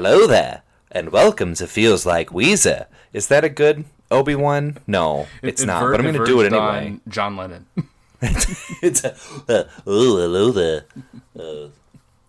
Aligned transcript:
Hello 0.00 0.28
there, 0.28 0.62
and 0.92 1.10
welcome 1.10 1.54
to 1.54 1.66
Feels 1.66 2.06
Like 2.06 2.28
Weezer. 2.28 2.86
Is 3.12 3.26
that 3.26 3.42
a 3.42 3.48
good 3.48 3.84
Obi 4.12 4.36
Wan? 4.36 4.78
No, 4.86 5.26
it's 5.42 5.62
It 5.62 5.66
not. 5.66 5.90
but 5.90 5.96
I'm 5.98 6.02
going 6.02 6.14
to 6.14 6.24
do 6.24 6.40
it 6.40 6.52
anyway. 6.52 7.00
John 7.08 7.36
Lennon. 7.36 7.66
it's 8.22 9.02
a, 9.02 9.16
uh, 9.48 9.64
oh, 9.84 10.16
hello 10.18 10.52
there. 10.52 10.84
Uh, 11.36 11.70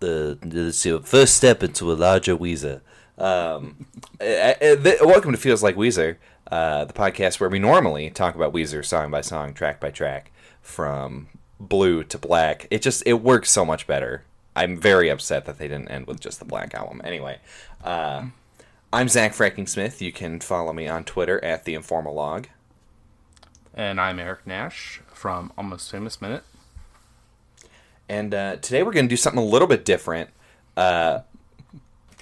the, 0.00 0.36
it's 0.42 0.84
your 0.84 0.98
first 1.02 1.36
step 1.36 1.62
into 1.62 1.92
a 1.92 1.94
larger 1.94 2.36
Weezer. 2.36 2.80
Um, 3.16 3.86
uh, 4.20 4.24
uh, 4.24 4.54
th- 4.74 5.00
welcome 5.02 5.30
to 5.30 5.38
Feels 5.38 5.62
Like 5.62 5.76
Weezer, 5.76 6.16
uh, 6.50 6.86
the 6.86 6.92
podcast 6.92 7.38
where 7.38 7.48
we 7.50 7.60
normally 7.60 8.10
talk 8.10 8.34
about 8.34 8.52
Weezer 8.52 8.84
song 8.84 9.12
by 9.12 9.20
song, 9.20 9.54
track 9.54 9.78
by 9.78 9.92
track, 9.92 10.32
from 10.60 11.28
blue 11.60 12.02
to 12.02 12.18
black. 12.18 12.66
It 12.68 12.82
just 12.82 13.04
it 13.06 13.22
works 13.22 13.48
so 13.48 13.64
much 13.64 13.86
better. 13.86 14.24
I'm 14.56 14.76
very 14.76 15.08
upset 15.08 15.44
that 15.46 15.58
they 15.58 15.68
didn't 15.68 15.88
end 15.88 16.06
with 16.06 16.20
just 16.20 16.38
the 16.38 16.44
black 16.44 16.74
album. 16.74 17.00
Anyway, 17.04 17.38
uh, 17.84 18.24
I'm 18.92 19.08
Zach 19.08 19.32
Fracking 19.32 19.68
Smith. 19.68 20.02
You 20.02 20.12
can 20.12 20.40
follow 20.40 20.72
me 20.72 20.88
on 20.88 21.04
Twitter 21.04 21.42
at 21.44 21.64
the 21.64 21.74
Informal 21.74 22.14
Log. 22.14 22.48
and 23.74 24.00
I'm 24.00 24.18
Eric 24.18 24.46
Nash 24.46 25.00
from 25.12 25.52
Almost 25.56 25.90
Famous 25.90 26.20
Minute. 26.20 26.42
And 28.08 28.34
uh, 28.34 28.56
today 28.56 28.82
we're 28.82 28.92
going 28.92 29.06
to 29.06 29.10
do 29.10 29.16
something 29.16 29.40
a 29.40 29.44
little 29.46 29.68
bit 29.68 29.84
different. 29.84 30.30
Uh, 30.76 31.20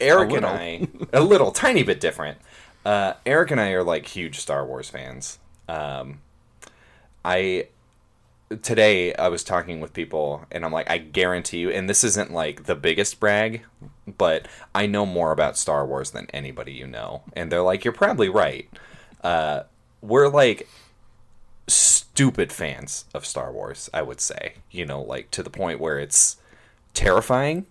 Eric 0.00 0.32
and. 0.32 0.44
I, 0.44 0.86
a 1.12 1.22
little, 1.22 1.50
tiny 1.50 1.82
bit 1.82 2.00
different. 2.00 2.38
Uh, 2.84 3.14
Eric 3.24 3.50
and 3.50 3.60
I 3.60 3.70
are 3.70 3.82
like 3.82 4.06
huge 4.06 4.38
Star 4.38 4.64
Wars 4.66 4.90
fans. 4.90 5.38
Um, 5.68 6.20
I 7.24 7.68
today 8.62 9.14
I 9.14 9.28
was 9.28 9.44
talking 9.44 9.80
with 9.80 9.92
people, 9.92 10.44
and 10.50 10.64
I'm 10.64 10.72
like, 10.72 10.90
I 10.90 10.98
guarantee 10.98 11.58
you, 11.58 11.70
and 11.70 11.88
this 11.88 12.04
isn't 12.04 12.32
like 12.32 12.64
the 12.64 12.74
biggest 12.74 13.20
brag, 13.20 13.62
but 14.06 14.48
I 14.74 14.86
know 14.86 15.04
more 15.06 15.32
about 15.32 15.58
Star 15.58 15.86
Wars 15.86 16.12
than 16.12 16.28
anybody 16.32 16.72
you 16.72 16.86
know. 16.86 17.22
And 17.34 17.52
they're 17.52 17.62
like, 17.62 17.84
you're 17.84 17.92
probably 17.92 18.28
right. 18.28 18.68
Uh, 19.22 19.62
we're 20.00 20.28
like 20.28 20.68
stupid 22.18 22.52
fans 22.52 23.04
of 23.14 23.26
Star 23.26 23.52
Wars, 23.52 23.88
I 23.92 24.02
would 24.02 24.20
say. 24.20 24.54
You 24.70 24.86
know, 24.86 25.02
like 25.02 25.30
to 25.32 25.42
the 25.42 25.50
point 25.50 25.80
where 25.80 25.98
it's 25.98 26.36
terrifying. 26.94 27.66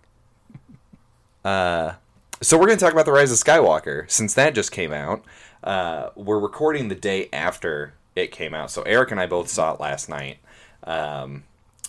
Uh 1.44 1.94
so 2.40 2.58
we're 2.58 2.68
going 2.68 2.78
to 2.78 2.84
talk 2.86 2.94
about 2.94 3.06
The 3.06 3.12
Rise 3.12 3.32
of 3.32 3.38
Skywalker 3.40 4.10
since 4.10 4.36
that 4.36 4.54
just 4.56 4.72
came 4.72 4.94
out. 4.94 5.24
Uh 5.64 6.12
we're 6.16 6.40
recording 6.40 6.88
the 6.88 6.96
day 6.96 7.30
after 7.34 7.94
it 8.16 8.32
came 8.32 8.54
out. 8.54 8.72
So 8.72 8.84
Eric 8.84 9.12
and 9.12 9.20
I 9.20 9.26
both 9.26 9.50
saw 9.50 9.74
it 9.74 9.80
last 9.80 10.08
night. 10.08 10.38
Um 10.84 11.44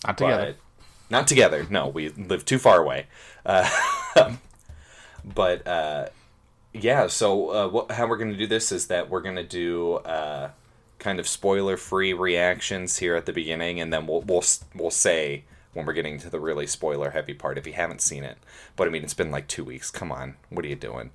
Not 0.06 0.18
together. 0.18 0.56
not 1.10 1.26
together. 1.26 1.66
No, 1.70 1.88
we 1.88 2.08
live 2.10 2.44
too 2.44 2.58
far 2.58 2.80
away. 2.80 3.06
Uh, 3.44 3.68
but 5.24 5.66
uh, 5.66 6.08
yeah, 6.72 7.06
so 7.06 7.50
uh, 7.50 7.68
what, 7.68 7.90
how 7.92 8.06
we're 8.06 8.16
going 8.18 8.30
to 8.32 8.36
do 8.36 8.46
this 8.46 8.70
is 8.72 8.86
that 8.88 9.08
we're 9.08 9.20
going 9.22 9.36
to 9.36 9.42
do 9.44 9.94
uh, 9.94 10.50
kind 10.98 11.18
of 11.18 11.26
spoiler-free 11.26 12.12
reactions 12.12 12.98
here 12.98 13.16
at 13.16 13.26
the 13.26 13.32
beginning, 13.32 13.80
and 13.80 13.92
then 13.92 14.06
we'll 14.06 14.20
we'll 14.22 14.44
we'll 14.74 14.90
say 14.90 15.44
when 15.72 15.86
we're 15.86 15.92
getting 15.94 16.18
to 16.18 16.30
the 16.30 16.40
really 16.40 16.66
spoiler-heavy 16.66 17.34
part 17.34 17.58
if 17.58 17.66
you 17.66 17.72
haven't 17.72 18.00
seen 18.02 18.22
it. 18.24 18.38
But 18.76 18.86
I 18.86 18.90
mean, 18.90 19.02
it's 19.02 19.14
been 19.14 19.30
like 19.30 19.48
two 19.48 19.64
weeks. 19.64 19.90
Come 19.90 20.12
on, 20.12 20.36
what 20.50 20.64
are 20.64 20.68
you 20.68 20.76
doing? 20.76 21.10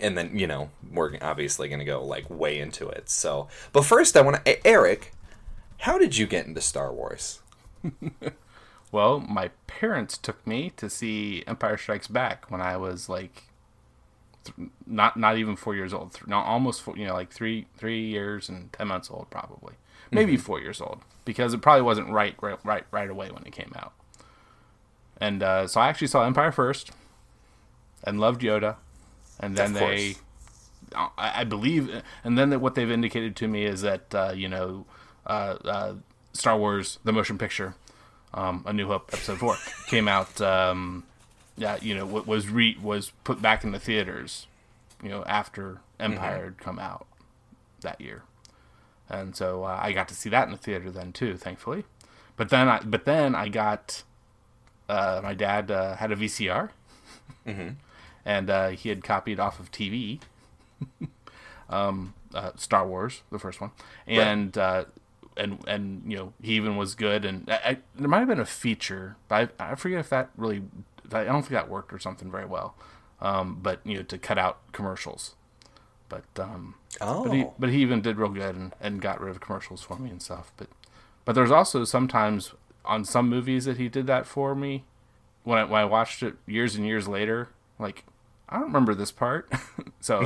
And 0.00 0.16
then 0.16 0.38
you 0.38 0.46
know 0.46 0.70
we're 0.92 1.18
obviously 1.20 1.68
going 1.68 1.80
to 1.80 1.84
go 1.84 2.02
like 2.04 2.30
way 2.30 2.58
into 2.58 2.88
it. 2.88 3.10
So, 3.10 3.48
but 3.72 3.84
first, 3.84 4.16
I 4.16 4.22
want 4.22 4.44
to 4.44 4.66
Eric. 4.66 5.12
How 5.84 5.98
did 5.98 6.16
you 6.16 6.26
get 6.26 6.46
into 6.46 6.60
Star 6.60 6.92
Wars? 6.92 7.40
Well, 8.94 9.18
my 9.18 9.48
parents 9.66 10.16
took 10.16 10.46
me 10.46 10.70
to 10.76 10.88
see 10.88 11.42
Empire 11.48 11.76
Strikes 11.76 12.06
Back 12.06 12.48
when 12.48 12.60
I 12.60 12.76
was 12.76 13.08
like 13.08 13.42
th- 14.44 14.68
not 14.86 15.16
not 15.16 15.36
even 15.36 15.56
four 15.56 15.74
years 15.74 15.92
old. 15.92 16.12
Th- 16.12 16.28
no, 16.28 16.36
almost 16.38 16.80
four, 16.80 16.96
you 16.96 17.04
know, 17.04 17.12
like 17.12 17.32
three 17.32 17.66
three 17.76 18.06
years 18.06 18.48
and 18.48 18.72
ten 18.72 18.86
months 18.86 19.10
old, 19.10 19.30
probably, 19.30 19.74
maybe 20.12 20.36
four 20.36 20.60
years 20.60 20.80
old, 20.80 21.00
because 21.24 21.52
it 21.54 21.60
probably 21.60 21.82
wasn't 21.82 22.08
right 22.08 22.36
right 22.40 22.56
right, 22.64 22.84
right 22.92 23.10
away 23.10 23.32
when 23.32 23.44
it 23.44 23.50
came 23.50 23.72
out. 23.74 23.94
And 25.20 25.42
uh, 25.42 25.66
so 25.66 25.80
I 25.80 25.88
actually 25.88 26.06
saw 26.06 26.24
Empire 26.24 26.52
first, 26.52 26.92
and 28.04 28.20
loved 28.20 28.42
Yoda, 28.42 28.76
and 29.40 29.56
then 29.56 29.72
they. 29.72 30.14
I, 30.94 31.40
I 31.40 31.44
believe, 31.44 31.90
and 32.22 32.38
then 32.38 32.60
what 32.60 32.76
they've 32.76 32.88
indicated 32.88 33.34
to 33.36 33.48
me 33.48 33.64
is 33.64 33.80
that 33.80 34.14
uh, 34.14 34.32
you 34.36 34.48
know, 34.48 34.86
uh, 35.26 35.56
uh, 35.64 35.94
Star 36.32 36.58
Wars 36.58 36.98
the 37.04 37.12
motion 37.12 37.38
picture 37.38 37.74
um, 38.34 38.64
A 38.66 38.72
New 38.72 38.86
Hope 38.86 39.10
episode 39.12 39.38
four 39.38 39.56
came 39.86 40.08
out. 40.08 40.40
Um, 40.40 41.04
yeah, 41.56 41.78
you 41.80 41.94
know, 41.94 42.04
was 42.04 42.48
re 42.48 42.76
was 42.82 43.12
put 43.22 43.40
back 43.40 43.64
in 43.64 43.70
the 43.70 43.78
theaters, 43.78 44.46
you 45.02 45.08
know, 45.08 45.24
after 45.24 45.78
Empire 46.00 46.44
had 46.44 46.58
come 46.58 46.78
out 46.80 47.06
that 47.80 48.00
year, 48.00 48.22
and 49.08 49.36
so 49.36 49.62
uh, 49.62 49.78
I 49.80 49.92
got 49.92 50.08
to 50.08 50.14
see 50.14 50.28
that 50.30 50.46
in 50.46 50.52
the 50.52 50.58
theater 50.58 50.90
then 50.90 51.12
too, 51.12 51.36
thankfully. 51.36 51.84
But 52.36 52.48
then 52.48 52.68
I 52.68 52.80
but 52.80 53.04
then 53.04 53.36
I 53.36 53.48
got 53.48 54.02
uh, 54.88 55.20
my 55.22 55.34
dad 55.34 55.70
uh, 55.70 55.96
had 55.96 56.10
a 56.10 56.16
VCR, 56.16 56.70
and 58.24 58.50
uh, 58.50 58.68
he 58.70 58.88
had 58.88 59.04
copied 59.04 59.38
off 59.38 59.60
of 59.60 59.70
TV. 59.70 60.18
um, 61.70 62.14
uh, 62.34 62.50
Star 62.56 62.84
Wars, 62.84 63.22
the 63.30 63.38
first 63.38 63.60
one, 63.60 63.70
and 64.08 64.58
uh, 64.58 64.86
and 65.36 65.62
and 65.66 66.02
you 66.10 66.16
know 66.16 66.32
he 66.42 66.54
even 66.54 66.76
was 66.76 66.94
good. 66.94 67.24
And 67.24 67.48
I, 67.50 67.54
I, 67.54 67.78
there 67.96 68.08
might 68.08 68.20
have 68.20 68.28
been 68.28 68.40
a 68.40 68.46
feature, 68.46 69.16
but 69.28 69.52
I, 69.58 69.72
I 69.72 69.74
forget 69.74 70.00
if 70.00 70.08
that 70.10 70.30
really. 70.36 70.62
I 71.12 71.24
don't 71.24 71.42
think 71.42 71.50
that 71.50 71.68
worked 71.68 71.92
or 71.92 71.98
something 71.98 72.30
very 72.30 72.46
well. 72.46 72.76
Um, 73.20 73.58
but 73.62 73.80
you 73.84 73.96
know 73.98 74.02
to 74.04 74.18
cut 74.18 74.38
out 74.38 74.58
commercials. 74.72 75.34
But 76.08 76.24
um, 76.38 76.74
Oh, 77.00 77.24
but 77.24 77.32
he 77.32 77.46
but 77.58 77.70
he 77.70 77.78
even 77.78 78.00
did 78.00 78.16
real 78.18 78.28
good 78.28 78.54
and, 78.54 78.74
and 78.80 79.00
got 79.00 79.20
rid 79.20 79.30
of 79.30 79.40
commercials 79.40 79.82
for 79.82 79.98
me 79.98 80.10
and 80.10 80.22
stuff. 80.22 80.52
But 80.56 80.68
but 81.24 81.34
there's 81.34 81.50
also 81.50 81.84
sometimes 81.84 82.52
on 82.84 83.04
some 83.04 83.28
movies 83.28 83.64
that 83.64 83.78
he 83.78 83.88
did 83.88 84.06
that 84.06 84.26
for 84.26 84.54
me 84.54 84.84
when 85.42 85.58
I 85.58 85.64
when 85.64 85.80
I 85.80 85.84
watched 85.84 86.22
it 86.22 86.34
years 86.46 86.76
and 86.76 86.86
years 86.86 87.08
later. 87.08 87.48
Like 87.78 88.04
I 88.48 88.56
don't 88.56 88.66
remember 88.66 88.94
this 88.94 89.10
part. 89.10 89.50
so 90.00 90.24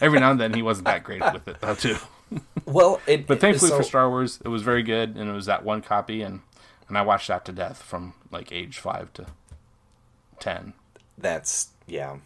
every 0.00 0.20
now 0.20 0.30
and 0.30 0.40
then 0.40 0.54
he 0.54 0.62
wasn't 0.62 0.86
that 0.86 1.04
great 1.04 1.20
with 1.20 1.46
it 1.48 1.60
though 1.60 1.74
too. 1.74 1.96
well, 2.66 3.00
it, 3.06 3.26
But 3.26 3.40
thankfully 3.40 3.70
so- 3.70 3.78
for 3.78 3.82
Star 3.82 4.08
Wars, 4.08 4.40
it 4.44 4.48
was 4.48 4.62
very 4.62 4.82
good 4.82 5.16
and 5.16 5.28
it 5.28 5.32
was 5.32 5.46
that 5.46 5.64
one 5.64 5.82
copy 5.82 6.22
and 6.22 6.40
and 6.88 6.96
I 6.96 7.02
watched 7.02 7.28
that 7.28 7.44
to 7.46 7.52
death 7.52 7.82
from 7.82 8.14
like 8.30 8.52
age 8.52 8.78
five 8.78 9.12
to 9.14 9.26
ten 10.38 10.72
that's 11.18 11.68
yeah. 11.86 12.18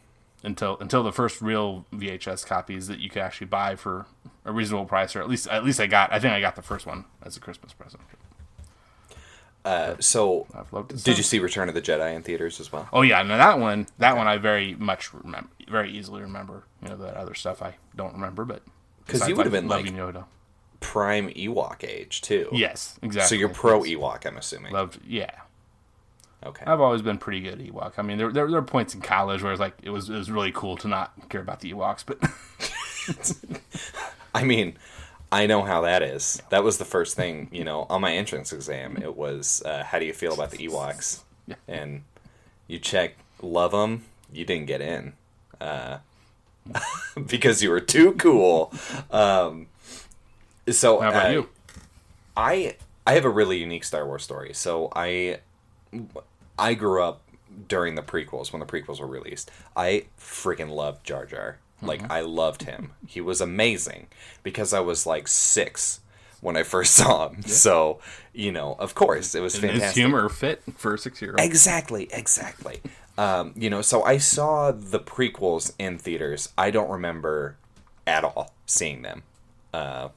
until 0.42 0.76
until 0.80 1.02
the 1.02 1.12
first 1.12 1.40
real 1.40 1.86
VHS 1.92 2.46
copies 2.46 2.88
that 2.88 2.98
you 2.98 3.08
could 3.08 3.22
actually 3.22 3.46
buy 3.46 3.76
for 3.76 4.06
a 4.44 4.52
reasonable 4.52 4.86
price, 4.86 5.14
or 5.14 5.20
at 5.20 5.28
least 5.28 5.48
at 5.48 5.64
least 5.64 5.80
I 5.80 5.86
got. 5.86 6.12
I 6.12 6.18
think 6.18 6.32
I 6.32 6.40
got 6.40 6.56
the 6.56 6.62
first 6.62 6.86
one 6.86 7.04
as 7.22 7.36
a 7.36 7.40
Christmas 7.40 7.72
present. 7.72 8.02
Uh, 9.62 9.94
so, 10.00 10.46
I've 10.54 10.72
loved 10.72 10.92
it. 10.92 11.04
did 11.04 11.18
you 11.18 11.22
see 11.22 11.38
Return 11.38 11.68
of 11.68 11.74
the 11.74 11.82
Jedi 11.82 12.14
in 12.14 12.22
theaters 12.22 12.60
as 12.60 12.72
well? 12.72 12.88
Oh 12.92 13.02
yeah, 13.02 13.22
no, 13.22 13.36
that 13.36 13.58
one. 13.58 13.86
That 13.98 14.16
one 14.16 14.26
I 14.26 14.38
very 14.38 14.74
much 14.74 15.12
remember, 15.12 15.50
very 15.68 15.92
easily 15.92 16.22
remember. 16.22 16.64
You 16.82 16.88
know, 16.88 16.96
that 16.96 17.14
other 17.14 17.34
stuff 17.34 17.60
I 17.62 17.74
don't 17.94 18.14
remember, 18.14 18.44
but 18.46 18.62
'Cause 19.10 19.28
you 19.28 19.34
would've 19.36 19.52
been, 19.52 19.68
like 19.68 19.86
Yoda. 19.86 20.24
Prime 20.80 21.28
Ewok 21.30 21.84
age 21.86 22.22
too. 22.22 22.48
Yes, 22.52 22.98
exactly. 23.02 23.28
So 23.28 23.34
you're 23.38 23.50
pro 23.50 23.84
Yes. 23.84 23.96
Ewok, 23.98 24.26
I'm 24.26 24.36
assuming. 24.38 24.72
Loved, 24.72 24.98
yeah. 25.06 25.30
Okay. 26.44 26.64
I've 26.66 26.80
always 26.80 27.02
been 27.02 27.18
pretty 27.18 27.40
good 27.40 27.60
at 27.60 27.66
Ewok. 27.66 27.92
I 27.98 28.02
mean, 28.02 28.16
there, 28.16 28.32
there, 28.32 28.46
there 28.46 28.60
were 28.60 28.66
points 28.66 28.94
in 28.94 29.02
college 29.02 29.42
where 29.42 29.50
it 29.50 29.54
was 29.54 29.60
like 29.60 29.74
it 29.82 29.90
was 29.90 30.08
it 30.08 30.14
was 30.14 30.30
really 30.30 30.52
cool 30.52 30.76
to 30.78 30.88
not 30.88 31.12
care 31.28 31.42
about 31.42 31.60
the 31.60 31.72
Ewoks, 31.74 32.02
but 32.06 32.18
I 34.34 34.44
mean, 34.44 34.76
I 35.30 35.46
know 35.46 35.62
how 35.62 35.82
that 35.82 36.02
is. 36.02 36.42
That 36.50 36.64
was 36.64 36.78
the 36.78 36.84
first 36.84 37.16
thing, 37.16 37.48
you 37.52 37.64
know, 37.64 37.86
on 37.90 38.00
my 38.00 38.12
entrance 38.14 38.52
exam. 38.52 38.96
It 39.02 39.16
was, 39.16 39.62
uh, 39.64 39.84
how 39.84 39.98
do 39.98 40.06
you 40.06 40.12
feel 40.12 40.32
about 40.32 40.50
the 40.50 40.58
Ewoks? 40.66 41.22
Yeah. 41.46 41.56
And 41.68 42.02
you 42.68 42.78
check, 42.78 43.16
love 43.42 43.72
them. 43.72 44.04
You 44.32 44.44
didn't 44.44 44.66
get 44.66 44.80
in, 44.80 45.14
uh, 45.60 45.98
because 47.26 47.62
you 47.62 47.70
were 47.70 47.80
too 47.80 48.12
cool. 48.12 48.72
Um, 49.10 49.66
so 50.70 51.00
how 51.00 51.10
about 51.10 51.26
uh, 51.26 51.30
you? 51.30 51.48
I 52.36 52.76
I 53.06 53.14
have 53.14 53.24
a 53.24 53.30
really 53.30 53.58
unique 53.58 53.84
Star 53.84 54.06
Wars 54.06 54.22
story. 54.22 54.52
So 54.54 54.90
I 54.94 55.38
I 56.58 56.74
grew 56.74 57.02
up 57.02 57.22
during 57.68 57.94
the 57.94 58.02
prequels 58.02 58.52
when 58.52 58.60
the 58.60 58.66
prequels 58.66 59.00
were 59.00 59.06
released. 59.06 59.50
I 59.76 60.04
freaking 60.18 60.70
loved 60.70 61.04
Jar 61.04 61.26
Jar. 61.26 61.58
Like 61.82 62.10
I 62.10 62.20
loved 62.20 62.64
him. 62.64 62.92
He 63.06 63.20
was 63.20 63.40
amazing 63.40 64.08
because 64.42 64.72
I 64.74 64.80
was 64.80 65.06
like 65.06 65.26
6 65.26 66.00
when 66.40 66.56
I 66.56 66.62
first 66.62 66.94
saw 66.96 67.28
him. 67.28 67.42
So, 67.42 68.00
you 68.32 68.52
know, 68.52 68.76
of 68.78 68.94
course, 68.94 69.34
it 69.34 69.40
was 69.40 69.54
And 69.54 69.62
fantastic. 69.62 69.88
His 69.88 69.96
humor 69.96 70.28
fit 70.28 70.62
for 70.76 70.94
a 70.94 70.98
six 70.98 71.20
year 71.22 71.32
old. 71.32 71.40
Exactly, 71.40 72.08
exactly. 72.12 72.80
Um, 73.20 73.52
you 73.54 73.68
know, 73.68 73.82
so 73.82 74.02
I 74.02 74.16
saw 74.16 74.72
the 74.72 74.98
prequels 74.98 75.74
in 75.78 75.98
theaters. 75.98 76.54
I 76.56 76.70
don't 76.70 76.88
remember 76.88 77.56
at 78.06 78.24
all 78.24 78.54
seeing 78.64 79.02
them. 79.02 79.24
Uh, 79.74 80.08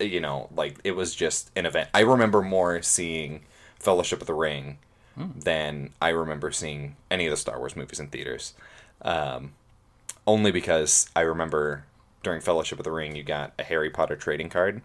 you 0.00 0.18
know, 0.18 0.48
like 0.52 0.76
it 0.82 0.96
was 0.96 1.14
just 1.14 1.52
an 1.54 1.66
event. 1.66 1.88
I 1.94 2.00
remember 2.00 2.42
more 2.42 2.82
seeing 2.82 3.42
Fellowship 3.78 4.20
of 4.20 4.26
the 4.26 4.34
Ring 4.34 4.78
than 5.36 5.90
I 6.02 6.08
remember 6.08 6.50
seeing 6.50 6.96
any 7.12 7.26
of 7.26 7.30
the 7.30 7.36
Star 7.36 7.60
Wars 7.60 7.76
movies 7.76 8.00
in 8.00 8.08
theaters. 8.08 8.54
Um, 9.02 9.52
only 10.26 10.50
because 10.50 11.08
I 11.14 11.20
remember 11.20 11.84
during 12.24 12.40
Fellowship 12.40 12.80
of 12.80 12.84
the 12.84 12.90
Ring, 12.90 13.14
you 13.14 13.22
got 13.22 13.52
a 13.56 13.62
Harry 13.62 13.88
Potter 13.88 14.16
trading 14.16 14.48
card. 14.48 14.82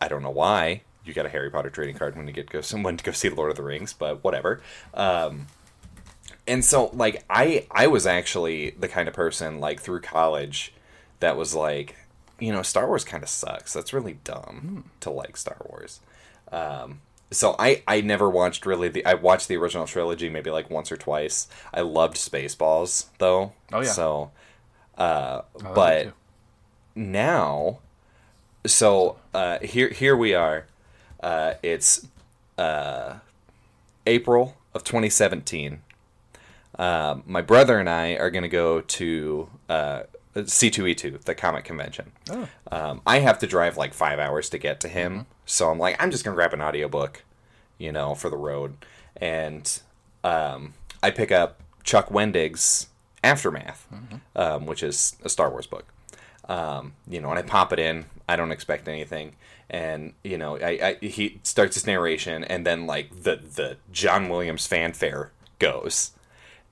I 0.00 0.08
don't 0.08 0.22
know 0.22 0.30
why 0.30 0.80
you 1.04 1.12
got 1.12 1.26
a 1.26 1.30
Harry 1.30 1.50
Potter 1.50 1.68
trading 1.68 1.96
card 1.96 2.16
when 2.16 2.26
you 2.26 2.32
get 2.32 2.48
go 2.48 2.60
someone 2.62 2.96
to 2.96 3.04
go 3.04 3.12
see 3.12 3.28
Lord 3.28 3.50
of 3.50 3.58
the 3.58 3.62
Rings, 3.62 3.92
but 3.92 4.24
whatever. 4.24 4.62
Um, 4.94 5.48
and 6.46 6.64
so 6.64 6.90
like 6.92 7.24
I 7.28 7.66
I 7.70 7.86
was 7.86 8.06
actually 8.06 8.70
the 8.70 8.88
kind 8.88 9.08
of 9.08 9.14
person 9.14 9.60
like 9.60 9.80
through 9.80 10.00
college 10.00 10.72
that 11.20 11.36
was 11.36 11.54
like 11.54 11.96
you 12.38 12.52
know 12.52 12.62
Star 12.62 12.86
Wars 12.86 13.04
kind 13.04 13.22
of 13.22 13.28
sucks. 13.28 13.72
That's 13.72 13.92
really 13.92 14.18
dumb 14.24 14.90
to 15.00 15.10
like 15.10 15.36
Star 15.36 15.56
Wars. 15.68 16.00
Um, 16.52 17.00
so 17.30 17.56
I 17.58 17.82
I 17.86 18.00
never 18.00 18.28
watched 18.28 18.66
really 18.66 18.88
the 18.88 19.04
I 19.04 19.14
watched 19.14 19.48
the 19.48 19.56
original 19.56 19.86
trilogy 19.86 20.28
maybe 20.28 20.50
like 20.50 20.70
once 20.70 20.92
or 20.92 20.96
twice. 20.96 21.48
I 21.72 21.80
loved 21.80 22.16
Spaceballs 22.16 23.06
though. 23.18 23.52
Oh, 23.72 23.80
yeah. 23.80 23.88
So 23.88 24.30
uh 24.96 25.42
but 25.74 26.12
now 26.94 27.80
so 28.66 29.16
uh 29.32 29.58
here 29.60 29.88
here 29.88 30.16
we 30.16 30.34
are. 30.34 30.66
Uh 31.22 31.54
it's 31.62 32.06
uh 32.58 33.14
April 34.06 34.56
of 34.74 34.84
2017. 34.84 35.80
Um, 36.78 37.22
my 37.26 37.40
brother 37.40 37.78
and 37.78 37.88
I 37.88 38.14
are 38.14 38.30
going 38.30 38.42
to 38.42 38.48
go 38.48 38.80
to 38.80 39.48
uh, 39.68 40.02
C2E2, 40.34 41.22
the 41.22 41.34
comic 41.34 41.64
convention. 41.64 42.12
Oh. 42.30 42.48
Um, 42.70 43.00
I 43.06 43.20
have 43.20 43.38
to 43.40 43.46
drive 43.46 43.76
like 43.76 43.94
five 43.94 44.18
hours 44.18 44.48
to 44.50 44.58
get 44.58 44.80
to 44.80 44.88
him, 44.88 45.26
so 45.46 45.70
I'm 45.70 45.78
like, 45.78 46.00
I'm 46.02 46.10
just 46.10 46.24
gonna 46.24 46.34
grab 46.34 46.52
an 46.52 46.60
audiobook, 46.60 47.22
you 47.78 47.92
know, 47.92 48.14
for 48.14 48.30
the 48.30 48.36
road, 48.36 48.76
and 49.16 49.80
um, 50.24 50.74
I 51.02 51.10
pick 51.10 51.30
up 51.30 51.60
Chuck 51.84 52.08
Wendig's 52.08 52.88
Aftermath, 53.22 53.86
um, 54.34 54.66
which 54.66 54.82
is 54.82 55.16
a 55.22 55.28
Star 55.28 55.50
Wars 55.50 55.66
book. 55.66 55.86
Um, 56.48 56.94
you 57.08 57.20
know, 57.20 57.30
and 57.30 57.38
I 57.38 57.42
pop 57.42 57.72
it 57.72 57.78
in. 57.78 58.06
I 58.28 58.36
don't 58.36 58.52
expect 58.52 58.88
anything, 58.88 59.36
and 59.70 60.14
you 60.24 60.36
know, 60.36 60.58
I, 60.58 60.96
I 61.00 61.06
he 61.06 61.38
starts 61.42 61.74
his 61.74 61.86
narration, 61.86 62.42
and 62.44 62.66
then 62.66 62.86
like 62.86 63.22
the 63.22 63.36
the 63.36 63.76
John 63.92 64.28
Williams 64.28 64.66
fanfare 64.66 65.30
goes 65.58 66.10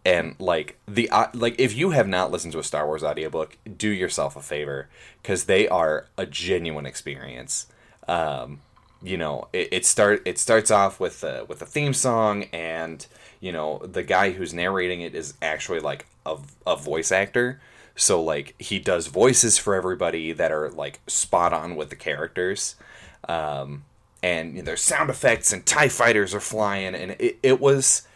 and 0.04 0.34
like 0.38 0.78
the 0.86 1.08
uh, 1.10 1.28
like 1.32 1.54
if 1.58 1.74
you 1.74 1.90
have 1.90 2.08
not 2.08 2.30
listened 2.30 2.52
to 2.52 2.58
a 2.58 2.64
Star 2.64 2.86
Wars 2.86 3.04
audiobook, 3.04 3.56
do 3.76 3.88
yourself 3.88 4.36
a 4.36 4.42
favor 4.42 4.88
because 5.22 5.44
they 5.44 5.68
are 5.68 6.06
a 6.18 6.26
genuine 6.26 6.86
experience. 6.86 7.66
Um, 8.08 8.60
you 9.02 9.16
know, 9.16 9.48
it, 9.52 9.68
it 9.72 9.86
start 9.86 10.22
it 10.24 10.38
starts 10.38 10.70
off 10.70 10.98
with 10.98 11.22
a, 11.22 11.44
with 11.48 11.62
a 11.62 11.66
theme 11.66 11.94
song, 11.94 12.44
and 12.52 13.06
you 13.40 13.52
know 13.52 13.78
the 13.78 14.02
guy 14.02 14.30
who's 14.30 14.52
narrating 14.52 15.00
it 15.00 15.14
is 15.14 15.34
actually 15.40 15.80
like 15.80 16.06
a, 16.26 16.36
a 16.66 16.76
voice 16.76 17.12
actor. 17.12 17.60
So 17.94 18.22
like 18.22 18.54
he 18.60 18.78
does 18.78 19.06
voices 19.06 19.58
for 19.58 19.74
everybody 19.74 20.32
that 20.32 20.50
are 20.50 20.70
like 20.70 21.00
spot 21.06 21.52
on 21.52 21.76
with 21.76 21.90
the 21.90 21.96
characters. 21.96 22.74
Um, 23.28 23.84
and 24.22 24.52
you 24.54 24.58
know, 24.58 24.66
there's 24.66 24.82
sound 24.82 25.10
effects 25.10 25.52
and 25.52 25.64
TIE 25.64 25.88
fighters 25.88 26.34
are 26.34 26.40
flying, 26.40 26.94
and 26.94 27.12
it, 27.18 27.38
it 27.42 27.60
was 27.60 28.06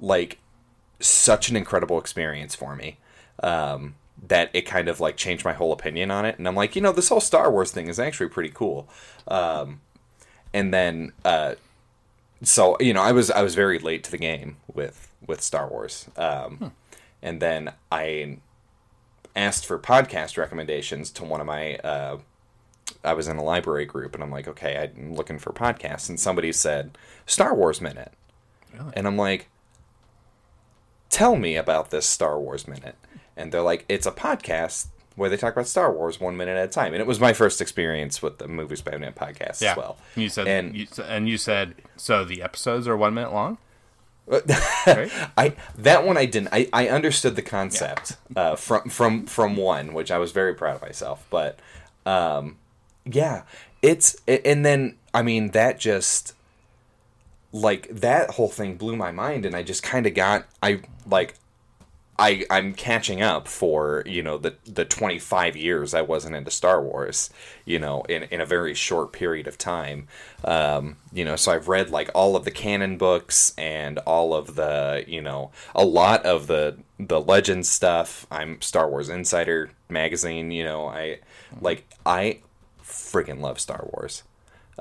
like 0.00 0.38
such 1.06 1.48
an 1.50 1.56
incredible 1.56 1.98
experience 1.98 2.54
for 2.54 2.74
me 2.76 2.98
um, 3.42 3.94
that 4.26 4.50
it 4.52 4.62
kind 4.62 4.88
of 4.88 5.00
like 5.00 5.16
changed 5.16 5.44
my 5.44 5.52
whole 5.52 5.72
opinion 5.72 6.10
on 6.10 6.24
it. 6.24 6.38
And 6.38 6.46
I'm 6.46 6.54
like, 6.54 6.74
you 6.76 6.82
know, 6.82 6.92
this 6.92 7.08
whole 7.08 7.20
Star 7.20 7.50
Wars 7.50 7.70
thing 7.72 7.88
is 7.88 7.98
actually 7.98 8.28
pretty 8.28 8.50
cool. 8.50 8.88
Um, 9.28 9.80
and 10.54 10.72
then, 10.72 11.12
uh, 11.24 11.54
so 12.42 12.76
you 12.80 12.92
know, 12.92 13.02
I 13.02 13.12
was 13.12 13.30
I 13.30 13.42
was 13.42 13.54
very 13.54 13.78
late 13.78 14.02
to 14.04 14.10
the 14.10 14.18
game 14.18 14.56
with 14.72 15.08
with 15.26 15.40
Star 15.40 15.68
Wars, 15.68 16.08
um, 16.16 16.72
and 17.22 17.40
then 17.40 17.72
I 17.92 18.38
asked 19.36 19.64
for 19.64 19.78
podcast 19.78 20.36
recommendations 20.36 21.10
to 21.12 21.24
one 21.24 21.40
of 21.40 21.46
my. 21.46 21.76
Uh, 21.76 22.18
I 23.04 23.14
was 23.14 23.28
in 23.28 23.36
a 23.36 23.44
library 23.44 23.84
group, 23.86 24.14
and 24.14 24.22
I'm 24.24 24.30
like, 24.32 24.48
okay, 24.48 24.76
I'm 24.96 25.14
looking 25.14 25.38
for 25.38 25.52
podcasts, 25.52 26.08
and 26.08 26.18
somebody 26.18 26.52
said 26.52 26.98
Star 27.26 27.54
Wars 27.54 27.80
Minute, 27.80 28.12
Really? 28.76 28.92
and 28.96 29.06
I'm 29.06 29.16
like, 29.16 29.48
tell 31.12 31.36
me 31.36 31.54
about 31.54 31.90
this 31.90 32.06
Star 32.06 32.40
Wars 32.40 32.66
Minute. 32.66 32.96
And 33.36 33.52
they're 33.52 33.62
like, 33.62 33.84
it's 33.88 34.06
a 34.06 34.10
podcast 34.12 34.88
where 35.14 35.30
they 35.30 35.36
talk 35.36 35.52
about 35.52 35.66
Star 35.68 35.92
Wars 35.92 36.18
one 36.20 36.36
minute 36.36 36.56
at 36.56 36.64
a 36.64 36.68
time. 36.68 36.92
And 36.94 37.00
it 37.00 37.06
was 37.06 37.20
my 37.20 37.32
first 37.32 37.60
experience 37.60 38.20
with 38.22 38.38
the 38.38 38.48
Movies 38.48 38.80
by 38.80 38.92
Minute 38.92 39.14
podcast 39.14 39.60
Yeah. 39.62 39.72
as 39.72 39.76
well. 39.76 39.96
You 40.16 40.28
said 40.28 40.48
And- 40.48 40.74
you, 40.76 40.86
and 41.06 41.28
you 41.28 41.36
said 41.38 41.74
so 41.96 42.24
the 42.24 42.42
episodes 42.42 42.88
are 42.88 42.96
one 42.96 43.14
minute 43.14 43.32
long. 43.32 43.58
Right? 44.86 45.10
I 45.36 45.54
that 45.78 46.06
one 46.06 46.16
I 46.16 46.26
didn't. 46.26 46.48
I, 46.52 46.68
I 46.72 46.88
understood 46.88 47.34
the 47.36 47.42
concept 47.42 48.16
uh, 48.36 48.54
from 48.56 48.88
from 48.88 49.26
from 49.26 49.56
one, 49.56 49.92
which 49.94 50.10
I 50.10 50.18
was 50.18 50.30
very 50.32 50.54
proud 50.54 50.76
of 50.76 50.82
myself. 50.82 51.26
But 51.28 51.58
um, 52.06 52.56
yeah, 53.04 53.42
it's 53.82 54.16
and 54.28 54.64
then 54.64 54.96
I 55.12 55.22
mean 55.22 55.50
that 55.50 55.78
just 55.78 56.34
like 57.52 57.88
that 57.90 58.30
whole 58.30 58.48
thing 58.48 58.76
blew 58.76 58.96
my 58.96 59.12
mind, 59.12 59.44
and 59.44 59.54
I 59.54 59.62
just 59.62 59.82
kind 59.82 60.06
of 60.06 60.14
got 60.14 60.46
I 60.62 60.80
like 61.06 61.34
I 62.18 62.44
I'm 62.50 62.74
catching 62.74 63.22
up 63.22 63.48
for 63.48 64.02
you 64.06 64.22
know 64.22 64.38
the 64.38 64.54
the 64.64 64.84
25 64.84 65.56
years 65.56 65.94
I 65.94 66.02
wasn't 66.02 66.36
into 66.36 66.50
Star 66.50 66.82
Wars 66.82 67.30
you 67.64 67.78
know 67.78 68.02
in 68.02 68.24
in 68.24 68.40
a 68.40 68.46
very 68.46 68.74
short 68.74 69.12
period 69.12 69.46
of 69.46 69.58
time. 69.58 70.08
Um 70.44 70.96
you 71.12 71.24
know 71.24 71.36
so 71.36 71.52
I've 71.52 71.68
read 71.68 71.90
like 71.90 72.10
all 72.14 72.36
of 72.36 72.44
the 72.44 72.50
canon 72.50 72.96
books 72.98 73.54
and 73.56 73.98
all 74.00 74.34
of 74.34 74.56
the 74.56 75.04
you 75.06 75.22
know 75.22 75.50
a 75.74 75.84
lot 75.84 76.24
of 76.24 76.46
the 76.46 76.78
the 76.98 77.20
legend 77.20 77.66
stuff. 77.66 78.26
I'm 78.30 78.60
Star 78.60 78.88
Wars 78.88 79.08
Insider 79.08 79.70
magazine 79.88 80.50
you 80.50 80.64
know 80.64 80.86
I 80.86 81.18
like 81.60 81.88
I 82.04 82.40
freaking 82.82 83.40
love 83.40 83.58
Star 83.58 83.88
Wars. 83.92 84.22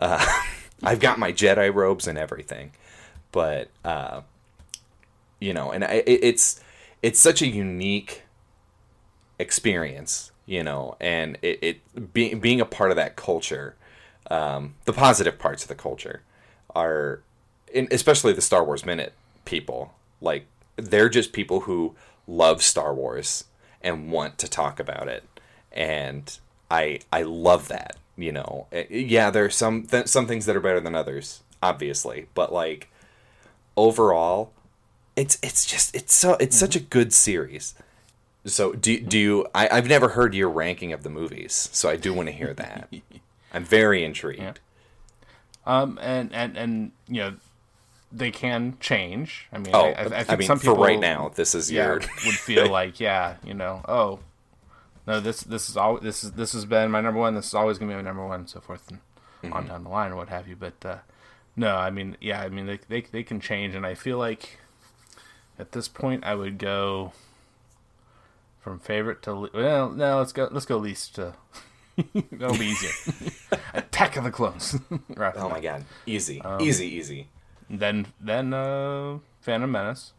Uh 0.01 0.25
I've 0.83 0.99
got 0.99 1.19
my 1.19 1.31
Jedi 1.31 1.73
robes 1.73 2.07
and 2.07 2.17
everything 2.17 2.71
but 3.31 3.69
uh 3.83 4.21
you 5.39 5.53
know 5.53 5.71
and 5.71 5.83
I, 5.83 6.03
it, 6.05 6.23
it's 6.23 6.61
it's 7.01 7.19
such 7.19 7.41
a 7.41 7.47
unique 7.47 8.23
experience 9.39 10.31
you 10.45 10.63
know 10.63 10.95
and 10.99 11.37
it, 11.41 11.59
it 11.61 12.13
being 12.13 12.39
being 12.39 12.61
a 12.61 12.65
part 12.65 12.91
of 12.91 12.97
that 12.97 13.15
culture 13.15 13.75
um, 14.29 14.75
the 14.85 14.93
positive 14.93 15.37
parts 15.39 15.63
of 15.63 15.67
the 15.67 15.75
culture 15.75 16.21
are 16.73 17.21
especially 17.73 18.33
the 18.33 18.41
star 18.41 18.63
wars 18.63 18.85
minute 18.85 19.13
people 19.45 19.93
like 20.21 20.45
they're 20.77 21.09
just 21.09 21.33
people 21.33 21.61
who 21.61 21.95
love 22.27 22.61
star 22.61 22.93
wars 22.93 23.45
and 23.81 24.11
want 24.11 24.37
to 24.37 24.47
talk 24.47 24.79
about 24.79 25.07
it 25.07 25.23
and 25.71 26.37
i 26.69 26.99
i 27.11 27.23
love 27.23 27.67
that 27.67 27.97
you 28.17 28.31
know 28.31 28.67
Eh, 28.71 28.85
yeah 28.89 29.29
there 29.29 29.45
are 29.45 29.49
some 29.49 29.83
th- 29.83 30.07
some 30.07 30.27
things 30.27 30.45
that 30.45 30.55
are 30.55 30.59
better 30.61 30.79
than 30.79 30.95
others 30.95 31.41
obviously 31.63 32.27
but 32.33 32.51
like 32.51 32.89
overall 33.77 34.51
it's 35.15 35.37
it's 35.43 35.65
just 35.65 35.93
it's 35.95 36.13
so 36.13 36.35
it's 36.39 36.57
such 36.57 36.75
a 36.75 36.79
good 36.79 37.11
series. 37.13 37.75
So 38.45 38.71
do 38.73 38.99
do 38.99 39.19
you? 39.19 39.47
I, 39.53 39.67
I've 39.69 39.87
never 39.87 40.09
heard 40.09 40.33
your 40.33 40.49
ranking 40.49 40.93
of 40.93 41.03
the 41.03 41.09
movies, 41.09 41.69
so 41.73 41.89
I 41.89 41.97
do 41.97 42.13
want 42.13 42.27
to 42.29 42.31
hear 42.31 42.53
that. 42.53 42.89
I'm 43.53 43.65
very 43.65 44.03
intrigued. 44.05 44.39
Yeah. 44.41 44.53
Um, 45.65 45.99
and 46.01 46.33
and 46.33 46.57
and 46.57 46.91
you 47.09 47.21
know, 47.21 47.33
they 48.11 48.31
can 48.31 48.77
change. 48.79 49.47
I 49.51 49.57
mean, 49.57 49.75
Oh, 49.75 49.81
I, 49.81 49.89
I, 49.89 49.89
I, 49.89 50.05
I 50.19 50.23
think 50.23 50.39
mean, 50.39 50.47
some 50.47 50.59
people 50.59 50.75
for 50.75 50.81
right 50.81 50.99
now, 50.99 51.29
this 51.35 51.53
is 51.53 51.69
yeah, 51.69 51.85
your. 51.87 51.93
would 51.95 52.35
feel 52.35 52.69
like 52.79 52.99
yeah, 53.01 53.35
you 53.43 53.53
know, 53.53 53.81
oh, 53.87 54.19
no, 55.11 55.19
this 55.19 55.41
this 55.41 55.69
is 55.69 55.75
all 55.77 55.97
this 55.97 56.23
is 56.23 56.31
this 56.33 56.53
has 56.53 56.65
been 56.65 56.89
my 56.91 57.01
number 57.01 57.19
one. 57.19 57.35
This 57.35 57.47
is 57.47 57.53
always 57.53 57.77
gonna 57.77 57.91
be 57.91 57.95
my 57.95 58.01
number 58.01 58.25
one, 58.25 58.39
and 58.41 58.49
so 58.49 58.59
forth 58.59 58.89
and 58.89 58.99
Mm-hmm. 59.43 59.53
on 59.53 59.65
down 59.67 59.83
the 59.83 59.89
line 59.89 60.11
or 60.11 60.17
what 60.17 60.29
have 60.29 60.47
you. 60.47 60.55
But 60.55 60.85
uh, 60.85 60.97
no, 61.55 61.75
I 61.75 61.89
mean, 61.89 62.15
yeah, 62.21 62.41
I 62.41 62.49
mean 62.49 62.67
they, 62.67 62.79
they 62.87 63.01
they 63.01 63.23
can 63.23 63.39
change, 63.39 63.73
and 63.73 63.85
I 63.87 63.95
feel 63.95 64.19
like 64.19 64.59
at 65.57 65.71
this 65.71 65.87
point 65.87 66.23
I 66.23 66.35
would 66.35 66.59
go 66.59 67.11
from 68.59 68.77
favorite 68.79 69.23
to 69.23 69.33
le- 69.33 69.49
well, 69.51 69.89
no, 69.89 70.19
let's 70.19 70.31
go 70.31 70.47
let's 70.51 70.67
go 70.67 70.77
least 70.77 71.15
to. 71.15 71.33
That'll 72.31 72.55
be 72.57 72.67
easier. 72.67 72.91
Attack 73.73 74.15
of 74.17 74.23
the 74.23 74.31
Clones. 74.31 74.77
right. 75.15 75.33
Oh 75.35 75.49
my 75.49 75.59
god, 75.59 75.85
easy, 76.05 76.39
Um, 76.41 76.61
easy, 76.61 76.85
easy. 76.87 77.27
Then 77.67 78.05
then 78.19 78.53
uh 78.53 79.17
Phantom 79.41 79.71
Menace. 79.71 80.13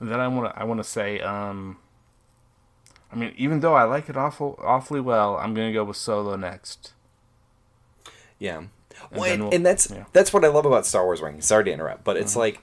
Then 0.00 0.20
I 0.20 0.28
want 0.28 0.54
to 0.54 0.58
I 0.58 0.64
want 0.64 0.80
to 0.80 0.84
say 0.84 1.20
um 1.20 1.76
I 3.12 3.16
mean 3.16 3.32
even 3.36 3.60
though 3.60 3.74
I 3.74 3.84
like 3.84 4.08
it 4.08 4.16
awful 4.16 4.58
awfully 4.62 5.00
well, 5.00 5.36
I'm 5.36 5.54
going 5.54 5.68
to 5.68 5.72
go 5.74 5.84
with 5.84 5.96
Solo 5.96 6.36
next. 6.36 6.92
Yeah. 8.38 8.58
And 8.58 8.68
Well, 9.12 9.24
and, 9.30 9.42
we'll- 9.44 9.54
and 9.54 9.64
that's 9.66 9.90
yeah. 9.90 10.04
that's 10.12 10.32
what 10.32 10.44
I 10.44 10.48
love 10.48 10.66
about 10.66 10.86
Star 10.86 11.04
Wars 11.04 11.20
ranking. 11.20 11.42
Sorry 11.42 11.64
to 11.64 11.72
interrupt, 11.72 12.04
but 12.04 12.16
Mm-hmm. 12.16 12.24
it's 12.24 12.36
like 12.36 12.62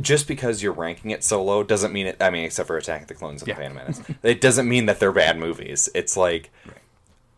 just 0.00 0.28
because 0.28 0.62
you're 0.62 0.72
ranking 0.72 1.10
it 1.10 1.24
so 1.24 1.42
low 1.42 1.62
doesn't 1.64 1.92
mean 1.92 2.06
it. 2.06 2.16
I 2.20 2.30
mean, 2.30 2.44
except 2.44 2.68
for 2.68 2.76
Attack 2.76 3.02
of 3.02 3.08
the 3.08 3.14
Clones 3.14 3.42
and 3.42 3.48
Yeah. 3.48 3.54
the 3.54 3.60
Phantom 3.60 3.76
Menace, 3.76 4.00
it 4.22 4.40
doesn't 4.40 4.68
mean 4.68 4.86
that 4.86 5.00
they're 5.00 5.12
bad 5.12 5.36
movies. 5.38 5.88
It's 5.94 6.16
like 6.16 6.50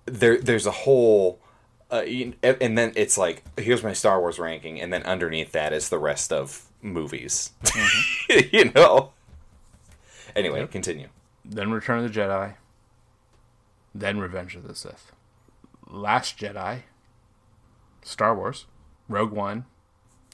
there 0.05 0.39
there's 0.39 0.67
a 0.67 0.71
whole. 0.73 1.39
Uh, 1.91 2.05
and 2.43 2.79
then 2.79 2.93
it's 2.97 3.19
like 3.19 3.43
here's 3.59 3.83
my 3.83 3.93
Star 3.93 4.19
Wars 4.21 4.39
ranking, 4.39 4.81
and 4.81 4.93
then 4.93 5.03
underneath 5.03 5.53
that 5.53 5.73
is 5.75 5.89
the 5.91 5.99
rest 5.99 6.33
of 6.33 6.65
movies. 6.81 7.51
you 8.53 8.71
know. 8.75 9.13
Anyway, 10.35 10.55
Mm-hmm. 10.57 10.61
Yep. 10.63 10.71
continue. 10.71 11.09
Then 11.45 11.71
Return 11.71 12.05
of 12.05 12.13
the 12.13 12.21
Jedi, 12.21 12.55
then 13.95 14.19
Revenge 14.19 14.57
of 14.57 14.67
the 14.67 14.75
Sith, 14.75 15.13
Last 15.89 16.39
Jedi, 16.39 16.83
Star 18.03 18.35
Wars, 18.35 18.67
Rogue 19.09 19.33
One. 19.33 19.65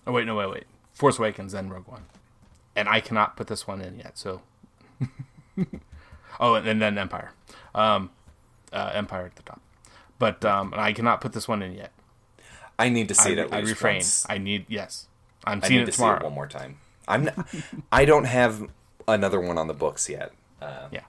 Oh 0.06 0.12
wait, 0.12 0.26
no, 0.26 0.34
wait, 0.36 0.50
wait. 0.50 0.64
Force 0.92 1.18
Awakens, 1.18 1.52
then 1.52 1.68
Rogue 1.68 1.86
One, 1.88 2.04
and 2.76 2.88
I 2.88 3.00
cannot 3.00 3.36
put 3.36 3.46
this 3.46 3.66
one 3.66 3.80
in 3.80 3.98
yet. 3.98 4.18
So, 4.18 4.42
oh, 6.40 6.54
and 6.54 6.80
then 6.80 6.98
Empire, 6.98 7.32
um, 7.74 8.10
uh, 8.72 8.90
Empire 8.94 9.26
at 9.26 9.36
the 9.36 9.42
top, 9.42 9.60
but 10.18 10.44
um, 10.44 10.72
I 10.76 10.92
cannot 10.92 11.20
put 11.20 11.32
this 11.32 11.48
one 11.48 11.62
in 11.62 11.74
yet. 11.74 11.92
I 12.78 12.88
need 12.90 13.08
to 13.08 13.14
see 13.14 13.30
I, 13.30 13.32
it 13.32 13.38
at 13.38 13.52
I 13.52 13.58
least 13.60 13.70
refrain. 13.70 13.96
once. 13.96 14.26
I 14.28 14.38
need 14.38 14.66
yes. 14.68 15.08
I'm 15.44 15.60
I 15.62 15.68
seeing 15.68 15.80
need 15.80 15.88
it 15.88 15.92
to 15.92 15.96
tomorrow. 15.96 16.18
see 16.18 16.24
it 16.24 16.28
one 16.28 16.34
more 16.34 16.46
time. 16.46 16.78
I'm. 17.06 17.24
Not, 17.24 17.48
I 17.90 18.04
don't 18.04 18.24
have 18.24 18.68
another 19.06 19.40
one 19.40 19.58
on 19.58 19.66
the 19.66 19.74
books 19.74 20.08
yet. 20.08 20.32
Uh, 20.60 20.88
Yeah. 20.90 21.02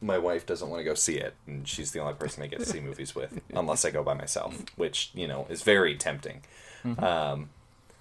my 0.00 0.18
wife 0.18 0.44
doesn't 0.46 0.68
want 0.68 0.80
to 0.80 0.84
go 0.84 0.94
see 0.94 1.16
it, 1.16 1.34
and 1.46 1.66
she's 1.68 1.92
the 1.92 2.00
only 2.00 2.14
person 2.14 2.42
I 2.42 2.46
get 2.46 2.58
to 2.60 2.66
see 2.66 2.80
movies 2.80 3.14
with, 3.14 3.40
unless 3.54 3.84
I 3.84 3.90
go 3.90 4.02
by 4.02 4.14
myself, 4.14 4.56
which 4.76 5.10
you 5.14 5.26
know 5.28 5.46
is 5.48 5.62
very 5.62 5.96
tempting. 5.96 6.42
Mm-hmm. 6.84 7.02
Um, 7.02 7.50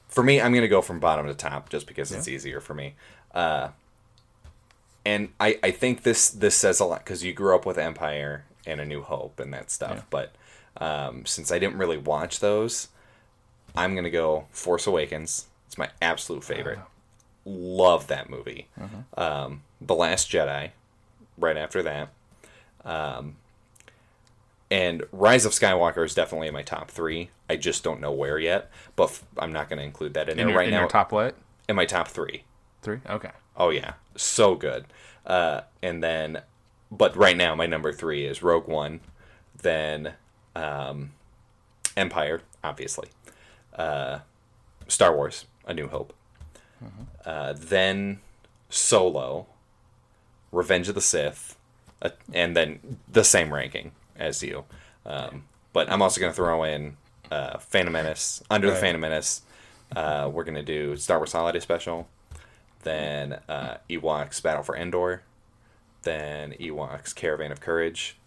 for 0.08 0.24
me, 0.24 0.42
I'm 0.42 0.52
going 0.52 0.64
to 0.64 0.68
go 0.68 0.82
from 0.82 1.00
bottom 1.00 1.26
to 1.28 1.34
top 1.34 1.70
just 1.70 1.88
because 1.88 2.12
it's 2.12 2.28
easier 2.28 2.60
for 2.60 2.74
me. 2.74 2.96
Uh, 3.34 3.70
and 5.06 5.30
I, 5.40 5.58
I 5.64 5.72
think 5.72 6.04
this 6.04 6.30
this 6.30 6.56
says 6.56 6.80
a 6.80 6.86
lot 6.86 7.00
because 7.00 7.24
you 7.24 7.34
grew 7.34 7.56
up 7.56 7.66
with 7.66 7.78
Empire 7.78 8.46
and 8.68 8.80
A 8.82 8.86
New 8.86 9.02
Hope 9.02 9.40
and 9.40 9.54
that 9.54 9.72
stuff. 9.72 9.96
Yeah. 9.98 10.04
But 10.10 10.36
um, 10.78 11.26
since 11.26 11.52
I 11.52 11.60
didn't 11.60 11.78
really 11.78 11.98
watch 11.98 12.40
those, 12.40 12.90
I'm 13.76 13.96
gonna 13.96 14.10
go 14.12 14.48
Force 14.52 14.86
Awakens. 14.86 15.48
It's 15.68 15.78
my 15.78 15.90
absolute 16.02 16.44
favorite. 16.44 16.80
Love 17.46 18.08
that 18.08 18.30
movie. 18.30 18.68
Um, 19.18 19.64
the 19.80 19.96
Last 19.96 20.30
Jedi, 20.30 20.72
right 21.38 21.58
after 21.58 21.82
that. 21.84 22.10
Um, 22.84 23.36
and 24.70 25.04
Rise 25.12 25.46
of 25.46 25.52
Skywalker 25.52 26.06
is 26.06 26.14
definitely 26.16 26.48
in 26.48 26.54
my 26.54 26.64
top 26.64 26.90
three. 26.90 27.30
I 27.50 27.58
just 27.58 27.84
don't 27.84 28.00
know 28.00 28.12
where 28.12 28.40
yet, 28.40 28.72
but 28.96 29.10
f- 29.10 29.26
I'm 29.38 29.52
not 29.52 29.68
going 29.70 29.80
to 29.80 29.86
include 29.86 30.14
that 30.14 30.30
in, 30.30 30.32
in 30.32 30.38
there 30.38 30.48
your, 30.50 30.58
right 30.58 30.68
in 30.68 30.74
now. 30.74 30.80
your 30.82 30.90
top 30.90 31.12
what? 31.12 31.36
in 31.68 31.76
my 31.76 31.86
top 31.86 32.08
three. 32.08 32.44
Three? 32.82 33.00
Okay. 33.10 33.32
Oh 33.58 33.70
yeah, 33.70 33.94
so 34.16 34.56
good. 34.56 34.86
Uh, 35.26 35.62
and 35.82 36.02
then, 36.04 36.42
but 36.92 37.16
right 37.16 37.36
now 37.38 37.54
my 37.54 37.66
number 37.66 37.92
three 37.92 38.26
is 38.26 38.42
Rogue 38.42 38.68
One, 38.68 39.02
then 39.62 40.14
um, 40.56 41.12
Empire, 41.96 42.42
obviously, 42.64 43.10
uh, 43.76 44.20
Star 44.88 45.16
Wars, 45.16 45.46
A 45.66 45.74
New 45.74 45.88
Hope, 45.88 46.14
uh, 47.26 47.54
then 47.54 48.20
Solo, 48.70 49.48
Revenge 50.52 50.90
of 50.90 50.96
the 50.96 51.02
Sith, 51.02 51.58
uh, 52.02 52.10
and 52.34 52.56
then 52.56 52.98
the 53.12 53.24
same 53.24 53.54
ranking 53.54 53.92
as 54.18 54.42
you. 54.44 54.66
Um, 55.06 55.46
but 55.74 55.90
I'm 55.90 56.02
also 56.02 56.20
going 56.20 56.32
to 56.32 56.36
throw 56.36 56.64
in 56.64 56.98
uh, 57.32 57.58
Phantom 57.58 57.94
Menace, 57.94 58.44
Under 58.50 58.68
the 58.68 58.74
Right. 58.74 58.82
Phantom 58.82 59.02
Menace. 59.02 59.42
Uh, 59.96 60.30
we're 60.32 60.44
going 60.44 60.56
to 60.56 60.64
do 60.64 60.96
Star 60.96 61.18
Wars 61.18 61.34
Holiday 61.34 61.60
Special 61.60 62.08
then 62.84 63.40
uh, 63.48 63.78
Ewoks 63.90 64.42
Battle 64.42 64.64
for 64.64 64.76
Endor, 64.76 65.24
then 66.04 66.54
Ewoks 66.54 67.14
Caravan 67.14 67.52
of 67.52 67.62
Courage, 67.62 68.18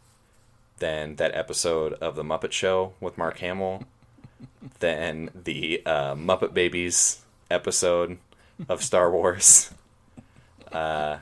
then 0.79 1.17
that 1.17 1.35
episode 1.35 1.95
of 1.95 2.17
The 2.17 2.23
Muppet 2.23 2.53
Show 2.53 2.95
with 3.01 3.19
Mark 3.19 3.39
Hamill, 3.39 3.85
then 4.81 5.31
the 5.35 5.83
uh, 5.87 6.15
Muppet 6.15 6.55
Babies 6.55 7.23
episode 7.51 8.19
of 8.69 8.83
Star 8.83 9.11
Wars, 9.11 9.71
uh, 10.73 11.19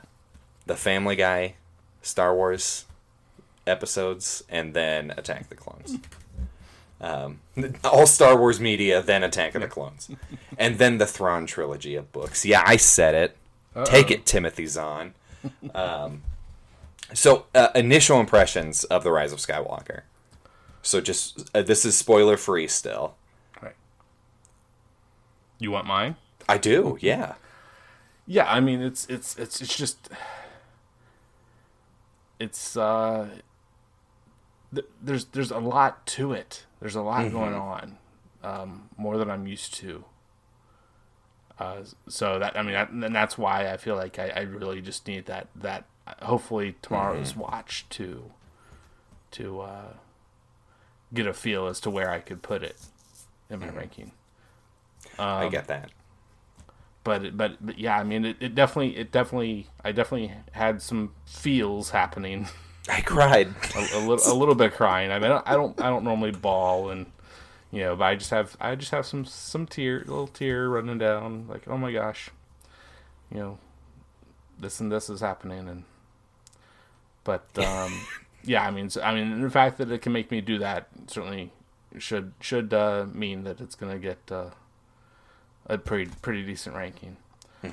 the 0.65 0.75
Family 0.75 1.15
Guy 1.15 1.55
Star 2.01 2.35
Wars 2.35 2.85
episodes, 3.65 4.43
and 4.49 4.73
then 4.73 5.13
Attack 5.17 5.49
the 5.49 5.55
Clones. 5.55 5.97
Um, 6.99 7.39
all 7.83 8.07
Star 8.07 8.37
Wars 8.37 8.59
media, 8.59 9.01
then 9.01 9.23
Attack 9.23 9.55
of 9.55 9.61
the 9.61 9.67
Clones, 9.67 10.09
and 10.57 10.77
then 10.77 10.97
the 10.97 11.05
Thrawn 11.05 11.45
trilogy 11.45 11.95
of 11.95 12.11
books. 12.11 12.45
Yeah, 12.45 12.63
I 12.65 12.77
said 12.77 13.15
it. 13.15 13.37
Take 13.85 14.11
it, 14.11 14.25
Timothy 14.25 14.67
Zahn. 14.67 15.13
Um, 15.73 16.21
so, 17.13 17.47
uh, 17.55 17.69
initial 17.75 18.19
impressions 18.19 18.83
of 18.85 19.03
the 19.03 19.11
Rise 19.11 19.33
of 19.33 19.39
Skywalker. 19.39 20.01
So, 20.81 21.01
just 21.01 21.49
uh, 21.55 21.63
this 21.63 21.83
is 21.85 21.97
spoiler 21.97 22.37
free 22.37 22.67
still. 22.67 23.15
Right. 23.61 23.75
You 25.59 25.71
want 25.71 25.87
mine? 25.87 26.15
I 26.47 26.57
do, 26.57 26.97
yeah. 27.01 27.33
Yeah, 28.25 28.49
I 28.49 28.59
mean 28.59 28.81
it's 28.81 29.05
it's 29.07 29.37
it's 29.37 29.61
it's 29.61 29.75
just 29.75 30.09
it's 32.43 32.75
uh 32.77 33.29
th- 34.73 34.87
there's 35.01 35.25
there's 35.25 35.51
a 35.51 35.59
lot 35.59 36.05
to 36.07 36.33
it. 36.33 36.65
There's 36.79 36.95
a 36.95 37.01
lot 37.01 37.31
going 37.31 37.53
on. 37.53 37.97
Um 38.43 38.89
more 38.97 39.17
than 39.17 39.29
I'm 39.29 39.47
used 39.47 39.73
to. 39.75 40.03
Uh 41.59 41.83
so 42.07 42.39
that 42.39 42.57
I 42.57 42.61
mean 42.63 42.73
that, 42.73 42.89
and 42.89 43.15
that's 43.15 43.37
why 43.37 43.71
I 43.71 43.77
feel 43.77 43.95
like 43.95 44.17
I, 44.19 44.29
I 44.29 44.39
really 44.41 44.81
just 44.81 45.07
need 45.07 45.25
that 45.27 45.47
that 45.55 45.85
hopefully 46.21 46.75
tomorrow's 46.81 47.35
watch 47.35 47.85
to 47.91 48.31
to 49.31 49.61
uh 49.61 49.93
get 51.13 51.27
a 51.27 51.33
feel 51.33 51.67
as 51.67 51.79
to 51.81 51.89
where 51.89 52.09
I 52.09 52.19
could 52.19 52.41
put 52.41 52.63
it 52.63 52.75
in 53.49 53.59
my 53.59 53.69
ranking 53.69 54.11
I 55.23 55.47
get 55.49 55.67
that. 55.67 55.91
But 57.03 57.35
but 57.35 57.57
but 57.65 57.77
yeah, 57.77 57.97
I 57.97 58.03
mean, 58.03 58.25
it, 58.25 58.37
it 58.39 58.55
definitely 58.55 58.97
it 58.97 59.11
definitely 59.11 59.67
I 59.83 59.91
definitely 59.91 60.33
had 60.51 60.81
some 60.81 61.13
feels 61.25 61.89
happening, 61.89 62.47
I 62.89 63.01
cried. 63.01 63.47
a, 63.75 63.97
a 63.97 64.01
little 64.05 64.33
a 64.33 64.35
little 64.35 64.55
bit 64.55 64.73
crying. 64.73 65.11
I 65.11 65.19
mean, 65.19 65.31
I 65.31 65.35
don't 65.35 65.47
I 65.47 65.53
don't, 65.53 65.81
I 65.81 65.89
don't 65.89 66.03
normally 66.03 66.31
bawl 66.31 66.89
and 66.89 67.07
you 67.71 67.81
know, 67.81 67.95
but 67.95 68.05
I 68.05 68.15
just 68.15 68.31
have 68.31 68.55
I 68.59 68.75
just 68.75 68.91
have 68.91 69.05
some 69.05 69.25
some 69.25 69.65
tear 69.65 69.99
little 69.99 70.27
tear 70.27 70.69
running 70.69 70.97
down 70.97 71.47
like 71.47 71.67
oh 71.67 71.77
my 71.77 71.91
gosh, 71.91 72.29
you 73.31 73.39
know, 73.39 73.57
this 74.59 74.79
and 74.79 74.91
this 74.91 75.09
is 75.09 75.21
happening 75.21 75.67
and 75.67 75.83
but 77.23 77.45
um 77.57 77.93
yeah, 78.43 78.65
I 78.65 78.71
mean 78.71 78.89
so, 78.89 79.01
I 79.01 79.13
mean 79.13 79.41
the 79.41 79.49
fact 79.49 79.77
that 79.77 79.91
it 79.91 80.01
can 80.01 80.11
make 80.11 80.31
me 80.31 80.41
do 80.41 80.57
that 80.59 80.87
certainly 81.07 81.51
should 81.97 82.33
should 82.39 82.73
uh, 82.73 83.05
mean 83.13 83.43
that 83.43 83.61
it's 83.61 83.75
gonna 83.75 83.99
get 83.99 84.19
uh, 84.31 84.49
a 85.67 85.77
pretty 85.77 86.11
pretty 86.21 86.43
decent 86.43 86.75
ranking. 86.75 87.17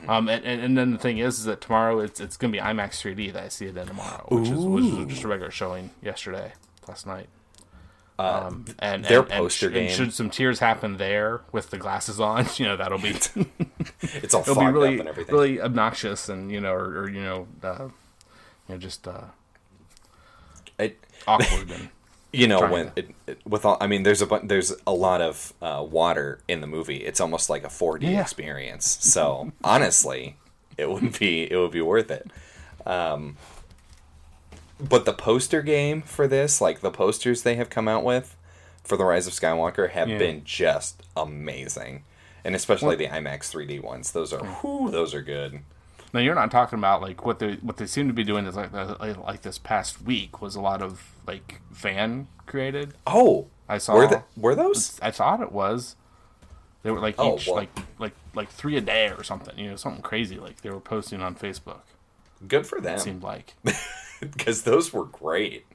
Um, 0.06 0.28
and, 0.28 0.44
and, 0.44 0.62
and 0.62 0.78
then 0.78 0.92
the 0.92 0.98
thing 0.98 1.18
is, 1.18 1.40
is 1.40 1.44
that 1.46 1.60
tomorrow 1.60 1.98
it's 1.98 2.20
it's 2.20 2.36
gonna 2.36 2.52
be 2.52 2.58
IMAX 2.60 3.00
3D 3.02 3.32
that 3.32 3.42
I 3.44 3.48
see 3.48 3.66
it 3.66 3.76
in 3.76 3.86
tomorrow, 3.88 4.24
which 4.28 4.48
is 4.48 4.58
which 4.64 4.84
was 4.94 5.06
just 5.06 5.24
a 5.24 5.28
regular 5.28 5.50
showing 5.50 5.90
yesterday, 6.00 6.52
last 6.86 7.06
night. 7.08 7.26
Um, 8.18 8.66
and 8.78 9.04
their 9.04 9.22
and, 9.22 9.32
and 9.32 9.38
poster 9.40 9.70
sh- 9.70 9.72
game- 9.72 9.86
And 9.86 9.92
should 9.94 10.12
some 10.12 10.28
tears 10.30 10.58
happen 10.58 10.98
there 10.98 11.40
with 11.52 11.70
the 11.70 11.78
glasses 11.78 12.20
on, 12.20 12.46
you 12.56 12.66
know 12.66 12.76
that'll 12.76 12.98
be 12.98 13.08
It's 14.02 14.34
all 14.34 14.42
it'll 14.46 14.54
be 14.60 14.66
really 14.66 15.00
and 15.00 15.16
really 15.28 15.60
obnoxious 15.60 16.28
and 16.28 16.52
you 16.52 16.60
know 16.60 16.72
or, 16.72 16.98
or 17.00 17.10
you 17.10 17.22
know 17.22 17.48
uh, 17.64 17.84
you 18.68 18.74
know 18.74 18.76
just 18.78 19.08
uh, 19.08 19.22
It- 20.78 21.02
awkward 21.26 21.70
and 21.70 21.88
you 22.32 22.46
know 22.46 22.60
when 22.70 22.92
it, 22.96 23.10
it, 23.26 23.38
with 23.44 23.64
all 23.64 23.76
i 23.80 23.86
mean 23.88 24.02
there's 24.04 24.22
a 24.22 24.40
there's 24.44 24.72
a 24.86 24.92
lot 24.92 25.20
of 25.20 25.52
uh, 25.60 25.84
water 25.88 26.38
in 26.48 26.60
the 26.60 26.66
movie. 26.66 26.98
It's 26.98 27.20
almost 27.20 27.50
like 27.50 27.64
a 27.64 27.68
4d 27.68 28.02
Yeah. 28.02 28.20
experience. 28.20 28.86
So 29.00 29.52
honestly 29.64 30.36
it 30.78 30.88
would 30.90 31.18
be 31.18 31.50
it 31.50 31.56
would 31.56 31.72
be 31.72 31.80
worth 31.80 32.10
it. 32.10 32.30
Um, 32.86 33.36
but 34.78 35.04
the 35.04 35.12
poster 35.12 35.60
game 35.62 36.02
for 36.02 36.26
this 36.26 36.60
like 36.60 36.80
the 36.80 36.90
posters 36.90 37.42
they 37.42 37.56
have 37.56 37.68
come 37.70 37.88
out 37.88 38.04
with 38.04 38.36
for 38.82 38.96
the 38.96 39.04
rise 39.04 39.26
of 39.26 39.32
skywalker 39.32 39.90
have 39.90 40.08
Yeah. 40.08 40.18
been 40.18 40.42
just 40.44 41.02
amazing. 41.16 42.04
And 42.44 42.54
especially 42.54 42.96
the 42.96 43.06
imax 43.08 43.50
3d 43.52 43.82
ones. 43.82 44.12
Those 44.12 44.32
are 44.32 44.44
whew, 44.44 44.90
those 44.90 45.14
are 45.14 45.20
good 45.22 45.60
Now 46.12 46.20
you're 46.20 46.34
not 46.34 46.50
talking 46.50 46.78
about 46.78 47.00
like 47.02 47.24
what 47.24 47.38
they 47.38 47.54
what 47.56 47.76
they 47.76 47.86
seem 47.86 48.08
to 48.08 48.14
be 48.14 48.24
doing 48.24 48.46
is 48.46 48.56
like 48.56 48.72
like, 48.72 49.16
like 49.18 49.42
this 49.42 49.58
past 49.58 50.02
week 50.02 50.40
was 50.42 50.56
a 50.56 50.60
lot 50.60 50.82
of 50.82 51.02
like 51.26 51.60
fan 51.72 52.26
created. 52.46 52.94
oh 53.06 53.46
I 53.68 53.78
saw. 53.78 53.94
were, 53.94 54.06
the, 54.08 54.22
were 54.36 54.54
those 54.54 54.98
I 55.00 55.10
thought 55.12 55.40
it 55.40 55.52
was. 55.52 55.96
They 56.82 56.90
were 56.90 56.98
like 57.00 57.14
Oh, 57.18 57.36
each 57.36 57.46
well. 57.46 57.56
like 57.56 57.70
like 57.98 58.14
like 58.34 58.48
three 58.50 58.76
a 58.76 58.80
day 58.80 59.10
or 59.10 59.22
something. 59.22 59.56
You 59.58 59.70
know, 59.70 59.76
something 59.76 60.02
crazy 60.02 60.36
like 60.38 60.62
they 60.62 60.70
were 60.70 60.80
posting 60.80 61.22
on 61.22 61.34
Facebook. 61.36 61.82
good 62.48 62.66
for 62.66 62.78
It 62.78 62.82
them 62.84 62.98
seemed 62.98 63.22
like. 63.22 63.54
because 64.20 64.62
those 64.62 64.92
were 64.92 65.04
great. 65.04 65.66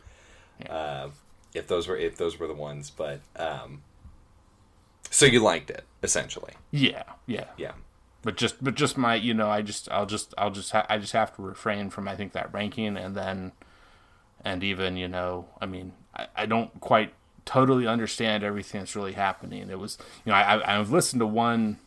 Uh, 0.69 1.09
if 1.53 1.67
those 1.67 1.87
were 1.87 1.95
if 1.97 2.17
those 2.17 2.37
were 2.39 2.47
the 2.47 2.53
ones, 2.53 2.89
but 2.89 3.21
um, 3.37 3.81
so 5.09 5.25
you 5.25 5.39
liked 5.39 5.69
it 5.69 5.83
essentially, 6.03 6.53
yeah, 6.71 7.03
yeah. 7.25 7.45
yeah. 7.57 7.71
But 8.25 8.35
just 8.37 8.61
but 8.61 8.75
just 8.75 8.97
my 8.97 9.15
you 9.15 9.33
know 9.33 9.49
I 9.49 9.61
just 9.61 9.87
I'll 9.91 10.05
just 10.07 10.33
I'll 10.37 10.49
just 10.51 10.71
ha- 10.71 10.85
I 10.89 10.97
just 10.97 11.13
have 11.13 11.33
to 11.37 11.41
refrain 11.41 11.89
from 11.91 12.07
I 12.09 12.15
think 12.17 12.33
that 12.33 12.51
ranking 12.51 12.97
and 12.97 13.15
then 13.15 13.53
and 14.43 14.63
even 14.63 14.97
you 14.97 15.07
know 15.07 15.45
I 15.61 15.65
mean 15.67 15.93
I, 16.15 16.27
I 16.35 16.45
don't 16.47 16.81
quite 16.81 17.13
totally 17.45 17.85
understand 17.87 18.43
everything 18.43 18.81
that's 18.81 18.95
really 18.95 19.13
happening. 19.13 19.69
It 19.69 19.77
was 19.79 19.97
you 20.25 20.31
know 20.31 20.37
I 20.37 20.77
I've 20.79 20.89
listened 20.91 21.19
to 21.21 21.27
one 21.27 21.77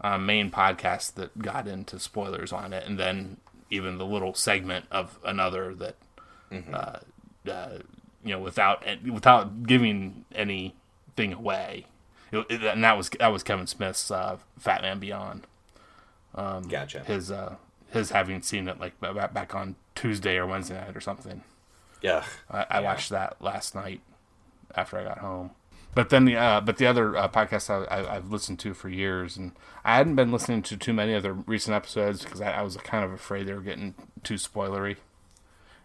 uh, 0.00 0.18
main 0.18 0.50
podcast 0.52 1.14
that 1.14 1.36
got 1.42 1.66
into 1.66 1.98
spoilers 1.98 2.52
on 2.52 2.72
it 2.72 2.86
and 2.86 2.96
then 2.98 3.38
even 3.68 3.98
the 3.98 4.06
little 4.06 4.34
segment 4.34 4.84
of 4.92 5.18
another 5.24 5.74
that, 5.74 5.96
uh, 6.72 6.98
uh, 7.50 7.78
you 8.22 8.30
know, 8.30 8.38
without 8.38 8.84
without 9.04 9.64
giving 9.64 10.24
anything 10.32 11.32
away. 11.32 11.86
It- 12.30 12.46
it- 12.50 12.62
and 12.62 12.84
that 12.84 12.96
was 12.96 13.08
that 13.10 13.28
was 13.28 13.42
Kevin 13.42 13.66
Smith's 13.66 14.10
uh, 14.12 14.36
Fat 14.58 14.82
Man 14.82 15.00
Beyond. 15.00 15.46
Gotcha. 16.36 17.00
His 17.00 17.30
uh, 17.30 17.56
his 17.90 18.10
having 18.10 18.42
seen 18.42 18.68
it 18.68 18.78
like 18.78 19.00
back 19.00 19.54
on 19.54 19.76
Tuesday 19.94 20.36
or 20.36 20.46
Wednesday 20.46 20.74
night 20.74 20.96
or 20.96 21.00
something. 21.00 21.42
yeah. 22.02 22.24
I, 22.50 22.66
I 22.70 22.80
watched 22.80 23.10
that 23.10 23.40
last 23.40 23.74
night 23.74 24.00
after 24.74 24.98
I 24.98 25.04
got 25.04 25.18
home. 25.18 25.52
But 25.94 26.10
then 26.10 26.26
the 26.26 26.36
uh, 26.36 26.60
but 26.60 26.76
the 26.76 26.86
other 26.86 27.16
uh, 27.16 27.28
podcast 27.28 27.70
I, 27.70 27.84
I, 27.86 28.16
I've 28.16 28.30
listened 28.30 28.58
to 28.60 28.74
for 28.74 28.90
years, 28.90 29.38
and 29.38 29.52
I 29.82 29.96
hadn't 29.96 30.16
been 30.16 30.30
listening 30.30 30.60
to 30.64 30.76
too 30.76 30.92
many 30.92 31.14
of 31.14 31.22
the 31.22 31.32
recent 31.32 31.74
episodes 31.74 32.22
because 32.22 32.42
I, 32.42 32.52
I 32.52 32.62
was 32.62 32.76
kind 32.76 33.02
of 33.02 33.12
afraid 33.12 33.46
they 33.46 33.54
were 33.54 33.60
getting 33.62 33.94
too 34.22 34.34
spoilery. 34.34 34.96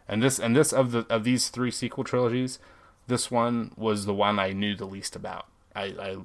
And 0.10 0.22
this 0.22 0.38
and 0.38 0.53
this 0.53 0.74
of 0.74 0.91
the 0.91 1.05
of 1.10 1.24
these 1.24 1.48
three 1.48 1.72
sequel 1.72 2.03
trilogies, 2.03 2.60
this 3.08 3.31
one 3.31 3.72
was 3.77 4.05
the 4.05 4.13
one 4.13 4.38
I 4.38 4.51
knew 4.51 4.75
the 4.75 4.84
least 4.84 5.15
about. 5.15 5.48
I, 5.74 5.84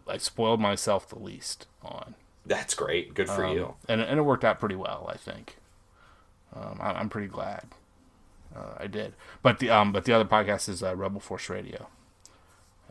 I, 0.09 0.15
I 0.15 0.17
spoiled 0.19 0.61
myself 0.61 1.09
the 1.09 1.21
least 1.21 1.69
on, 1.81 2.17
That's 2.47 2.75
great. 2.75 3.13
Good 3.15 3.29
for 3.29 3.47
you. 3.47 3.75
and 3.89 4.01
and 4.01 4.19
it 4.19 4.23
worked 4.23 4.45
out 4.45 4.61
pretty 4.61 4.77
well. 4.77 5.09
I 5.13 5.17
think. 5.17 5.57
Um, 6.55 6.79
I, 6.81 6.93
I'm 6.93 7.09
pretty 7.09 7.27
glad 7.29 7.65
uh, 8.55 8.75
I 8.79 8.87
did. 8.87 9.15
But 9.43 9.59
the 9.59 9.71
um, 9.71 9.93
but 9.93 10.05
the 10.05 10.13
other 10.13 10.25
podcast 10.25 10.69
is 10.69 10.83
uh, 10.83 10.95
Rebel 10.97 11.21
Force 11.21 11.49
Radio, 11.51 11.89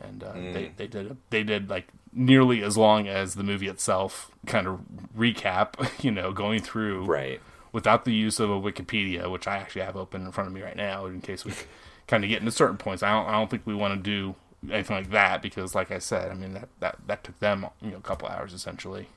and 0.01 0.24
uh, 0.24 0.33
they 0.33 0.71
they 0.75 0.88
did 0.88 1.17
they 1.29 1.43
did 1.43 1.69
like 1.69 1.88
nearly 2.13 2.62
as 2.63 2.77
long 2.77 3.07
as 3.07 3.35
the 3.35 3.43
movie 3.43 3.67
itself, 3.67 4.29
kind 4.45 4.67
of 4.67 4.81
recap. 5.17 5.74
You 6.03 6.12
know, 6.12 6.31
going 6.31 6.59
through 6.62 7.05
Right. 7.05 7.41
without 7.71 8.05
the 8.05 8.13
use 8.13 8.39
of 8.39 8.50
a 8.50 8.59
Wikipedia, 8.59 9.31
which 9.31 9.47
I 9.47 9.57
actually 9.57 9.81
have 9.83 9.95
open 9.95 10.25
in 10.25 10.31
front 10.31 10.47
of 10.50 10.53
me 10.53 10.62
right 10.62 10.75
now, 10.77 11.05
in 11.07 11.21
case 11.21 11.43
we 11.45 11.53
kind 12.07 12.24
of 12.24 12.29
get 12.29 12.39
into 12.39 12.51
certain 12.51 12.77
points. 12.77 13.01
I 13.03 13.12
don't 13.12 13.27
I 13.27 13.31
don't 13.31 13.50
think 13.50 13.63
we 13.65 13.74
want 13.74 13.95
to 13.95 14.00
do 14.01 14.35
anything 14.71 14.97
like 14.97 15.12
that 15.12 15.41
because, 15.41 15.74
like 15.74 15.91
I 15.91 16.00
said, 16.00 16.29
I 16.29 16.35
mean 16.35 16.53
that 16.53 16.69
that, 16.81 16.97
that 17.07 17.24
took 17.24 17.39
them 17.39 17.65
you 17.81 17.91
know 17.91 17.97
a 17.97 18.01
couple 18.01 18.27
hours 18.27 18.53
essentially. 18.53 19.07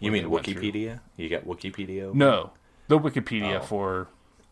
You 0.00 0.10
mean. 0.12 0.24
Wikipedia? 0.26 1.00
You 1.16 1.28
got 1.28 1.44
Wikipedia? 1.46 2.04
open? 2.04 2.18
No, 2.18 2.50
the 2.88 2.98
Wikipedia 2.98 3.60
Oh. 3.60 3.64
for 3.64 4.08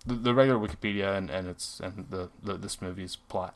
the, 0.07 0.15
the 0.15 0.35
regular 0.35 0.59
Wikipedia 0.59 1.17
and, 1.17 1.31
and 1.31 1.49
it's 1.49 1.81
and 1.81 2.07
the, 2.11 2.29
the 2.43 2.55
this 2.55 2.81
movie's 2.83 3.17
plot. 3.17 3.55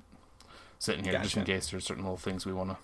Sitting 0.78 1.04
here 1.04 1.18
just 1.22 1.36
in 1.36 1.44
case 1.44 1.70
there's 1.70 1.84
certain 1.84 2.04
little 2.04 2.18
things 2.18 2.44
we 2.44 2.52
want 2.52 2.70
to 2.70 2.76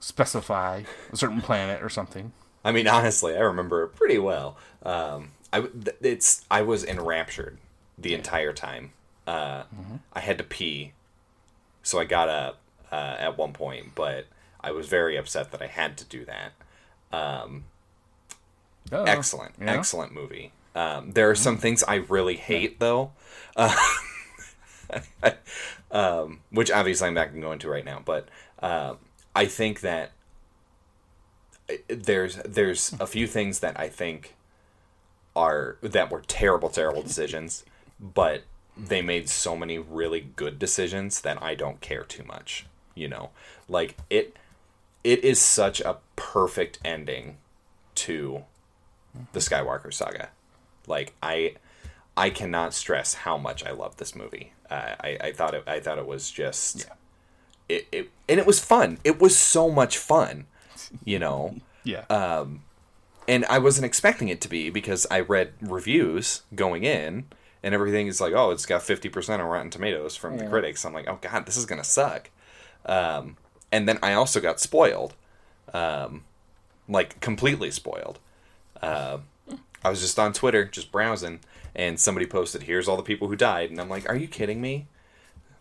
specify, 0.00 0.82
a 1.12 1.16
certain 1.16 1.40
planet 1.40 1.82
or 1.82 1.88
something. 1.88 2.32
I 2.64 2.72
mean, 2.72 2.88
honestly, 2.88 3.36
I 3.36 3.40
remember 3.40 3.84
it 3.84 3.94
pretty 3.94 4.18
well. 4.18 4.56
Um, 4.82 5.32
I 5.52 5.66
it's 6.00 6.44
I 6.50 6.62
was 6.62 6.84
enraptured 6.84 7.58
the 7.98 8.14
entire 8.14 8.52
time. 8.52 8.92
Uh, 9.26 9.64
I 10.12 10.20
had 10.20 10.38
to 10.38 10.44
pee, 10.44 10.92
so 11.82 11.98
I 11.98 12.04
got 12.04 12.28
up 12.28 12.58
uh, 12.92 13.16
at 13.18 13.38
one 13.38 13.52
point, 13.52 13.94
but 13.94 14.26
I 14.60 14.70
was 14.72 14.88
very 14.88 15.16
upset 15.16 15.50
that 15.52 15.62
I 15.62 15.66
had 15.66 15.96
to 15.98 16.04
do 16.04 16.24
that. 16.26 16.52
Um, 17.14 17.64
Oh, 18.92 19.04
excellent, 19.04 19.54
yeah? 19.60 19.72
excellent 19.72 20.12
movie. 20.12 20.52
Um, 20.74 21.12
there 21.12 21.30
are 21.30 21.34
some 21.34 21.56
things 21.56 21.82
I 21.82 21.96
really 21.96 22.36
hate 22.36 22.78
though, 22.80 23.12
uh, 23.56 23.74
um, 25.90 26.40
which 26.50 26.70
obviously 26.70 27.08
I'm 27.08 27.14
not 27.14 27.30
going 27.30 27.40
to 27.40 27.46
go 27.46 27.52
into 27.52 27.68
right 27.68 27.84
now. 27.84 28.02
But 28.04 28.28
um 28.60 28.98
I 29.34 29.46
think 29.46 29.80
that 29.80 30.12
there's 31.88 32.36
there's 32.44 32.94
a 33.00 33.06
few 33.06 33.26
things 33.26 33.60
that 33.60 33.78
I 33.78 33.88
think 33.88 34.34
are 35.34 35.76
that 35.80 36.10
were 36.10 36.22
terrible, 36.26 36.68
terrible 36.68 37.02
decisions, 37.02 37.64
but 37.98 38.42
they 38.76 39.02
made 39.02 39.28
so 39.28 39.56
many 39.56 39.78
really 39.78 40.20
good 40.20 40.58
decisions 40.58 41.20
that 41.22 41.42
I 41.42 41.54
don't 41.54 41.80
care 41.80 42.04
too 42.04 42.24
much. 42.24 42.66
You 42.94 43.08
know, 43.08 43.30
like 43.68 43.96
it 44.10 44.36
it 45.04 45.22
is 45.22 45.38
such 45.40 45.80
a 45.80 45.98
perfect 46.16 46.78
ending 46.84 47.36
to 47.96 48.44
the 49.32 49.38
Skywalker 49.40 49.92
saga. 49.92 50.30
Like 50.86 51.14
I 51.22 51.54
I 52.16 52.30
cannot 52.30 52.74
stress 52.74 53.14
how 53.14 53.36
much 53.38 53.64
I 53.64 53.70
love 53.70 53.96
this 53.98 54.14
movie. 54.16 54.52
Uh, 54.70 54.94
I 55.00 55.18
I 55.20 55.32
thought 55.32 55.54
it 55.54 55.64
I 55.66 55.78
thought 55.80 55.98
it 55.98 56.06
was 56.06 56.30
just 56.30 56.80
Yeah. 56.80 56.94
it, 57.68 57.86
it 57.92 58.10
and 58.28 58.40
it 58.40 58.46
was 58.46 58.58
fun. 58.60 58.98
It 59.04 59.20
was 59.20 59.36
so 59.36 59.70
much 59.70 59.98
fun, 59.98 60.46
you 61.04 61.18
know. 61.18 61.56
Yeah. 61.84 62.04
Um, 62.08 62.62
and 63.28 63.44
I 63.46 63.58
wasn't 63.58 63.84
expecting 63.86 64.28
it 64.28 64.40
to 64.42 64.48
be 64.48 64.70
because 64.70 65.06
I 65.10 65.20
read 65.20 65.52
reviews 65.60 66.42
going 66.54 66.84
in 66.84 67.26
and 67.62 67.74
everything 67.74 68.06
is 68.06 68.20
like, 68.20 68.34
oh, 68.34 68.50
it's 68.50 68.66
got 68.66 68.82
50% 68.82 69.38
on 69.38 69.40
Rotten 69.40 69.70
Tomatoes 69.70 70.14
from 70.16 70.36
the 70.36 70.46
critics. 70.46 70.84
I'm 70.84 70.92
like, 70.92 71.08
oh, 71.08 71.18
God, 71.22 71.46
this 71.46 71.56
is 71.56 71.64
going 71.64 71.80
to 71.80 71.88
suck. 71.88 72.28
Um, 72.84 73.36
and 73.74 73.88
then 73.88 73.98
I 74.04 74.12
also 74.12 74.40
got 74.40 74.60
spoiled, 74.60 75.14
um, 75.72 76.22
like 76.88 77.20
completely 77.20 77.72
spoiled. 77.72 78.20
Uh, 78.80 79.18
I 79.84 79.90
was 79.90 80.00
just 80.00 80.16
on 80.16 80.32
Twitter, 80.32 80.64
just 80.64 80.92
browsing, 80.92 81.40
and 81.74 81.98
somebody 81.98 82.24
posted, 82.24 82.62
here's 82.62 82.86
all 82.86 82.96
the 82.96 83.02
people 83.02 83.26
who 83.26 83.34
died. 83.34 83.70
And 83.70 83.80
I'm 83.80 83.88
like, 83.88 84.08
are 84.08 84.14
you 84.14 84.28
kidding 84.28 84.60
me? 84.60 84.86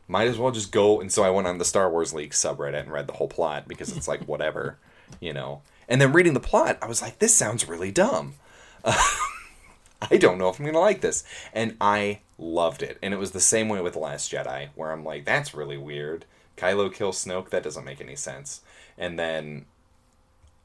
Might 0.07 0.27
as 0.27 0.37
well 0.37 0.51
just 0.51 0.71
go. 0.71 1.01
And 1.01 1.11
so 1.11 1.23
I 1.23 1.31
went 1.31 1.47
on 1.47 1.57
the 1.57 1.65
Star 1.65 1.89
Wars 1.89 2.13
Leaks 2.13 2.39
subreddit 2.39 2.81
and 2.81 2.91
read 2.91 3.07
the 3.07 3.13
whole 3.13 3.27
plot 3.27 3.67
because 3.67 3.97
it's 3.97 4.07
like, 4.07 4.21
whatever, 4.27 4.77
you 5.19 5.33
know. 5.33 5.63
And 5.89 5.99
then 5.99 6.13
reading 6.13 6.35
the 6.35 6.39
plot, 6.39 6.77
I 6.83 6.85
was 6.85 7.01
like, 7.01 7.17
this 7.17 7.33
sounds 7.33 7.67
really 7.67 7.91
dumb. 7.91 8.35
I 8.85 10.17
don't 10.19 10.37
know 10.37 10.49
if 10.49 10.59
I'm 10.59 10.65
going 10.65 10.75
to 10.75 10.79
like 10.79 11.01
this. 11.01 11.23
And 11.51 11.77
I 11.81 12.19
loved 12.37 12.83
it. 12.83 12.99
And 13.01 13.11
it 13.11 13.17
was 13.17 13.31
the 13.31 13.39
same 13.39 13.69
way 13.69 13.81
with 13.81 13.93
The 13.93 13.99
Last 13.99 14.31
Jedi, 14.31 14.69
where 14.75 14.91
I'm 14.91 15.03
like, 15.03 15.25
that's 15.25 15.55
really 15.55 15.77
weird. 15.77 16.25
Kylo 16.57 16.93
kills 16.93 17.23
Snoke, 17.23 17.49
that 17.49 17.63
doesn't 17.63 17.85
make 17.85 18.01
any 18.01 18.15
sense. 18.15 18.61
And 18.97 19.17
then, 19.17 19.65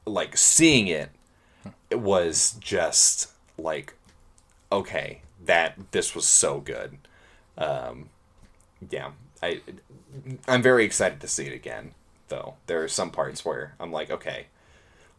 like, 0.05 0.37
seeing 0.37 0.87
it, 0.87 1.09
it 1.89 1.99
was 1.99 2.57
just 2.59 3.31
like, 3.57 3.95
okay, 4.71 5.21
that, 5.45 5.91
this 5.91 6.13
was 6.13 6.25
so 6.25 6.59
good. 6.59 6.97
Um, 7.57 8.09
yeah. 8.89 9.11
I, 9.41 9.61
I'm 10.47 10.61
very 10.61 10.85
excited 10.85 11.21
to 11.21 11.27
see 11.27 11.47
it 11.47 11.53
again, 11.53 11.93
though. 12.27 12.55
There 12.67 12.83
are 12.83 12.87
some 12.87 13.09
parts 13.09 13.43
where 13.43 13.73
I'm 13.79 13.91
like, 13.91 14.11
okay, 14.11 14.47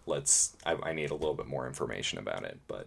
let's, 0.07 0.57
I, 0.65 0.77
I 0.83 0.93
need 0.93 1.11
a 1.11 1.15
little 1.15 1.35
bit 1.35 1.47
more 1.47 1.67
information 1.67 2.19
about 2.19 2.45
it, 2.45 2.59
but. 2.69 2.87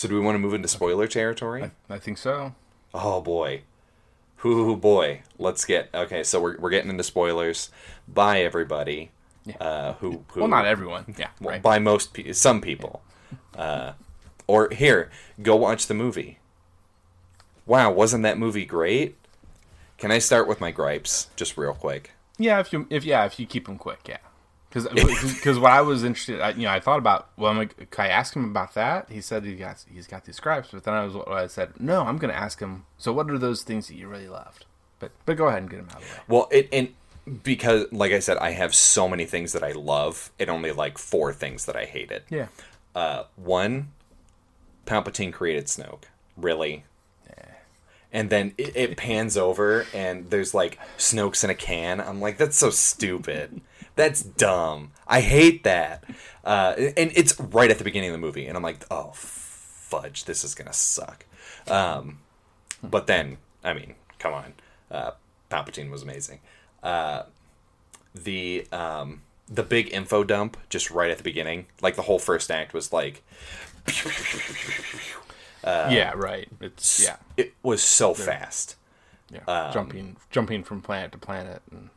So 0.00 0.08
do 0.08 0.14
we 0.14 0.20
want 0.22 0.34
to 0.36 0.38
move 0.38 0.54
into 0.54 0.66
spoiler 0.66 1.06
territory? 1.06 1.72
I 1.90 1.98
think 1.98 2.16
so. 2.16 2.54
Oh 2.94 3.20
boy. 3.20 3.64
Hoo 4.36 4.74
boy. 4.74 5.20
Let's 5.38 5.66
get 5.66 5.90
okay, 5.92 6.22
so 6.24 6.40
we're 6.40 6.56
we're 6.56 6.70
getting 6.70 6.88
into 6.88 7.02
spoilers. 7.02 7.68
Bye 8.08 8.40
everybody. 8.40 9.10
Uh 9.60 9.92
who, 10.00 10.24
who 10.28 10.40
Well, 10.40 10.48
not 10.48 10.64
everyone. 10.64 11.14
Yeah. 11.18 11.28
well, 11.38 11.50
right. 11.50 11.62
by 11.62 11.78
most 11.78 12.14
pe- 12.14 12.32
some 12.32 12.62
people. 12.62 13.02
Uh 13.54 13.92
or 14.46 14.70
here, 14.70 15.10
go 15.42 15.54
watch 15.56 15.86
the 15.86 15.92
movie. 15.92 16.38
Wow, 17.66 17.92
wasn't 17.92 18.22
that 18.22 18.38
movie 18.38 18.64
great? 18.64 19.18
Can 19.98 20.10
I 20.10 20.18
start 20.18 20.48
with 20.48 20.62
my 20.62 20.70
gripes 20.70 21.28
just 21.36 21.58
real 21.58 21.74
quick? 21.74 22.12
Yeah, 22.38 22.58
if 22.58 22.72
you 22.72 22.86
if 22.88 23.04
yeah, 23.04 23.26
if 23.26 23.38
you 23.38 23.44
keep 23.44 23.66
them 23.66 23.76
quick, 23.76 24.08
yeah. 24.08 24.16
Because 24.72 25.58
what 25.58 25.72
I 25.72 25.80
was 25.80 26.04
interested, 26.04 26.40
I, 26.40 26.50
you 26.50 26.62
know, 26.62 26.70
I 26.70 26.78
thought 26.80 26.98
about 26.98 27.28
well, 27.36 27.50
I'm 27.50 27.58
like, 27.58 27.90
can 27.90 28.04
I 28.04 28.08
ask 28.08 28.34
him 28.34 28.44
about 28.44 28.74
that? 28.74 29.10
He 29.10 29.20
said 29.20 29.44
he 29.44 29.56
got 29.56 29.84
he's 29.92 30.06
got 30.06 30.24
these 30.24 30.36
scripts, 30.36 30.70
but 30.72 30.84
then 30.84 30.94
I 30.94 31.04
was 31.04 31.16
I 31.26 31.46
said 31.48 31.80
no, 31.80 32.02
I'm 32.02 32.18
going 32.18 32.32
to 32.32 32.38
ask 32.38 32.60
him. 32.60 32.84
So 32.96 33.12
what 33.12 33.30
are 33.30 33.38
those 33.38 33.62
things 33.62 33.88
that 33.88 33.96
you 33.96 34.06
really 34.08 34.28
loved? 34.28 34.64
But 35.00 35.10
but 35.26 35.36
go 35.36 35.48
ahead 35.48 35.62
and 35.62 35.70
get 35.70 35.78
them 35.78 35.88
out 35.90 35.96
of 35.96 36.08
the 36.08 36.14
way. 36.14 36.20
Well, 36.28 36.48
it 36.52 36.68
and 36.72 36.94
because 37.42 37.86
like 37.92 38.12
I 38.12 38.20
said, 38.20 38.36
I 38.38 38.50
have 38.50 38.74
so 38.74 39.08
many 39.08 39.24
things 39.24 39.52
that 39.52 39.64
I 39.64 39.72
love 39.72 40.30
and 40.38 40.48
only 40.48 40.72
like 40.72 40.98
four 40.98 41.32
things 41.32 41.66
that 41.66 41.76
I 41.76 41.84
hated. 41.84 42.22
Yeah, 42.30 42.46
Uh, 42.94 43.24
one, 43.36 43.90
Palpatine 44.86 45.32
created 45.32 45.66
Snoke. 45.66 46.04
Really? 46.36 46.84
And 48.12 48.28
then 48.28 48.54
it, 48.58 48.74
it 48.74 48.96
pans 48.96 49.36
over 49.36 49.86
and 49.94 50.30
there's 50.30 50.52
like 50.52 50.80
Snoke's 50.98 51.44
in 51.44 51.50
a 51.50 51.54
can. 51.54 52.00
I'm 52.00 52.20
like, 52.20 52.38
that's 52.38 52.56
so 52.56 52.70
stupid. 52.70 53.60
That's 54.00 54.22
dumb. 54.22 54.92
I 55.06 55.20
hate 55.20 55.64
that. 55.64 56.04
Uh, 56.42 56.74
and 56.96 57.12
it's 57.14 57.38
right 57.38 57.70
at 57.70 57.76
the 57.76 57.84
beginning 57.84 58.08
of 58.08 58.14
the 58.14 58.18
movie, 58.18 58.46
and 58.46 58.56
I'm 58.56 58.62
like, 58.62 58.86
oh 58.90 59.10
fudge, 59.14 60.24
this 60.24 60.42
is 60.42 60.54
gonna 60.54 60.72
suck. 60.72 61.26
Um, 61.68 62.20
but 62.82 63.06
then, 63.06 63.36
I 63.62 63.74
mean, 63.74 63.94
come 64.18 64.32
on, 64.32 64.54
uh, 64.90 65.10
Palpatine 65.50 65.90
was 65.90 66.02
amazing. 66.02 66.40
Uh, 66.82 67.24
the 68.14 68.66
um, 68.72 69.20
the 69.48 69.62
big 69.62 69.92
info 69.92 70.24
dump 70.24 70.56
just 70.70 70.90
right 70.90 71.10
at 71.10 71.18
the 71.18 71.24
beginning, 71.24 71.66
like 71.82 71.96
the 71.96 72.02
whole 72.02 72.18
first 72.18 72.50
act 72.50 72.72
was 72.72 72.94
like, 72.94 73.22
yeah, 75.64 76.12
right. 76.16 76.48
It's 76.62 77.04
yeah, 77.04 77.16
it 77.36 77.52
was 77.62 77.82
so 77.82 78.14
fast. 78.14 78.76
Yeah, 79.30 79.40
Um, 79.46 79.72
jumping 79.74 80.16
jumping 80.30 80.64
from 80.64 80.80
planet 80.80 81.12
to 81.12 81.18
planet. 81.18 81.60
And, 81.70 81.90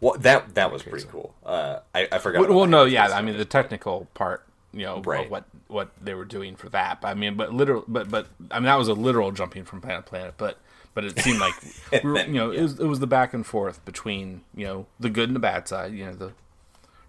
Well, 0.00 0.14
that 0.18 0.54
that 0.54 0.70
was 0.72 0.82
pretty 0.82 1.06
cool. 1.10 1.34
Uh, 1.44 1.80
I, 1.94 2.08
I 2.12 2.18
forgot. 2.18 2.48
well, 2.48 2.58
well, 2.58 2.66
no, 2.66 2.84
yeah. 2.84 3.08
I 3.08 3.22
mean, 3.22 3.36
the 3.36 3.44
technical 3.44 4.06
part, 4.14 4.44
you 4.72 4.82
know, 4.84 5.00
Right. 5.00 5.30
what 5.30 5.44
what 5.68 5.90
they 6.02 6.14
were 6.14 6.24
doing 6.26 6.56
for 6.56 6.68
that. 6.70 7.00
But, 7.00 7.08
I 7.08 7.14
mean, 7.14 7.34
but 7.36 7.52
literal, 7.54 7.84
but 7.88 8.10
but 8.10 8.28
I 8.50 8.56
mean, 8.58 8.64
that 8.66 8.76
was 8.76 8.88
a 8.88 8.94
literal 8.94 9.32
jumping 9.32 9.64
from 9.64 9.80
planet 9.80 10.04
to 10.06 10.10
planet. 10.10 10.34
But 10.36 10.58
but 10.92 11.04
it 11.04 11.18
seemed 11.18 11.40
like 11.40 11.54
we 12.04 12.10
were, 12.10 12.18
you 12.20 12.32
know, 12.34 12.50
it 12.50 12.60
was 12.62 12.78
it 12.78 12.86
was 12.86 13.00
the 13.00 13.06
back 13.06 13.32
and 13.34 13.46
forth 13.46 13.84
between 13.84 14.42
you 14.54 14.66
know 14.66 14.86
the 15.00 15.08
good 15.10 15.28
and 15.28 15.36
the 15.36 15.40
bad 15.40 15.66
side. 15.68 15.92
You 15.94 16.06
know, 16.06 16.14
the 16.14 16.32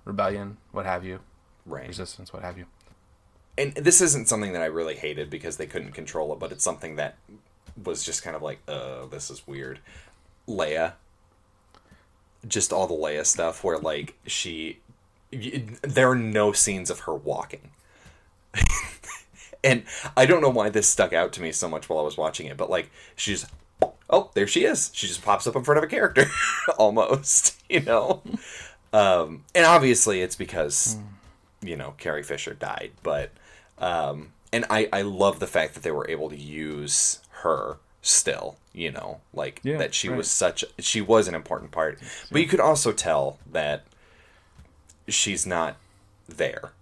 rebellion, 0.05 0.57
what 0.71 0.85
have 0.85 1.03
you, 1.03 1.19
right. 1.65 1.87
resistance, 1.87 2.31
what 2.31 2.43
have 2.43 2.57
you. 2.57 2.65
and 3.57 3.73
this 3.73 4.01
isn't 4.01 4.27
something 4.27 4.53
that 4.53 4.61
I 4.61 4.65
really 4.67 4.95
hated 4.95 5.29
because 5.29 5.57
they 5.57 5.65
couldn't 5.67 5.91
control 5.93 6.31
it, 6.33 6.39
but 6.39 6.51
it's 6.51 6.63
something 6.63 6.95
that 6.95 7.15
was 7.83 8.03
just 8.05 8.23
kind 8.23 8.35
of 8.35 8.41
like, 8.41 8.59
uh, 8.67 9.05
this 9.07 9.29
is 9.29 9.45
weird. 9.47 9.79
Leia, 10.47 10.93
just 12.47 12.73
all 12.73 12.87
the 12.87 12.93
Leia 12.93 13.25
stuff 13.25 13.63
where 13.63 13.77
like 13.77 14.15
she, 14.25 14.79
there 15.31 16.09
are 16.09 16.15
no 16.15 16.51
scenes 16.51 16.89
of 16.89 17.01
her 17.01 17.13
walking. 17.13 17.71
and 19.63 19.83
I 20.15 20.25
don't 20.25 20.41
know 20.41 20.49
why 20.49 20.69
this 20.69 20.87
stuck 20.87 21.13
out 21.13 21.33
to 21.33 21.41
me 21.41 21.51
so 21.51 21.67
much 21.67 21.89
while 21.89 21.99
I 21.99 22.03
was 22.03 22.17
watching 22.17 22.47
it, 22.47 22.57
but 22.57 22.69
like 22.69 22.89
she's, 23.15 23.45
oh, 24.09 24.31
there 24.33 24.47
she 24.47 24.65
is. 24.65 24.91
She 24.93 25.07
just 25.07 25.23
pops 25.23 25.47
up 25.47 25.55
in 25.55 25.63
front 25.63 25.77
of 25.79 25.83
a 25.83 25.87
character, 25.87 26.25
almost, 26.77 27.61
you 27.69 27.81
know. 27.81 28.21
Um, 28.93 29.43
and 29.53 29.65
obviously 29.65 30.21
it's 30.21 30.35
because 30.35 30.97
you 31.61 31.75
know 31.75 31.95
Carrie 31.97 32.23
Fisher 32.23 32.53
died, 32.53 32.91
but 33.03 33.31
um, 33.77 34.31
and 34.53 34.65
I 34.69 34.87
I 34.93 35.01
love 35.01 35.39
the 35.39 35.47
fact 35.47 35.73
that 35.73 35.83
they 35.83 35.91
were 35.91 36.09
able 36.09 36.29
to 36.29 36.37
use 36.37 37.19
her 37.41 37.77
still, 38.01 38.57
you 38.75 38.91
know, 38.91 39.21
like 39.33 39.61
Yeah, 39.63 39.77
that 39.77 39.93
she 39.95 40.09
right. 40.09 40.17
was 40.17 40.29
such 40.29 40.63
she 40.79 40.99
was 41.01 41.27
an 41.27 41.33
important 41.35 41.71
part, 41.71 41.97
but 42.31 42.41
you 42.41 42.47
could 42.47 42.59
also 42.59 42.91
tell 42.91 43.39
that 43.51 43.85
she's 45.07 45.45
not 45.47 45.77
there, 46.27 46.73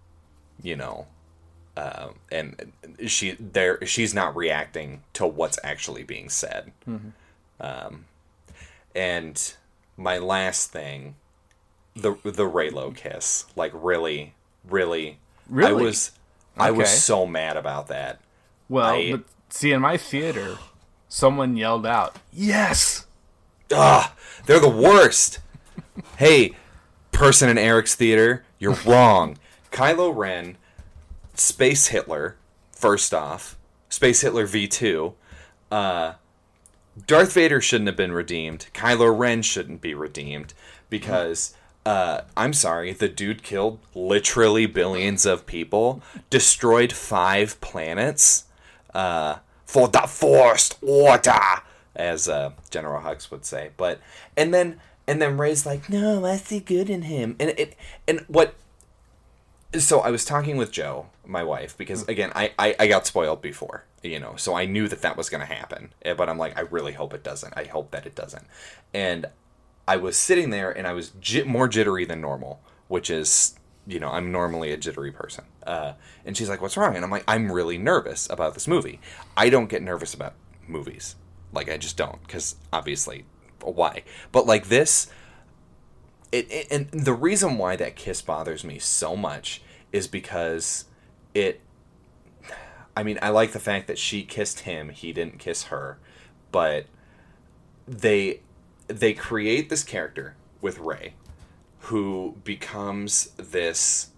you 0.62 0.76
know, 0.76 1.08
um, 1.78 2.16
and 2.32 2.72
she 3.06 3.38
there 3.40 3.86
she's 3.86 4.14
not 4.14 4.36
reacting 4.36 5.04
to 5.14 5.26
what's 5.28 5.60
actually 5.64 6.04
being 6.04 6.30
said. 6.30 6.72
Um, 7.60 8.06
and 8.96 9.54
my 9.96 10.18
last 10.18 10.72
thing, 10.72 11.16
the 11.96 12.14
the 12.24 12.50
Reylo 12.50 12.96
kiss, 12.96 13.46
like 13.56 13.72
really, 13.76 14.34
really, 14.68 15.20
really 15.48 15.70
I 15.70 15.74
was 15.74 16.12
I 16.58 16.72
was 16.72 16.90
so 16.90 17.26
mad 17.28 17.56
about 17.58 17.88
that. 17.88 18.20
Well, 18.70 18.96
I- 18.96 19.12
but 19.12 19.24
see, 19.50 19.72
in 19.72 19.82
my 19.82 19.98
theater, 19.98 20.58
someone 21.14 21.56
yelled 21.56 21.86
out, 21.86 22.18
"Yes!" 22.34 23.06
Ah, 23.72 24.16
they're 24.48 24.60
the 24.60 24.68
worst. 24.68 25.40
hey, 26.18 26.56
person 27.12 27.50
in 27.50 27.58
Eric's 27.58 27.94
theater, 27.94 28.44
you're 28.58 28.78
wrong. 28.86 29.38
Kylo 29.72 30.16
Ren, 30.16 30.58
Space 31.36 31.88
Hitler, 31.88 32.36
first 32.72 33.14
off, 33.14 33.56
Space 33.90 34.22
Hitler 34.22 34.48
V2. 34.48 35.14
Uh, 35.72 36.14
Darth 37.08 37.34
Vader 37.34 37.62
shouldn't 37.62 37.88
have 37.88 37.98
been 37.98 38.12
redeemed. 38.12 38.68
Kylo 38.74 39.16
Ren 39.16 39.44
shouldn't 39.44 39.82
be 39.82 39.94
redeemed 39.94 40.54
because 40.90 41.56
uh, 41.86 42.22
I'm 42.36 42.54
sorry, 42.54 42.92
the 42.92 43.10
dude 43.10 43.44
killed 43.44 43.80
literally 43.94 44.66
billions 44.66 45.26
of 45.28 45.46
people, 45.46 46.02
destroyed 46.30 46.92
five 46.92 47.60
planets 47.62 48.46
uh, 48.94 49.38
for 49.66 49.88
the 49.88 50.02
First 50.08 50.78
Order, 50.82 51.40
as 51.96 52.28
uh, 52.30 52.52
General 52.70 53.02
Hux 53.02 53.32
would 53.32 53.46
say. 53.46 53.72
But 53.78 54.00
and 54.38 54.54
then 54.54 54.80
and 55.08 55.22
then 55.22 55.38
Rey's 55.38 55.66
like, 55.66 55.90
no, 55.90 56.26
I 56.26 56.38
see 56.38 56.60
good 56.60 56.90
in 56.90 57.04
him, 57.04 57.36
and 57.40 57.50
it 57.58 57.76
and 58.08 58.22
what. 58.28 58.56
So 59.76 60.02
I 60.02 60.12
was 60.12 60.24
talking 60.24 60.56
with 60.58 60.72
Joe, 60.72 61.08
my 61.26 61.44
wife, 61.44 61.76
because 61.76 62.08
again, 62.08 62.32
I, 62.36 62.52
I, 62.60 62.76
I 62.80 62.86
got 62.88 63.08
spoiled 63.08 63.42
before, 63.42 63.86
you 64.04 64.20
know, 64.20 64.36
so 64.36 64.54
I 64.54 64.66
knew 64.68 64.88
that 64.88 65.02
that 65.02 65.18
was 65.18 65.30
going 65.32 65.42
to 65.42 65.52
happen. 65.52 65.92
Eh, 66.04 66.14
But 66.14 66.30
I'm 66.30 66.38
like, 66.38 66.56
I 66.56 66.62
really 66.62 66.92
hope 66.94 67.12
it 67.12 67.24
doesn't. 67.24 67.58
I 67.58 67.64
hope 67.64 67.90
that 67.90 68.06
it 68.06 68.14
doesn't. 68.14 68.46
And 68.94 69.26
I 69.88 69.98
was 69.98 70.16
sitting 70.16 70.52
there 70.52 70.70
and 70.70 70.86
I 70.86 70.94
was 70.94 71.10
j- 71.20 71.42
more 71.42 71.68
jittery 71.68 72.06
than 72.06 72.22
normal, 72.22 72.62
which 72.88 73.10
is, 73.10 73.56
you 73.86 74.00
know, 74.00 74.10
I'm 74.10 74.32
normally 74.32 74.72
a 74.72 74.78
jittery 74.78 75.12
person. 75.12 75.46
Uh, 75.66 75.94
and 76.26 76.36
she's 76.38 76.50
like, 76.50 76.62
What's 76.62 76.78
wrong? 76.78 76.96
And 76.96 77.04
I'm 77.04 77.12
like, 77.12 77.24
I'm 77.28 77.52
really 77.52 77.78
nervous 77.78 78.30
about 78.30 78.54
this 78.54 78.68
movie. 78.68 79.00
I 79.36 79.50
don't 79.50 79.70
get 79.70 79.82
nervous 79.82 80.14
about 80.14 80.34
movies. 80.68 81.16
Like, 81.52 81.70
I 81.70 81.78
just 81.78 81.98
don't, 81.98 82.22
because 82.24 82.56
obviously, 82.72 83.26
why? 83.62 84.04
But 84.32 84.46
like 84.46 84.68
this, 84.68 85.08
it, 86.32 86.52
it, 86.52 86.68
and 86.72 86.90
the 86.92 87.14
reason 87.14 87.58
why 87.58 87.76
that 87.76 87.96
kiss 87.96 88.22
bothers 88.22 88.64
me 88.64 88.80
so 88.80 89.16
much 89.16 89.62
is 89.92 90.08
because 90.08 90.86
it 91.34 91.62
I 92.96 93.04
mean, 93.04 93.18
I 93.22 93.30
like 93.30 93.52
the 93.52 93.60
fact 93.60 93.88
that 93.88 93.98
she 93.98 94.24
kissed 94.24 94.62
him, 94.62 94.90
he 94.90 95.14
didn't 95.14 95.40
kiss 95.40 95.64
her, 95.66 95.98
but 96.52 96.86
they 97.88 98.42
they 98.88 99.14
create 99.14 99.70
this 99.70 99.84
character 99.84 100.36
with 100.62 100.80
Rey 100.80 101.16
who 101.84 102.38
becomes 102.44 103.26
this 103.38 104.10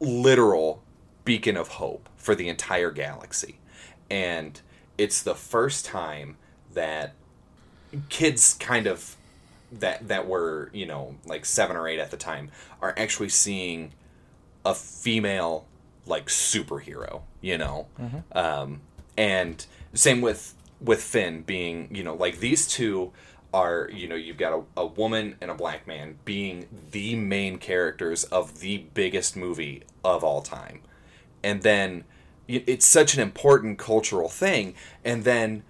literal 0.00 0.82
beacon 1.24 1.56
of 1.56 1.68
hope 1.68 2.08
for 2.16 2.34
the 2.34 2.48
entire 2.48 2.90
galaxy. 2.90 3.58
And 4.10 4.60
it's 4.98 5.22
the 5.22 5.34
first 5.34 5.84
time 5.84 6.36
that 6.74 7.14
kids 8.08 8.54
kind 8.54 8.86
of 8.86 9.16
that 9.70 10.08
that 10.08 10.26
were, 10.26 10.70
you 10.72 10.84
know, 10.84 11.16
like 11.26 11.44
7 11.44 11.76
or 11.76 11.86
8 11.86 11.98
at 11.98 12.10
the 12.10 12.16
time 12.16 12.50
are 12.80 12.94
actually 12.96 13.28
seeing 13.28 13.92
a 14.64 14.74
female 14.74 15.66
like 16.06 16.26
superhero, 16.26 17.22
you 17.40 17.56
know. 17.56 17.86
Um, 18.32 18.80
and 19.16 19.64
same 19.94 20.20
with 20.20 20.54
with 20.80 21.02
Finn 21.02 21.42
being, 21.42 21.94
you 21.94 22.02
know, 22.02 22.14
like 22.14 22.40
these 22.40 22.66
two 22.66 23.12
are, 23.54 23.88
you 23.92 24.08
know, 24.08 24.14
you've 24.14 24.38
got 24.38 24.52
a, 24.52 24.80
a 24.80 24.86
woman 24.86 25.36
and 25.40 25.50
a 25.50 25.54
black 25.54 25.86
man 25.86 26.18
being 26.24 26.66
the 26.90 27.14
main 27.16 27.58
characters 27.58 28.24
of 28.24 28.60
the 28.60 28.78
biggest 28.94 29.36
movie 29.36 29.82
of 30.04 30.24
all 30.24 30.42
time. 30.42 30.80
And 31.42 31.62
then 31.62 32.04
it's 32.48 32.86
such 32.86 33.14
an 33.14 33.20
important 33.20 33.78
cultural 33.78 34.28
thing. 34.28 34.74
And 35.04 35.24
then 35.24 35.62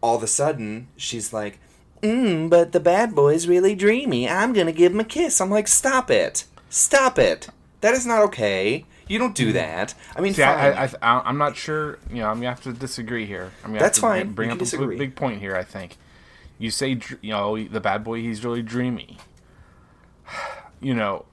all 0.00 0.16
of 0.16 0.22
a 0.22 0.26
sudden 0.28 0.88
she's 0.96 1.32
like, 1.32 1.58
mm, 2.02 2.50
but 2.50 2.72
the 2.72 2.80
bad 2.80 3.14
boy's 3.14 3.46
really 3.46 3.74
dreamy. 3.74 4.28
I'm 4.28 4.52
to 4.54 4.72
give 4.72 4.92
him 4.92 5.00
a 5.00 5.04
kiss. 5.04 5.40
I'm 5.40 5.50
like, 5.50 5.68
stop 5.68 6.10
it. 6.10 6.44
Stop 6.68 7.18
it. 7.18 7.48
That 7.82 7.94
is 7.94 8.06
not 8.06 8.22
okay. 8.22 8.84
You 9.08 9.18
don't 9.18 9.34
do 9.34 9.52
that. 9.52 9.94
I 10.16 10.20
mean, 10.20 10.32
See, 10.32 10.42
fine. 10.42 10.56
I, 10.74 10.90
I, 11.02 11.22
I'm 11.28 11.36
not 11.36 11.56
sure. 11.56 11.98
You 12.10 12.22
know, 12.22 12.28
I'm 12.28 12.36
gonna 12.36 12.48
have 12.48 12.62
to 12.62 12.72
disagree 12.72 13.26
here. 13.26 13.50
I'm 13.64 13.70
gonna 13.70 13.80
That's 13.80 13.98
fine. 13.98 14.32
Bring, 14.32 14.48
We 14.48 14.52
up 14.52 14.56
a 14.56 14.60
disagree. 14.60 14.96
big, 14.96 14.98
big 15.10 15.16
point 15.16 15.40
here. 15.40 15.54
I 15.56 15.64
think 15.64 15.96
you 16.62 16.70
say, 16.70 16.96
you 17.20 17.30
know, 17.30 17.58
the 17.62 17.80
bad 17.80 18.04
boy. 18.04 18.20
He's 18.20 18.44
really 18.44 18.62
dreamy. 18.62 19.18
You 20.84 20.94
know, 20.94 21.26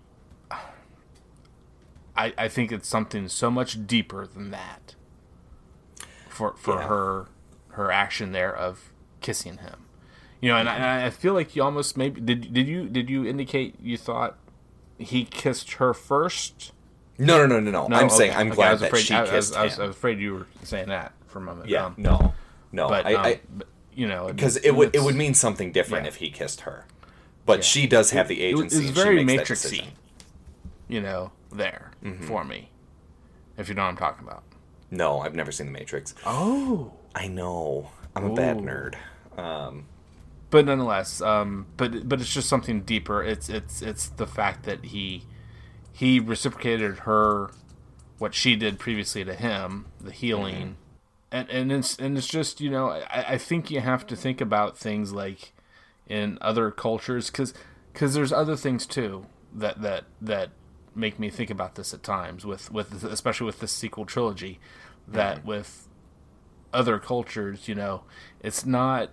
I 2.16 2.34
I 2.38 2.48
think 2.48 2.72
it's 2.72 2.88
something 2.88 3.28
so 3.30 3.50
much 3.50 3.88
deeper 3.88 4.28
than 4.28 4.52
that. 4.52 4.94
For 6.30 6.54
for 6.56 6.76
Yeah. 6.76 6.88
her 6.88 7.26
her 7.70 7.92
action 7.92 8.32
there 8.32 8.56
of 8.56 8.94
kissing 9.22 9.58
him, 9.58 9.86
you 10.40 10.50
know, 10.52 10.58
and 10.58 10.70
I, 10.70 10.76
and 10.76 10.86
I 11.06 11.10
feel 11.10 11.34
like 11.34 11.56
you 11.56 11.64
almost 11.64 11.98
maybe 11.98 12.22
did 12.22 12.54
did 12.54 12.68
you 12.68 12.88
did 12.90 13.10
you 13.10 13.26
indicate 13.26 13.74
you 13.82 13.98
thought 13.98 14.38
he 15.00 15.26
kissed 15.26 15.74
her 15.74 15.96
first? 15.96 16.72
no, 17.18 17.38
no, 17.40 17.48
no, 17.48 17.60
no, 17.60 17.72
no. 17.72 17.88
No, 17.88 17.96
I'm 17.96 18.12
saying 18.12 18.34
I'm 18.36 18.48
okay, 18.50 18.56
glad 18.56 18.68
I 18.68 18.72
was 18.74 18.82
that 18.82 18.88
afraid, 18.88 19.06
she 19.06 19.14
I, 19.16 19.18
I 19.18 19.22
was, 19.22 19.32
kissed 19.32 19.58
I 19.58 19.64
was, 19.64 19.78
him. 19.78 19.82
I 19.82 19.88
was 19.88 19.96
afraid 19.96 20.20
you 20.20 20.34
were 20.36 20.48
saying 20.62 20.90
that 20.90 21.14
for 21.26 21.40
a 21.40 21.42
moment. 21.42 21.70
yeah, 21.70 21.86
um, 21.88 21.96
no, 21.98 22.36
no. 22.72 22.88
but, 22.88 23.08
I, 23.08 23.14
um, 23.16 23.26
I 23.26 23.40
but, 23.58 23.68
you 24.00 24.08
know, 24.08 24.28
because 24.28 24.56
it 24.58 24.72
would 24.76 24.96
it 24.96 25.04
would 25.04 25.16
mean 25.16 25.34
something 25.34 25.72
different 25.72 26.06
Yeah. 26.06 26.10
if 26.10 26.16
he 26.18 26.30
kissed 26.30 26.62
her, 26.62 26.86
but 27.46 27.64
she 27.64 27.86
does 27.86 28.12
have 28.12 28.28
the 28.28 28.42
agency. 28.42 28.78
It 28.78 28.80
was 28.80 28.88
she 28.88 28.94
very 28.94 29.24
matrixy, 29.24 29.88
you 30.88 31.02
know, 31.02 31.32
there 31.52 31.92
Mm-hmm. 32.04 32.26
for 32.28 32.44
me. 32.46 32.70
If 33.58 33.68
you 33.68 33.76
know 33.76 33.82
what 33.84 33.90
I'm 33.90 33.98
talking 33.98 34.26
about. 34.26 34.44
No, 34.90 35.20
I've 35.20 35.36
never 35.36 35.52
seen 35.52 35.66
The 35.68 35.74
Matrix. 35.74 36.16
Oh, 36.26 36.94
I 37.14 37.28
know. 37.28 37.92
I'm 38.16 38.24
a 38.32 38.34
bad 38.34 38.58
nerd. 38.60 38.96
Um, 39.38 39.86
but 40.50 40.66
nonetheless, 40.66 41.22
um, 41.22 41.68
but 41.78 42.08
but 42.08 42.22
it's 42.22 42.34
just 42.34 42.48
something 42.50 42.82
deeper. 42.82 43.22
It's 43.22 43.50
it's 43.50 43.82
it's 43.82 44.08
the 44.08 44.26
fact 44.26 44.64
that 44.64 44.86
he 44.86 45.26
he 45.92 46.20
reciprocated 46.22 47.00
her 47.00 47.52
what 48.18 48.34
she 48.34 48.56
did 48.56 48.80
previously 48.80 49.24
to 49.26 49.34
him, 49.36 49.86
the 50.00 50.12
healing, 50.12 50.78
and 51.32 51.50
and 51.50 51.72
it's 51.72 51.98
and 51.98 52.18
it's 52.18 52.28
just 52.28 52.62
you 52.62 52.70
know 52.70 52.90
I, 52.90 53.34
I 53.34 53.38
think 53.38 53.70
you 53.72 53.82
have 53.82 54.06
to 54.08 54.16
think 54.16 54.42
about 54.42 54.78
things 54.78 55.12
like 55.14 55.54
in 56.08 56.38
other 56.42 56.72
cultures 56.72 57.30
because 57.30 57.54
because 57.94 58.14
there's 58.14 58.34
other 58.34 58.56
things 58.56 58.86
too 58.86 59.26
that 59.54 59.82
that 59.82 60.06
that 60.22 60.50
make 60.96 61.20
me 61.20 61.30
think 61.30 61.50
about 61.50 61.76
this 61.76 61.94
at 61.94 62.04
times 62.04 62.46
with 62.46 62.72
with 62.72 63.04
especially 63.04 63.46
with 63.46 63.60
the 63.60 63.68
sequel 63.68 64.06
trilogy 64.06 64.60
that 65.08 65.46
with 65.46 65.88
other 66.74 67.00
cultures 67.00 67.68
you 67.68 67.76
know 67.76 68.04
it's 68.42 68.66
not 68.66 69.12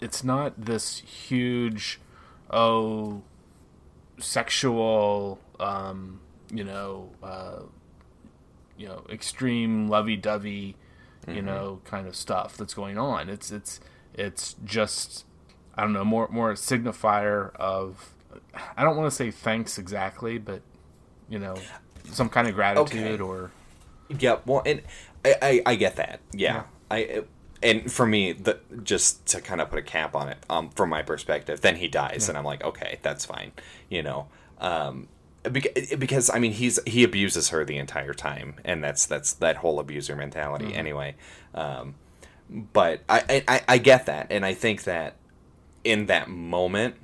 it's 0.00 0.22
not 0.22 0.60
this 0.64 0.98
huge 0.98 2.00
oh 2.50 3.22
sexual 4.18 5.38
um 5.60 6.20
you 6.52 6.64
know 6.64 7.10
uh 7.22 7.60
you 8.76 8.86
know 8.86 9.04
extreme 9.10 9.88
lovey-dovey 9.88 10.76
you 11.34 11.42
know 11.42 11.80
kind 11.84 12.06
of 12.06 12.14
stuff 12.16 12.56
that's 12.56 12.74
going 12.74 12.98
on. 12.98 13.28
It's 13.28 13.50
it's 13.50 13.80
it's 14.14 14.56
just 14.64 15.24
i 15.76 15.82
don't 15.82 15.92
know 15.92 16.04
more 16.04 16.26
more 16.28 16.50
a 16.50 16.54
signifier 16.54 17.54
of 17.54 18.12
i 18.76 18.82
don't 18.82 18.96
want 18.96 19.08
to 19.08 19.14
say 19.14 19.30
thanks 19.30 19.78
exactly 19.78 20.36
but 20.38 20.60
you 21.28 21.38
know 21.38 21.54
some 22.10 22.28
kind 22.28 22.48
of 22.48 22.54
gratitude 22.54 23.20
Okay. 23.20 23.22
or 23.22 23.50
Yeah, 24.18 24.38
well, 24.46 24.62
and 24.66 24.82
I, 25.24 25.34
I, 25.42 25.62
I 25.66 25.74
get 25.76 25.96
that. 25.96 26.20
Yeah, 26.32 26.64
I 26.90 27.22
and 27.62 27.92
for 27.92 28.06
me, 28.06 28.32
the 28.32 28.58
just 28.82 29.26
to 29.26 29.40
kind 29.40 29.60
of 29.60 29.68
put 29.68 29.78
a 29.78 29.82
cap 29.82 30.16
on 30.16 30.28
it, 30.30 30.38
um, 30.48 30.70
from 30.70 30.88
my 30.90 31.02
perspective, 31.02 31.60
then 31.60 31.76
he 31.76 31.86
dies, 31.88 32.28
and 32.28 32.38
I'm 32.38 32.44
like, 32.44 32.64
okay, 32.64 32.98
that's 33.02 33.24
fine, 33.26 33.52
you 33.90 34.02
know, 34.02 34.28
um, 34.58 35.08
because, 35.42 35.94
because 35.96 36.30
I 36.30 36.38
mean, 36.38 36.52
he's 36.52 36.78
he 36.86 37.04
abuses 37.04 37.50
her 37.50 37.64
the 37.64 37.78
entire 37.78 38.14
time, 38.14 38.56
and 38.64 38.82
that's 38.82 39.06
that's 39.06 39.32
that 39.34 39.56
whole 39.56 39.78
abuser 39.80 40.16
mentality, 40.16 40.74
anyway. 40.74 41.14
Um, 41.54 41.94
but 42.50 43.02
I, 43.08 43.44
I 43.46 43.62
I 43.68 43.78
get 43.78 44.06
that, 44.06 44.26
and 44.30 44.44
I 44.44 44.54
think 44.54 44.84
that 44.84 45.16
in 45.84 46.06
that 46.06 46.28
moment, 46.28 46.96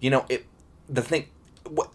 you 0.00 0.10
know, 0.10 0.26
it 0.28 0.46
the 0.88 1.02
thing. 1.02 1.26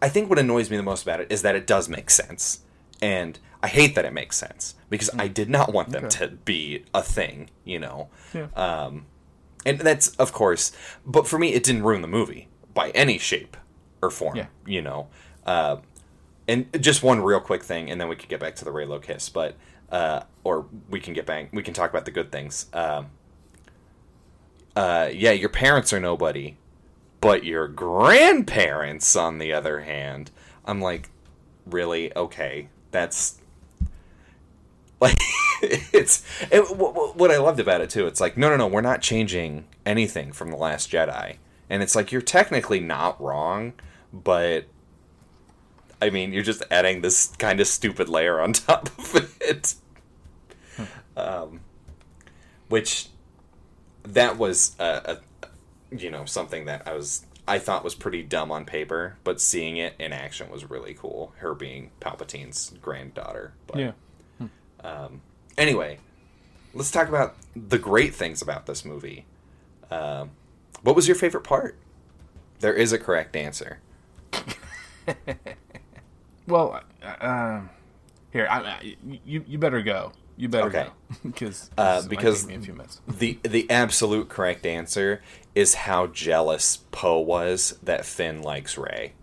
I 0.01 0.09
think 0.09 0.29
what 0.29 0.39
annoys 0.39 0.71
me 0.71 0.77
the 0.77 0.83
most 0.83 1.03
about 1.03 1.19
it 1.19 1.31
is 1.31 1.41
that 1.43 1.55
it 1.55 1.67
does 1.67 1.87
make 1.89 2.09
sense, 2.09 2.61
and 3.01 3.37
I 3.61 3.67
hate 3.67 3.95
that 3.95 4.05
it 4.05 4.13
makes 4.13 4.37
sense 4.37 4.75
because 4.89 5.09
I 5.19 5.27
did 5.27 5.49
not 5.49 5.73
want 5.73 5.89
them 5.89 6.05
Okay. 6.05 6.19
to 6.19 6.27
be 6.29 6.85
a 6.93 7.03
thing, 7.03 7.49
you 7.65 7.77
know. 7.79 8.09
yeah 8.33 8.47
Um, 8.55 9.05
and 9.65 9.79
that's 9.79 10.09
of 10.15 10.31
course, 10.31 10.71
but 11.05 11.27
for 11.27 11.37
me, 11.37 11.53
it 11.53 11.63
didn't 11.63 11.83
ruin 11.83 12.01
the 12.01 12.07
movie 12.07 12.47
by 12.73 12.89
any 12.91 13.17
shape 13.17 13.57
or 14.01 14.09
form, 14.09 14.35
Yeah. 14.37 14.47
you 14.65 14.81
know. 14.81 15.07
Uh, 15.45 15.77
and 16.47 16.67
just 16.81 17.03
one 17.03 17.21
real 17.21 17.39
quick 17.39 17.63
thing, 17.63 17.89
and 17.91 17.99
then 17.99 18.07
we 18.07 18.15
could 18.15 18.29
get 18.29 18.39
back 18.39 18.55
to 18.55 18.65
the 18.65 18.71
Reylo 18.71 19.01
kiss, 19.01 19.27
but 19.29 19.55
uh, 19.91 20.21
or 20.43 20.65
we 20.89 20.99
can 20.99 21.13
get 21.13 21.25
back, 21.25 21.49
we 21.51 21.63
can 21.63 21.73
talk 21.73 21.89
about 21.89 22.05
the 22.05 22.11
good 22.11 22.31
things. 22.31 22.67
Um, 22.73 23.07
uh, 24.75 25.09
yeah, 25.13 25.31
your 25.31 25.49
parents 25.49 25.91
are 25.93 25.99
nobody, 25.99 26.55
but 27.21 27.43
your 27.43 27.67
grandparents, 27.67 29.15
on 29.15 29.39
the 29.39 29.51
other 29.53 29.81
hand, 29.81 30.29
I'm 30.65 30.79
like, 30.81 31.09
really? 31.65 32.15
Okay, 32.15 32.69
that's 32.91 33.39
like 35.01 35.17
it's 35.61 36.23
it, 36.51 36.61
wh- 36.63 36.93
wh- 36.95 37.17
what 37.17 37.31
I 37.31 37.37
loved 37.37 37.59
about 37.59 37.81
it 37.81 37.89
too. 37.89 38.07
It's 38.07 38.21
like, 38.21 38.37
no, 38.37 38.49
no, 38.49 38.57
no, 38.57 38.67
we're 38.67 38.81
not 38.81 39.01
changing 39.01 39.65
anything 39.85 40.31
from 40.31 40.51
the 40.51 40.57
Last 40.57 40.91
Jedi, 40.91 41.37
and 41.69 41.81
it's 41.81 41.95
like 41.95 42.11
you're 42.11 42.21
technically 42.21 42.79
not 42.79 43.19
wrong, 43.21 43.73
but 44.23 44.65
I 46.01 46.09
mean, 46.09 46.33
you're 46.33 46.43
just 46.43 46.63
adding 46.69 47.01
this 47.01 47.33
kind 47.37 47.59
of 47.59 47.67
stupid 47.67 48.09
layer 48.09 48.39
on 48.39 48.53
top 48.53 48.89
of 48.97 49.37
it. 49.41 49.75
Um, 51.15 51.61
which 52.69 53.07
that 54.03 54.37
was 54.37 54.75
a, 54.79 55.17
a 55.41 55.47
you 55.95 56.11
know 56.11 56.25
something 56.25 56.65
that 56.65 56.87
I 56.87 56.93
was 56.93 57.25
I 57.47 57.59
thought 57.59 57.83
was 57.83 57.95
pretty 57.95 58.21
dumb 58.23 58.51
on 58.51 58.65
paper, 58.65 59.17
but 59.23 59.41
seeing 59.41 59.77
it 59.77 59.95
in 59.97 60.13
action 60.13 60.51
was 60.51 60.69
really 60.69 60.93
cool. 60.93 61.33
Her 61.37 61.55
being 61.55 61.91
Palpatine's 61.99 62.73
granddaughter. 62.81 63.53
But 63.65 63.77
yeah 63.77 63.91
anyway, 65.57 65.99
let's 66.73 66.91
talk 66.91 67.09
about 67.09 67.35
the 67.55 67.79
great 67.79 68.13
things 68.13 68.41
about 68.41 68.65
this 68.65 68.85
movie. 68.85 69.25
Um, 69.89 70.31
what 70.81 70.95
was 70.95 71.07
your 71.07 71.15
favorite 71.15 71.43
part? 71.43 71.77
There 72.59 72.73
is 72.73 72.93
a 72.93 72.97
correct 72.97 73.35
answer. 73.35 73.79
Well, 76.47 76.81
uh, 77.03 77.25
um, 77.25 77.69
here, 78.31 78.47
I, 78.49 78.59
I, 78.59 78.95
you 79.25 79.43
you 79.45 79.57
better 79.57 79.81
go. 79.81 80.13
You 80.37 80.47
better 80.49 80.67
Okay. 80.67 80.83
go 80.85 80.91
because 81.29 81.69
Uh, 81.77 82.01
because- 82.07 82.41
take 82.45 82.49
me 82.49 82.55
a 82.55 82.61
few 82.61 82.73
minutes. 82.73 83.01
the 83.07 83.39
The 83.43 83.69
absolute 83.69 84.29
correct 84.29 84.65
answer 84.65 85.21
is 85.55 85.73
how 85.73 86.07
jealous 86.07 86.77
Poe 86.91 87.19
was 87.19 87.77
that 87.83 88.05
Finn 88.05 88.41
likes 88.41 88.77
Rey, 88.77 89.13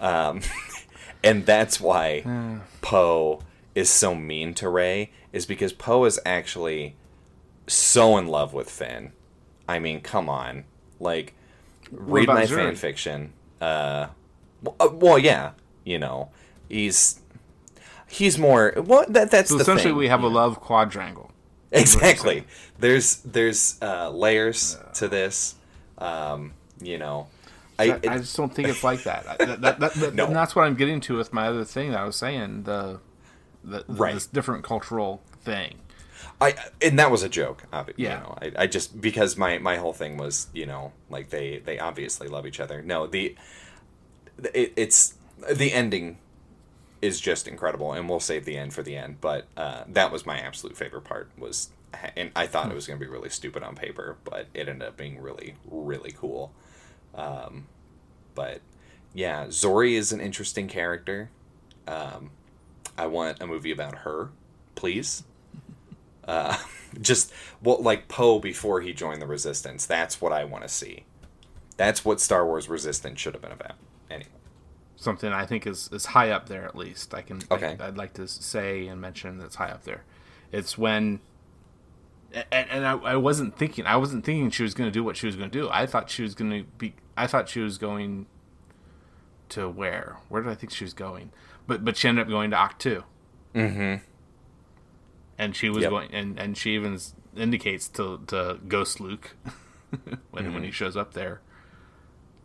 um, 0.00 0.40
and 1.22 1.46
that's 1.46 1.80
why 1.80 2.60
Poe 2.82 3.40
is 3.74 3.88
so 3.88 4.14
mean 4.14 4.52
to 4.54 4.68
Rey. 4.68 5.10
Is 5.32 5.46
because 5.46 5.72
Poe 5.72 6.04
is 6.04 6.20
actually 6.26 6.96
so 7.66 8.18
in 8.18 8.26
love 8.28 8.52
with 8.52 8.68
Finn. 8.70 9.12
I 9.68 9.78
mean, 9.78 10.00
come 10.02 10.28
on, 10.28 10.64
like 11.00 11.32
read 11.90 12.28
my 12.28 12.44
Zorii? 12.44 12.56
fan 12.56 12.76
fiction. 12.76 13.32
Uh, 13.60 14.08
well, 14.64 14.76
uh, 14.80 14.88
well, 14.92 15.18
yeah, 15.18 15.52
you 15.84 15.98
know, 15.98 16.30
he's 16.68 17.20
he's 18.08 18.38
more. 18.38 18.72
Well, 18.76 19.04
that 19.08 19.30
that's 19.30 19.50
So 19.50 19.58
essentially, 19.58 19.90
thing. 19.90 19.96
we 19.98 20.08
have 20.08 20.22
a 20.22 20.28
love 20.28 20.60
quadrangle. 20.60 21.30
Exactly. 21.72 22.44
There's 22.78 23.16
there's 23.16 23.78
uh, 23.82 24.10
layers 24.10 24.78
to 24.94 25.08
this. 25.08 25.56
Um, 25.98 26.52
you 26.80 26.98
know, 26.98 27.26
I, 27.78 27.92
I, 27.92 28.00
I 28.08 28.18
just 28.18 28.36
don't 28.36 28.52
think 28.54 28.68
it's 28.68 28.84
like 28.84 29.02
that. 29.04 29.38
That, 29.38 29.60
that, 29.62 29.94
that, 29.94 30.14
No. 30.14 30.26
and 30.26 30.36
that's 30.36 30.54
what 30.56 30.64
I'm 30.64 30.74
getting 30.74 31.00
to 31.02 31.16
with 31.16 31.32
my 31.32 31.46
other 31.48 31.64
thing 31.64 31.90
that 31.92 32.00
I 32.00 32.04
was 32.04 32.16
saying 32.16 32.64
the, 32.64 33.00
the, 33.62 33.84
the 33.88 33.92
Right. 33.92 34.14
this 34.14 34.26
different 34.26 34.64
cultural 34.64 35.22
thing. 35.42 35.76
I 36.40 36.54
and 36.82 36.98
that 36.98 37.10
was 37.10 37.22
a 37.22 37.28
joke. 37.28 37.64
Yeah. 37.72 37.84
You 37.96 38.08
know, 38.08 38.38
I, 38.42 38.52
I 38.64 38.66
just 38.66 39.00
because 39.00 39.36
my 39.36 39.58
my 39.58 39.76
whole 39.76 39.92
thing 39.92 40.16
was 40.16 40.48
you 40.52 40.66
know 40.66 40.92
like 41.10 41.30
they 41.30 41.58
they 41.58 41.78
obviously 41.78 42.28
love 42.28 42.46
each 42.46 42.60
other. 42.60 42.82
No, 42.82 43.06
the 43.06 43.36
it, 44.38 44.72
it's 44.76 45.14
the 45.52 45.72
ending 45.72 46.18
is 47.02 47.20
just 47.20 47.46
incredible, 47.46 47.92
and 47.92 48.08
we'll 48.08 48.20
save 48.20 48.44
the 48.44 48.56
end 48.56 48.72
for 48.72 48.82
the 48.82 48.96
end. 48.96 49.20
But 49.20 49.46
uh, 49.56 49.84
that 49.88 50.10
was 50.10 50.24
my 50.24 50.38
absolute 50.38 50.76
favorite 50.76 51.04
part. 51.04 51.30
Was 51.38 51.70
and 52.16 52.30
I 52.34 52.46
thought 52.46 52.70
it 52.70 52.74
was 52.74 52.86
going 52.86 52.98
to 52.98 53.04
be 53.04 53.10
really 53.10 53.28
stupid 53.28 53.62
on 53.62 53.74
paper, 53.74 54.16
but 54.24 54.46
it 54.54 54.68
ended 54.68 54.88
up 54.88 54.96
being 54.96 55.20
really 55.20 55.54
really 55.70 56.12
cool. 56.12 56.52
Um, 57.14 57.66
but 58.34 58.60
yeah, 59.12 59.46
Zorii 59.46 59.94
is 59.94 60.12
an 60.12 60.20
interesting 60.20 60.66
character. 60.66 61.30
Um, 61.86 62.30
I 62.96 63.06
want 63.06 63.40
a 63.40 63.46
movie 63.46 63.70
about 63.70 63.98
her, 63.98 64.30
please. 64.74 65.24
Uh, 66.26 66.56
just 67.00 67.32
well, 67.62 67.80
like 67.82 68.08
Poe 68.08 68.38
before 68.38 68.80
he 68.80 68.92
joined 68.92 69.20
the 69.20 69.26
Resistance. 69.26 69.86
That's 69.86 70.20
what 70.20 70.32
I 70.32 70.44
want 70.44 70.64
to 70.64 70.68
see. 70.68 71.04
That's 71.76 72.04
what 72.04 72.20
Star 72.20 72.46
Wars 72.46 72.68
Resistance 72.68 73.20
should 73.20 73.34
have 73.34 73.42
been 73.42 73.52
about. 73.52 73.76
Something 74.96 75.32
I 75.32 75.44
think 75.46 75.66
is, 75.66 75.90
is 75.92 76.06
high 76.06 76.30
up 76.30 76.48
there 76.48 76.64
at 76.64 76.76
least. 76.76 77.14
I 77.14 77.22
can 77.22 77.40
Okay. 77.50 77.76
I, 77.80 77.86
would 77.86 77.98
like 77.98 78.12
to 78.14 78.28
say 78.28 78.86
and 78.86 79.00
mention 79.00 79.38
that's 79.38 79.56
high 79.56 79.70
up 79.70 79.84
there. 79.84 80.04
It's 80.52 80.78
when 80.78 81.20
and, 82.32 82.68
and 82.70 82.86
I, 82.86 82.92
I 82.96 83.16
wasn't 83.16 83.56
thinking 83.56 83.86
I 83.86 83.96
wasn't 83.96 84.24
thinking 84.24 84.50
she 84.50 84.62
was 84.62 84.74
going 84.74 84.88
to 84.88 84.92
do 84.92 85.02
what 85.04 85.16
she 85.16 85.26
was 85.26 85.36
going 85.36 85.50
to 85.50 85.58
do. 85.58 85.68
I 85.70 85.86
thought 85.86 86.10
she 86.10 86.22
was 86.22 86.34
going 86.34 86.50
to 86.50 86.62
be 86.78 86.94
I 87.16 87.26
thought 87.26 87.48
she 87.48 87.60
was 87.60 87.76
going 87.78 88.26
to 89.50 89.68
where? 89.68 90.16
Where 90.28 90.42
did 90.42 90.50
I 90.50 90.54
think 90.54 90.72
she 90.72 90.84
was 90.84 90.94
going? 90.94 91.30
But 91.66 91.84
but 91.84 91.96
she 91.96 92.08
ended 92.08 92.22
up 92.22 92.28
going 92.28 92.50
to 92.50 92.56
Ahch-To. 92.56 93.04
mm-hmm. 93.54 94.04
and 95.38 95.56
she 95.56 95.68
was 95.70 95.82
Yep. 95.82 95.90
going 95.90 96.14
and 96.14 96.38
and 96.38 96.56
she 96.56 96.74
even 96.74 96.98
indicates 97.36 97.88
to 97.88 98.20
to 98.28 98.58
ghost 98.68 99.00
luke 99.00 99.36
when 100.30 100.54
when 100.54 100.62
he 100.62 100.70
shows 100.70 100.96
up 100.96 101.14
there 101.14 101.40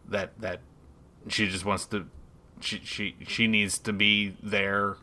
that 0.07 0.39
that 0.39 0.61
she 1.27 1.47
just 1.47 1.63
wants 1.65 1.85
to 1.87 2.07
she 2.59 2.81
she 2.83 3.15
she 3.27 3.47
needs 3.47 3.77
to 3.79 3.93
be 3.93 4.35
there 4.41 4.97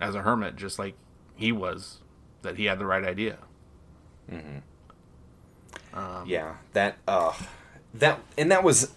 as 0.00 0.14
a 0.14 0.22
hermit 0.22 0.56
just 0.56 0.78
like 0.78 0.94
he 1.36 1.52
was 1.52 1.98
that 2.42 2.56
he 2.56 2.66
had 2.66 2.78
the 2.78 2.86
right 2.86 3.04
idea. 3.04 3.38
Mm-hmm. 4.30 4.58
Yeah, 6.26 6.56
that 6.72 6.96
uh, 7.08 7.32
that 7.94 8.20
and 8.38 8.50
that 8.50 8.62
was 8.62 8.92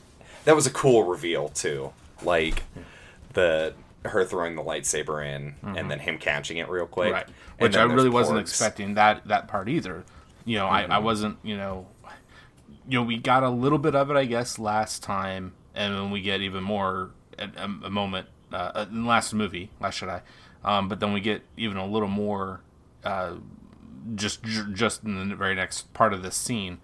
that 0.46 0.56
was 0.56 0.68
a 0.68 0.72
cool 0.72 1.04
reveal 1.04 1.50
too. 1.50 1.94
Like 2.22 2.64
the 3.34 3.74
her 4.06 4.26
throwing 4.26 4.56
the 4.56 4.62
lightsaber 4.62 5.26
in 5.26 5.56
and 5.62 5.76
mm-hmm. 5.76 5.88
then 5.88 6.00
him 6.00 6.18
catching 6.18 6.58
it 6.58 6.70
real 6.70 6.86
quick. 6.86 7.14
right. 7.14 7.28
Which 7.60 7.78
i 7.78 7.84
really 7.84 8.10
wasn't 8.10 8.40
expecting 8.40 8.96
that 8.96 9.28
that 9.28 9.48
part 9.48 9.70
either. 9.70 10.04
You 10.46 10.58
know 10.58 10.68
I, 10.68 10.82
I 10.82 10.88
mm-hmm. 10.88 11.06
wasn't 11.06 11.38
you 11.42 11.56
know 11.56 11.88
you 12.88 13.00
know 13.00 13.04
we 13.04 13.18
got 13.18 13.44
a 13.44 13.50
little 13.50 13.78
bit 13.78 13.96
of 13.96 14.12
it 14.12 14.18
i 14.18 14.26
guess 14.26 14.60
last 14.60 15.02
time 15.02 15.54
and 15.74 15.96
then 15.96 16.12
we 16.12 16.22
get 16.22 16.42
even 16.42 16.64
more 16.64 17.12
a, 17.40 17.86
a 17.86 17.90
moment 17.90 18.28
uh, 18.52 18.86
in 18.90 19.04
the 19.04 19.08
last 19.08 19.34
movie 19.34 19.70
last 19.80 20.00
jedi 20.00 20.22
um, 20.64 20.88
but 20.88 21.00
then 21.00 21.14
we 21.14 21.20
get 21.20 21.42
even 21.58 21.78
a 21.78 21.86
little 21.86 22.08
more 22.08 22.62
uh, 23.04 23.36
just 24.16 24.44
just 24.74 25.04
in 25.04 25.30
the 25.30 25.36
very 25.36 25.56
next 25.56 25.94
part 25.94 26.14
of 26.14 26.22
this 26.22 26.36
scene 26.36 26.80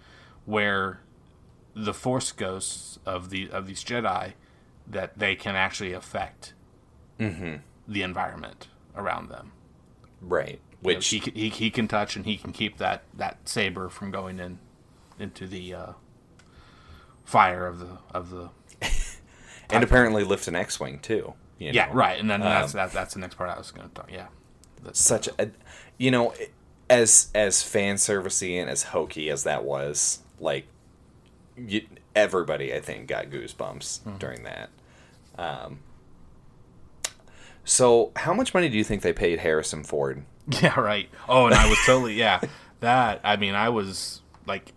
where 0.45 1.01
the 1.75 1.93
force 1.93 2.31
ghosts 2.31 2.99
of 3.05 3.29
the 3.29 3.49
of 3.51 3.67
these 3.67 3.83
jedi 3.83 4.33
that 4.87 5.17
they 5.19 5.35
can 5.35 5.55
actually 5.55 5.93
affect 5.93 6.53
mm-hmm. 7.19 7.55
the 7.87 8.01
environment 8.01 8.67
around 8.95 9.29
them 9.29 9.51
Right. 10.21 10.59
you 10.81 10.91
know, 10.91 10.95
Which 10.95 11.07
he, 11.07 11.19
he 11.19 11.49
he 11.49 11.69
can 11.69 11.87
touch 11.87 12.15
and 12.15 12.25
he 12.25 12.37
can 12.37 12.51
keep 12.51 12.77
that 12.77 13.03
that 13.13 13.37
saber 13.47 13.89
from 13.89 14.11
going 14.11 14.39
in 14.39 14.59
into 15.17 15.47
the 15.47 15.73
uh, 15.73 15.91
fire 17.23 17.65
of 17.65 17.79
the 17.79 17.97
of 18.13 18.29
the 18.29 18.49
and 19.71 19.83
apparently 19.83 20.23
lift 20.23 20.47
an 20.47 20.55
X-wing 20.55 20.99
too. 20.99 21.33
you 21.57 21.71
yeah 21.71 21.87
know? 21.87 21.93
right, 21.93 22.19
and 22.19 22.29
then 22.29 22.39
that's 22.41 22.73
Um, 22.73 22.79
that, 22.79 22.91
that's 22.91 23.13
the 23.13 23.19
next 23.19 23.35
part 23.35 23.49
I 23.49 23.57
was 23.57 23.71
going 23.71 23.87
to 23.89 23.93
talk. 23.93 24.11
Yeah, 24.11 24.27
such 24.93 25.27
a 25.39 25.49
you 25.97 26.11
know 26.11 26.33
as 26.89 27.29
as 27.35 27.61
fan 27.61 27.95
servicey 27.95 28.59
and 28.59 28.69
as 28.69 28.83
hokey 28.83 29.29
as 29.29 29.43
that 29.43 29.63
was 29.63 30.19
like 30.39 30.65
you, 31.55 31.85
everybody 32.15 32.73
i 32.73 32.79
think 32.79 33.07
got 33.07 33.29
goosebumps 33.29 34.17
during 34.17 34.41
that 34.43 34.69
um 35.37 35.79
so 37.63 38.11
how 38.15 38.33
much 38.33 38.53
money 38.53 38.69
do 38.69 38.77
you 38.77 38.83
think 38.83 39.01
they 39.03 39.13
paid 39.13 39.39
harrison 39.39 39.83
ford 39.83 40.23
Yeah, 40.63 40.79
right. 40.79 41.07
Oh, 41.27 41.45
and 41.45 41.53
I 41.53 41.69
was 41.69 41.77
totally 41.85 42.15
yeah. 42.15 42.41
That 42.79 43.19
I 43.23 43.35
mean, 43.35 43.53
I 43.55 43.69
was 43.69 44.21
like, 44.47 44.71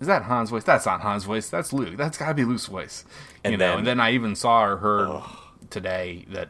is 0.00 0.06
that 0.06 0.24
Han's 0.24 0.50
voice? 0.50 0.64
That's 0.64 0.86
not 0.86 1.00
Han's 1.02 1.24
voice. 1.24 1.48
That's 1.50 1.72
Luke. 1.72 1.96
That's 1.96 2.16
got 2.18 2.28
to 2.28 2.34
be 2.34 2.44
Luke's 2.44 2.66
voice. 2.66 3.04
You 3.44 3.52
And 3.52 3.58
know. 3.58 3.68
then- 3.68 3.78
and 3.78 3.86
then 3.86 4.00
I 4.00 4.12
even 4.12 4.34
saw 4.34 4.64
or 4.64 4.76
heard 4.78 5.22
today 5.70 6.24
that 6.30 6.48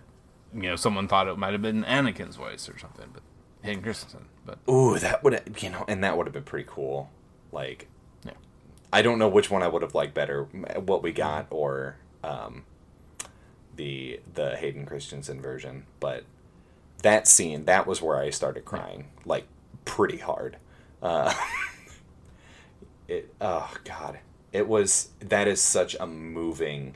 you 0.55 0.63
know 0.63 0.77
someone 0.77 1.07
thought 1.09 1.29
it 1.29 1.37
might 1.39 1.53
have 1.53 1.63
been 1.63 1.85
Anakin's 1.85 2.37
voice 2.37 2.69
or 2.69 2.79
something, 2.79 3.09
but 3.13 3.23
Hayden 3.63 3.83
Christensen. 3.83 4.27
But 4.47 4.59
Ooh, 4.69 4.99
that 4.99 5.23
would 5.23 5.57
you 5.61 5.71
know, 5.71 5.85
and 5.87 6.03
that 6.03 6.17
would 6.17 6.27
have 6.27 6.33
been 6.35 6.43
pretty 6.45 6.67
cool. 6.69 7.11
Like, 7.53 7.89
Yeah. 8.25 8.33
I 8.93 9.03
don't 9.03 9.19
know 9.19 9.29
which 9.29 9.51
one 9.51 9.63
I 9.63 9.69
would 9.69 9.83
have 9.83 9.95
liked 9.95 10.15
better, 10.15 10.45
what 10.45 11.03
we 11.03 11.13
got 11.13 11.47
or 11.51 11.97
um, 12.25 12.65
the 13.77 14.21
the 14.35 14.57
Hayden 14.57 14.87
Christensen 14.87 15.41
version. 15.41 15.85
But 16.01 16.25
that 17.03 17.27
scene, 17.29 17.65
that 17.67 17.87
was 17.87 18.03
where 18.03 18.19
I 18.19 18.31
started 18.31 18.65
crying, 18.65 19.09
like 19.25 19.47
pretty 19.85 20.19
hard. 20.19 20.57
Uh, 21.03 21.33
it, 23.11 23.35
oh 23.41 23.75
God, 23.85 24.21
it 24.53 24.69
was 24.69 25.11
that 25.21 25.49
is 25.49 25.61
such 25.61 25.97
a 25.99 26.07
moving 26.07 26.95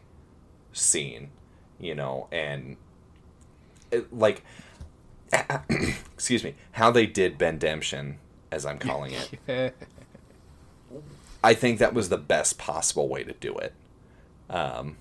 scene, 0.72 1.30
you 1.78 1.94
know, 1.94 2.28
and 2.30 2.76
it, 3.90 4.16
like 4.16 4.42
excuse 6.14 6.44
me, 6.44 6.54
how 6.72 6.90
they 6.90 7.06
did 7.06 7.36
Bendemption, 7.36 8.18
as 8.52 8.64
I'm 8.64 8.78
calling 8.78 9.12
it. 9.48 9.74
I 11.44 11.52
think 11.52 11.78
that 11.80 11.92
was 11.92 12.08
the 12.08 12.16
best 12.16 12.58
possible 12.58 13.08
way 13.08 13.24
to 13.24 13.32
do 13.34 13.56
it. 13.58 13.74
Um, 14.48 14.96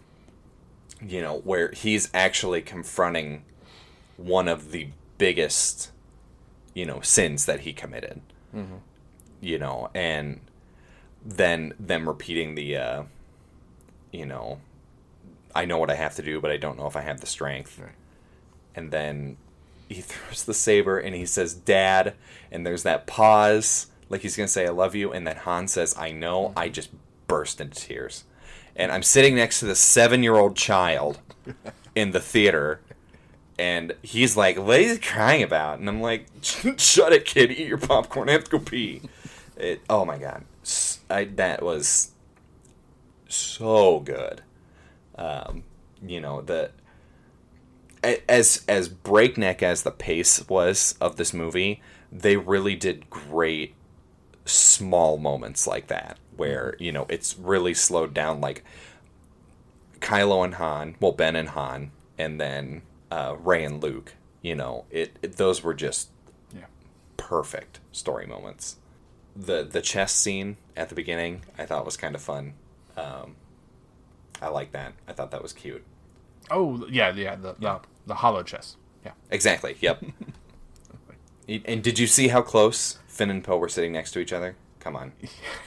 you 1.01 1.21
know, 1.21 1.39
where 1.39 1.71
he's 1.71 2.09
actually 2.13 2.61
confronting 2.61 3.43
one 4.17 4.47
of 4.47 4.71
the 4.71 4.87
biggest, 5.17 5.91
you 6.73 6.85
know, 6.85 7.01
sins 7.01 7.45
that 7.45 7.61
he 7.61 7.71
committed. 7.71 8.21
You 9.41 9.59
know, 9.59 9.89
and 9.93 10.39
then 11.25 11.73
them 11.79 12.07
repeating 12.07 12.55
the, 12.55 12.77
uh, 12.77 13.03
you 14.11 14.25
know, 14.25 14.59
I 15.55 15.65
know 15.65 15.77
what 15.77 15.91
I 15.91 15.95
have 15.95 16.15
to 16.15 16.21
do, 16.21 16.41
but 16.41 16.51
I 16.51 16.57
don't 16.57 16.77
know 16.77 16.87
if 16.87 16.95
I 16.95 17.01
have 17.01 17.21
the 17.21 17.27
strength. 17.27 17.79
Right. 17.79 17.91
And 18.75 18.91
then 18.91 19.37
he 19.87 20.01
throws 20.01 20.43
the 20.43 20.53
saber 20.53 20.99
and 20.99 21.15
he 21.15 21.25
says, 21.25 21.53
Dad. 21.53 22.13
And 22.51 22.65
there's 22.65 22.83
that 22.83 23.07
pause, 23.07 23.87
like 24.09 24.21
he's 24.21 24.35
going 24.35 24.47
to 24.47 24.51
say, 24.53 24.65
I 24.65 24.69
love 24.69 24.95
you. 24.95 25.11
And 25.11 25.25
then 25.25 25.37
Han 25.37 25.67
says, 25.67 25.95
I 25.97 26.11
know. 26.11 26.53
I 26.55 26.69
just 26.69 26.89
burst 27.27 27.61
into 27.61 27.79
tears. 27.79 28.25
And 28.75 28.91
I'm 28.91 29.03
sitting 29.03 29.35
next 29.35 29.59
to 29.59 29.65
the 29.65 29.75
seven 29.75 30.23
year 30.23 30.35
old 30.35 30.55
child 30.55 31.19
in 31.95 32.11
the 32.11 32.19
theater. 32.19 32.79
And 33.57 33.93
he's 34.01 34.35
like, 34.35 34.57
What 34.57 34.79
are 34.79 34.83
you 34.83 34.99
crying 34.99 35.43
about? 35.43 35.79
And 35.79 35.87
I'm 35.87 36.01
like, 36.01 36.27
Shut 36.41 37.13
it, 37.13 37.25
kid. 37.25 37.51
Eat 37.51 37.67
your 37.67 37.77
popcorn. 37.77 38.29
I 38.29 38.33
have 38.33 38.45
to 38.45 38.51
go 38.51 38.59
pee. 38.59 39.01
It, 39.57 39.81
oh 39.89 40.05
my 40.05 40.17
God. 40.17 40.43
I, 41.13 41.25
that 41.25 41.61
was 41.61 42.11
so 43.27 43.99
good. 43.99 44.41
Um, 45.15 45.63
you 46.05 46.19
know, 46.19 46.41
the 46.41 46.71
as 48.27 48.65
as 48.67 48.89
breakneck 48.89 49.63
as 49.63 49.83
the 49.83 49.91
pace 49.91 50.47
was 50.49 50.95
of 50.99 51.15
this 51.15 51.33
movie, 51.33 51.81
they 52.11 52.35
really 52.35 52.75
did 52.75 53.09
great 53.09 53.75
small 54.45 55.17
moments 55.17 55.65
like 55.65 55.87
that 55.87 56.17
where 56.35 56.75
you 56.79 56.91
know 56.91 57.05
it's 57.09 57.37
really 57.37 57.73
slowed 57.73 58.13
down 58.13 58.41
like 58.41 58.63
Kylo 59.99 60.43
and 60.43 60.55
Han, 60.55 60.95
well 60.99 61.13
Ben 61.13 61.35
and 61.35 61.49
Han, 61.49 61.91
and 62.17 62.41
then 62.41 62.81
uh, 63.09 63.35
Rey 63.39 63.63
and 63.63 63.81
Luke. 63.81 64.15
You 64.41 64.55
know, 64.55 64.85
it, 64.91 65.17
it 65.21 65.37
those 65.37 65.63
were 65.63 65.73
just 65.73 66.09
yeah, 66.53 66.65
perfect 67.15 67.79
story 67.91 68.25
moments. 68.25 68.77
The 69.35 69.63
the 69.63 69.81
chess 69.81 70.13
scene 70.13 70.57
at 70.75 70.89
the 70.89 70.95
beginning 70.95 71.41
I 71.57 71.65
thought 71.65 71.85
was 71.85 71.97
kind 71.97 72.15
of 72.15 72.21
fun. 72.21 72.53
Um, 72.95 73.35
I 74.41 74.49
like 74.49 74.71
that. 74.73 74.93
I 75.07 75.13
thought 75.13 75.31
that 75.31 75.41
was 75.41 75.53
cute. 75.53 75.83
oh 76.51 76.85
yeah, 76.89 77.13
yeah, 77.13 77.35
the 77.35 77.53
the, 77.53 77.79
the 78.05 78.15
holochess. 78.15 78.77
Yeah, 79.05 79.11
Exactly. 79.31 79.75
Yep. 79.81 80.03
and 81.65 81.83
did 81.83 81.99
you 81.99 82.07
see 82.07 82.29
how 82.29 82.41
close 82.41 82.99
Finn 83.07 83.29
and 83.29 83.43
Poe 83.43 83.57
were 83.57 83.69
sitting 83.69 83.91
next 83.91 84.11
to 84.11 84.19
each 84.19 84.31
other? 84.31 84.55
Come 84.79 84.95
on. 84.95 85.11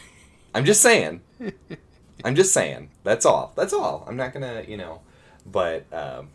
I'm 0.55 0.65
just 0.65 0.81
saying. 0.81 1.21
I'm 2.25 2.35
just 2.35 2.53
saying. 2.53 2.91
That's 3.05 3.27
all. 3.27 3.53
That's 3.57 3.75
all. 3.75 4.05
I'm 4.09 4.17
not 4.17 4.33
gonna, 4.33 4.65
you 4.67 4.79
know. 4.79 5.03
But, 5.45 5.85
um, 5.93 6.31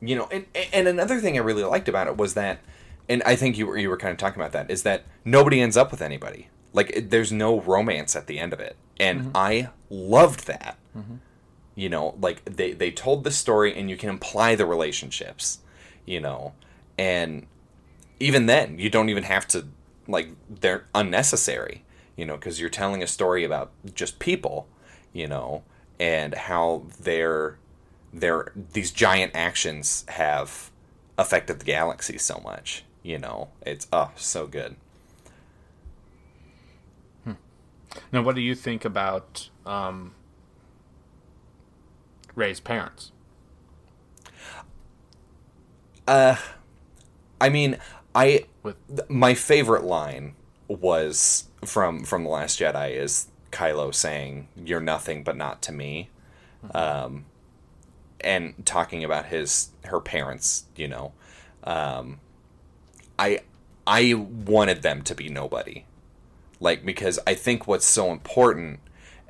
you 0.00 0.14
know, 0.16 0.28
and 0.30 0.44
and 0.72 0.86
another 0.86 1.18
thing 1.18 1.36
I 1.38 1.40
really 1.40 1.64
liked 1.64 1.88
about 1.88 2.08
it 2.08 2.16
was 2.18 2.34
that, 2.34 2.60
and 3.08 3.22
I 3.24 3.36
think 3.36 3.58
you 3.58 3.66
were 3.66 3.78
you 3.78 3.88
were 3.88 3.96
kind 3.96 4.12
of 4.12 4.18
talking 4.18 4.40
about 4.40 4.52
that 4.52 4.70
is 4.70 4.82
that 4.82 5.04
nobody 5.24 5.60
ends 5.60 5.76
up 5.76 5.90
with 5.90 6.02
anybody. 6.02 6.48
Like, 6.72 6.90
it, 6.90 7.10
there's 7.10 7.32
no 7.32 7.60
romance 7.60 8.14
at 8.14 8.26
the 8.26 8.38
end 8.38 8.52
of 8.52 8.60
it, 8.60 8.76
and 9.00 9.20
mm-hmm. 9.20 9.30
I 9.34 9.70
loved 9.88 10.46
that. 10.46 10.76
Mm-hmm. 10.96 11.16
You 11.74 11.88
know 11.90 12.16
like 12.20 12.44
they 12.44 12.72
they 12.72 12.90
told 12.90 13.24
the 13.24 13.30
story 13.30 13.78
and 13.78 13.90
you 13.90 13.98
can 13.98 14.08
imply 14.08 14.54
the 14.54 14.64
relationships 14.64 15.58
you 16.06 16.20
know. 16.20 16.54
And 16.96 17.46
even 18.18 18.46
then 18.46 18.78
you 18.78 18.88
don't 18.88 19.10
even 19.10 19.24
have 19.24 19.46
to 19.48 19.66
like 20.08 20.30
they're 20.48 20.86
unnecessary 20.94 21.82
you 22.16 22.24
know 22.24 22.36
because 22.36 22.60
you're 22.60 22.70
telling 22.70 23.02
a 23.02 23.06
story 23.06 23.44
about 23.44 23.72
just 23.94 24.18
people 24.18 24.68
you 25.12 25.26
know 25.26 25.62
and 25.98 26.34
how 26.34 26.84
their 27.00 27.58
their 28.14 28.52
these 28.72 28.90
giant 28.90 29.32
actions 29.34 30.06
have 30.08 30.70
affected 31.18 31.58
the 31.58 31.64
galaxy 31.64 32.16
so 32.16 32.40
much 32.42 32.84
you 33.06 33.18
know 33.18 33.48
it's 33.64 33.86
oh 33.92 34.10
so 34.16 34.46
good 34.46 34.76
Now, 38.12 38.22
what 38.22 38.34
do 38.34 38.40
you 38.40 38.54
think 38.54 38.84
about 38.84 39.48
um, 39.64 40.12
Rey's 42.34 42.60
parents? 42.60 43.12
Uh, 46.06 46.36
I 47.40 47.48
mean, 47.48 47.78
I 48.14 48.46
With 48.62 48.76
th- 48.88 49.08
my 49.08 49.34
favorite 49.34 49.84
line 49.84 50.34
was 50.68 51.44
from 51.64 52.04
from 52.04 52.24
the 52.24 52.30
Last 52.30 52.60
Jedi 52.60 52.92
is 52.92 53.28
Kylo 53.50 53.92
saying, 53.94 54.48
"You're 54.56 54.80
nothing 54.80 55.24
but 55.24 55.36
not 55.36 55.62
to 55.62 55.72
me," 55.72 56.10
um, 56.72 57.24
and 58.20 58.64
talking 58.64 59.02
about 59.02 59.26
his 59.26 59.70
her 59.84 60.00
parents. 60.00 60.66
You 60.76 60.88
know, 60.88 61.12
um, 61.64 62.20
I 63.18 63.40
I 63.86 64.14
wanted 64.14 64.82
them 64.82 65.02
to 65.02 65.14
be 65.14 65.28
nobody, 65.28 65.84
like 66.60 66.84
because 66.84 67.18
I 67.26 67.34
think 67.34 67.66
what's 67.66 67.86
so 67.86 68.10
important. 68.10 68.80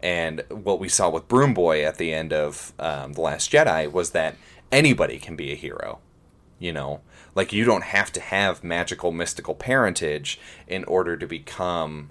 And 0.03 0.45
what 0.51 0.79
we 0.79 0.89
saw 0.89 1.09
with 1.09 1.27
Broom 1.27 1.55
Boy 1.55 1.85
at 1.85 1.97
the 1.97 2.13
end 2.13 2.33
of 2.33 2.75
um, 2.79 3.15
the 3.15 3.23
Last 3.23 3.51
Jedi 3.51 3.91
was 3.91 4.11
that 4.11 4.37
anybody 4.71 5.19
can 5.19 5.37
be 5.37 5.53
a 5.53 5.57
hero 5.57 6.01
you 6.59 6.73
know? 6.73 7.01
Like 7.35 7.53
you 7.53 7.65
don't 7.65 7.85
have 7.85 8.13
to 8.13 8.21
have 8.21 8.65
magical 8.65 9.13
mystical 9.13 9.55
parentage 9.55 10.41
in 10.67 10.85
order 10.85 11.17
to 11.17 11.27
become 11.27 12.11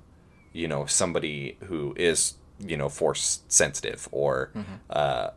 you 0.54 0.68
know 0.68 0.86
somebody 0.86 1.58
who 1.66 1.94
is 1.98 2.36
you 2.60 2.78
know 2.78 2.88
force 2.90 3.42
sensitive 3.48 4.08
or 4.12 4.52
uh, 4.90 5.32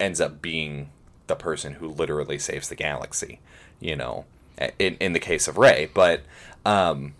ends 0.00 0.20
up 0.20 0.40
being 0.40 0.90
the 1.26 1.36
person 1.36 1.74
who 1.74 1.88
literally 1.88 2.38
saves 2.38 2.68
the 2.68 2.74
galaxy 2.74 3.40
you 3.80 3.94
know 3.94 4.24
in, 4.78 4.96
in 5.00 5.12
the 5.12 5.18
case 5.20 5.48
of 5.48 5.58
rey 5.58 5.88
but 5.94 6.22
um 6.64 7.14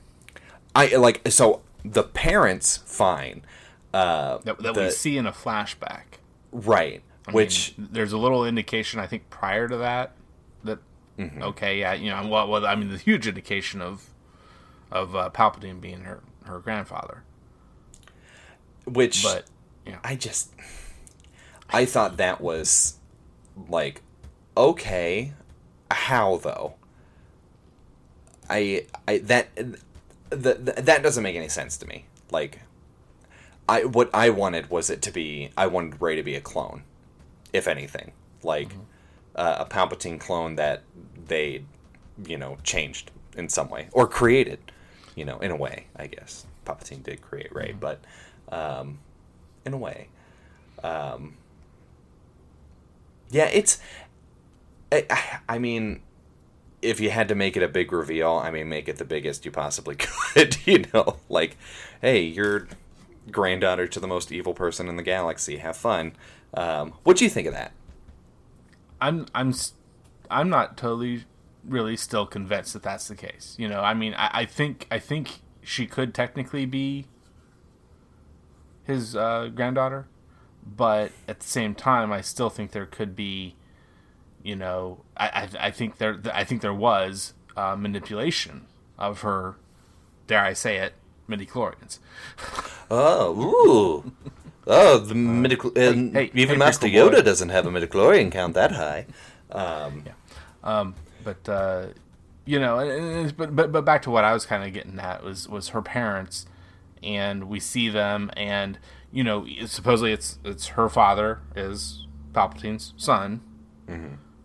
i 0.74 0.94
like 0.96 1.20
so 1.30 1.60
the 1.84 2.02
parents 2.02 2.78
fine 2.86 3.42
uh 3.94 4.38
that, 4.38 4.58
that 4.62 4.74
the- 4.74 4.82
we 4.82 4.90
see 4.90 5.16
in 5.18 5.26
a 5.26 5.32
flashback. 5.32 6.18
right 6.52 7.02
I 7.26 7.30
which 7.32 7.74
mean, 7.78 7.88
there's 7.92 8.12
a 8.12 8.18
little 8.18 8.44
indication, 8.44 8.98
I 8.98 9.06
think, 9.06 9.30
prior 9.30 9.68
to 9.68 9.76
that, 9.76 10.12
that 10.64 10.80
Mm-hmm. 11.18 11.42
okay, 11.42 11.78
yeah, 11.78 11.92
you 11.92 12.10
know, 12.10 12.26
well, 12.26 12.48
well, 12.48 12.66
I 12.66 12.74
mean, 12.74 12.88
the 12.88 12.96
huge 12.98 13.28
indication 13.28 13.80
of 13.82 14.08
of 14.90 15.14
uh, 15.14 15.30
Palpatine 15.30 15.80
being 15.80 16.00
her 16.00 16.20
her 16.46 16.58
grandfather, 16.58 17.22
which 18.86 19.22
but 19.22 19.44
yeah, 19.86 19.98
I 20.02 20.16
just 20.16 20.50
I 21.70 21.84
thought 21.84 22.16
that 22.16 22.40
was 22.40 22.94
like 23.68 24.02
okay, 24.56 25.32
how 25.90 26.38
though? 26.38 26.74
I 28.48 28.86
I 29.06 29.18
that 29.18 29.54
the, 29.54 30.54
the, 30.54 30.82
that 30.82 31.02
doesn't 31.02 31.22
make 31.22 31.36
any 31.36 31.48
sense 31.48 31.76
to 31.78 31.86
me. 31.86 32.06
Like 32.30 32.60
I 33.68 33.84
what 33.84 34.10
I 34.14 34.30
wanted 34.30 34.70
was 34.70 34.90
it 34.90 35.02
to 35.02 35.10
be 35.10 35.50
I 35.56 35.66
wanted 35.66 36.00
Rey 36.00 36.16
to 36.16 36.22
be 36.22 36.34
a 36.34 36.40
clone, 36.40 36.82
if 37.52 37.68
anything, 37.68 38.12
like 38.42 38.72
uh, 39.36 39.56
a 39.60 39.64
Palpatine 39.66 40.18
clone 40.18 40.56
that 40.56 40.82
they, 41.26 41.64
you 42.26 42.36
know, 42.36 42.58
changed 42.62 43.10
in 43.36 43.48
some 43.48 43.68
way 43.70 43.88
or 43.92 44.06
created, 44.06 44.58
you 45.14 45.24
know, 45.24 45.38
in 45.38 45.50
a 45.50 45.56
way. 45.56 45.86
I 45.96 46.06
guess 46.06 46.46
Palpatine 46.64 47.02
did 47.02 47.22
create 47.22 47.54
Rey, 47.54 47.74
but 47.78 48.00
um, 48.50 48.98
in 49.64 49.72
a 49.72 49.78
way, 49.78 50.08
um, 50.82 51.36
yeah, 53.30 53.46
it's. 53.46 53.78
I, 54.90 55.40
I 55.48 55.58
mean, 55.58 56.02
if 56.82 57.00
you 57.00 57.10
had 57.10 57.28
to 57.28 57.34
make 57.34 57.56
it 57.56 57.62
a 57.62 57.68
big 57.68 57.92
reveal, 57.92 58.32
I 58.32 58.50
mean, 58.50 58.68
make 58.68 58.88
it 58.88 58.96
the 58.96 59.04
biggest 59.04 59.44
you 59.44 59.50
possibly 59.50 59.94
could. 59.98 60.58
you 60.66 60.84
know, 60.92 61.16
like, 61.28 61.56
hey, 62.00 62.20
you're 62.20 62.68
granddaughter 63.30 63.86
to 63.86 64.00
the 64.00 64.08
most 64.08 64.32
evil 64.32 64.52
person 64.52 64.88
in 64.88 64.96
the 64.96 65.02
galaxy. 65.02 65.58
Have 65.58 65.76
fun. 65.76 66.12
Um, 66.54 66.94
what 67.04 67.16
do 67.16 67.24
you 67.24 67.30
think 67.30 67.46
of 67.46 67.54
that? 67.54 67.72
I'm 69.00 69.26
I'm 69.34 69.54
I'm 70.30 70.48
not 70.48 70.76
totally 70.76 71.24
really 71.64 71.96
still 71.96 72.26
convinced 72.26 72.72
that 72.72 72.82
that's 72.82 73.08
the 73.08 73.14
case. 73.14 73.54
You 73.58 73.68
know, 73.68 73.80
I 73.80 73.94
mean, 73.94 74.14
I, 74.14 74.30
I 74.40 74.44
think 74.44 74.86
I 74.90 74.98
think 74.98 75.40
she 75.62 75.86
could 75.86 76.14
technically 76.14 76.66
be 76.66 77.06
his 78.84 79.14
uh, 79.14 79.50
granddaughter, 79.54 80.06
but 80.64 81.12
at 81.28 81.40
the 81.40 81.46
same 81.46 81.74
time, 81.74 82.12
I 82.12 82.20
still 82.20 82.50
think 82.50 82.72
there 82.72 82.86
could 82.86 83.14
be, 83.14 83.54
you 84.42 84.56
know, 84.56 85.04
I 85.16 85.26
I, 85.26 85.48
I 85.66 85.70
think 85.70 85.98
there 85.98 86.20
I 86.32 86.44
think 86.44 86.62
there 86.62 86.74
was 86.74 87.34
uh, 87.56 87.76
manipulation 87.76 88.66
of 88.98 89.20
her, 89.22 89.56
dare 90.26 90.40
I 90.40 90.52
say 90.52 90.76
it, 90.78 90.94
midichlorians. 91.28 91.98
Oh, 92.90 94.04
ooh. 94.06 94.12
Oh, 94.66 94.98
the 94.98 95.14
midichl- 95.14 95.76
and 95.76 96.12
hey, 96.14 96.30
even 96.34 96.54
hey, 96.54 96.56
Master 96.56 96.86
Pickle 96.86 97.08
Boy. 97.10 97.16
Yoda 97.16 97.24
doesn't 97.24 97.48
have 97.48 97.66
a 97.66 97.70
midichlorian 97.70 98.30
count 98.30 98.54
that 98.54 98.72
high. 98.72 99.06
Yeah. 99.52 99.90
Um, 100.62 100.94
but 101.24 101.48
uh, 101.48 101.86
you 102.44 102.60
know, 102.60 102.78
and- 102.78 102.90
and 103.26 103.36
but 103.36 103.54
but 103.56 103.72
but 103.72 103.84
back 103.84 104.02
to 104.02 104.10
what 104.10 104.24
I 104.24 104.32
was 104.32 104.46
kind 104.46 104.62
of 104.64 104.72
getting 104.72 104.98
at 105.00 105.22
was 105.24 105.48
was 105.48 105.68
her 105.68 105.82
parents, 105.82 106.46
and 107.02 107.44
we 107.48 107.58
see 107.60 107.88
them, 107.88 108.30
and 108.36 108.78
you 109.10 109.24
know, 109.24 109.46
supposedly 109.66 110.12
it's 110.12 110.38
it's 110.44 110.68
her 110.68 110.88
father 110.88 111.40
is 111.56 112.06
Palpatine's 112.32 112.94
son. 112.96 113.40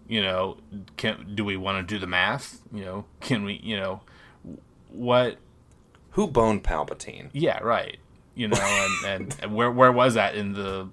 You 0.08 0.22
know, 0.22 0.58
can 0.96 1.36
do 1.36 1.44
we 1.44 1.58
want 1.58 1.86
to 1.88 1.94
do 1.96 2.00
the 2.00 2.08
math? 2.08 2.62
You 2.74 2.86
know, 2.86 3.06
can 3.20 3.44
we? 3.44 3.60
You 3.64 3.78
know, 3.78 4.02
what? 4.90 5.38
Who 6.12 6.28
boned 6.28 6.64
Palpatine? 6.64 7.30
Yeah, 7.34 7.60
right. 7.60 7.98
You 8.36 8.48
know, 8.48 8.58
and, 9.06 9.36
and, 9.44 9.56
where 9.56 9.70
where 9.72 9.92
was 9.92 10.14
that 10.14 10.36
in 10.36 10.54
the 10.54 10.90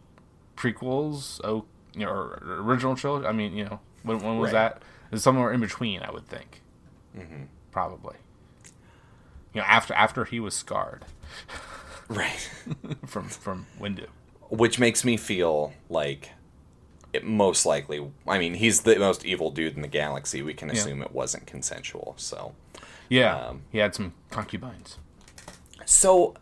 prequels? 0.56 1.40
Oh, 1.44 1.64
you 1.94 2.04
know, 2.04 2.10
or 2.10 2.42
original 2.44 2.96
trilogy. 2.96 3.26
I 3.26 3.32
mean, 3.32 3.56
you 3.56 3.64
know, 3.64 3.80
when 4.02 4.18
when 4.18 4.38
was 4.38 4.52
Right. 4.52 4.74
that? 4.74 4.82
It's 5.12 5.22
somewhere 5.22 5.52
in 5.52 5.60
between, 5.60 6.02
I 6.02 6.10
would 6.10 6.26
think. 6.26 6.60
Mm-hmm. 7.16 7.44
Probably. 7.70 8.16
You 9.52 9.60
know, 9.60 9.66
after 9.66 9.94
after 9.94 10.24
he 10.24 10.40
was 10.40 10.54
scarred 10.54 11.04
Right. 12.08 12.50
from 13.06 13.28
from 13.28 13.66
Windu. 13.80 14.06
Which 14.50 14.78
makes 14.80 15.04
me 15.04 15.16
feel 15.16 15.72
like 15.88 16.30
it 17.14 17.24
most 17.24 17.64
likely. 17.66 18.06
I 18.26 18.38
mean, 18.38 18.54
he's 18.54 18.82
the 18.82 18.96
most 18.98 19.24
evil 19.24 19.50
dude 19.50 19.74
in 19.76 19.82
the 19.82 19.88
galaxy. 19.88 20.42
We 20.42 20.54
can 20.54 20.70
assume 20.70 21.02
it 21.02 21.12
wasn't 21.12 21.46
consensual. 21.46 22.14
So, 22.16 22.54
Yeah, 23.08 23.36
Um, 23.36 23.62
he 23.70 23.78
had 23.78 23.94
some 23.94 24.12
concubines, 24.30 24.98
so 25.84 26.34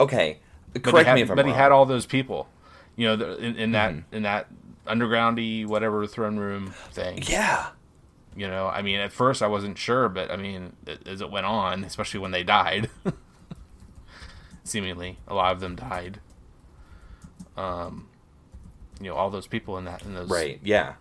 okay. 0.00 0.38
but 0.72 0.82
Correct 0.82 1.04
he 1.06 1.08
had, 1.08 1.14
me 1.16 1.22
if 1.22 1.30
I'm 1.30 1.36
but 1.36 1.44
wrong. 1.44 1.54
he 1.54 1.58
had 1.58 1.72
all 1.72 1.86
those 1.86 2.06
people. 2.06 2.48
You 2.96 3.08
know, 3.08 3.16
the- 3.16 3.36
in, 3.38 3.56
in 3.56 3.72
that 3.72 3.92
Mm-hmm. 3.92 4.14
in 4.16 4.22
that 4.22 4.46
undergroundy 4.86 5.66
whatever 5.66 6.06
throne 6.06 6.36
room 6.36 6.74
thing. 6.92 7.22
yeah. 7.26 7.68
You 8.36 8.48
know, 8.48 8.66
I 8.66 8.82
mean, 8.82 8.98
at 9.00 9.12
first 9.12 9.42
I 9.42 9.46
wasn't 9.46 9.78
sure, 9.78 10.08
but 10.08 10.30
I 10.30 10.36
mean, 10.36 10.72
as 11.06 11.20
it 11.20 11.30
went 11.30 11.46
on, 11.46 11.84
especially 11.84 12.18
when 12.20 12.32
they 12.32 12.42
died, 12.42 12.90
seemingly 14.64 15.18
a 15.28 15.34
lot 15.34 15.52
of 15.52 15.60
them 15.60 15.76
died. 15.76 16.20
Um, 17.56 18.08
you 19.04 19.10
know, 19.10 19.16
all 19.16 19.30
those 19.30 19.46
people 19.46 19.76
in 19.78 19.84
that 19.84 20.02
in 20.02 20.14
those 20.14 20.28
Right. 20.30 20.58
Yeah. 20.62 20.94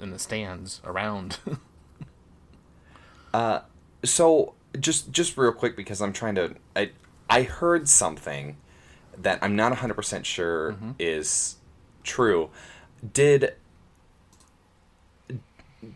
in 0.00 0.10
the 0.10 0.18
stands 0.18 0.80
around. 0.84 1.38
Uh, 3.32 3.60
so 4.04 4.54
just 4.80 5.12
just 5.12 5.36
real 5.36 5.52
quick 5.52 5.76
because 5.76 6.02
I'm 6.02 6.12
trying 6.12 6.34
to 6.34 6.56
I 6.74 6.90
I 7.28 7.42
heard 7.42 7.88
something 7.88 8.56
that 9.16 9.38
I'm 9.40 9.54
not 9.54 9.72
100% 9.72 10.24
sure 10.24 10.74
is 10.98 11.54
true. 12.02 12.50
Did 13.12 13.54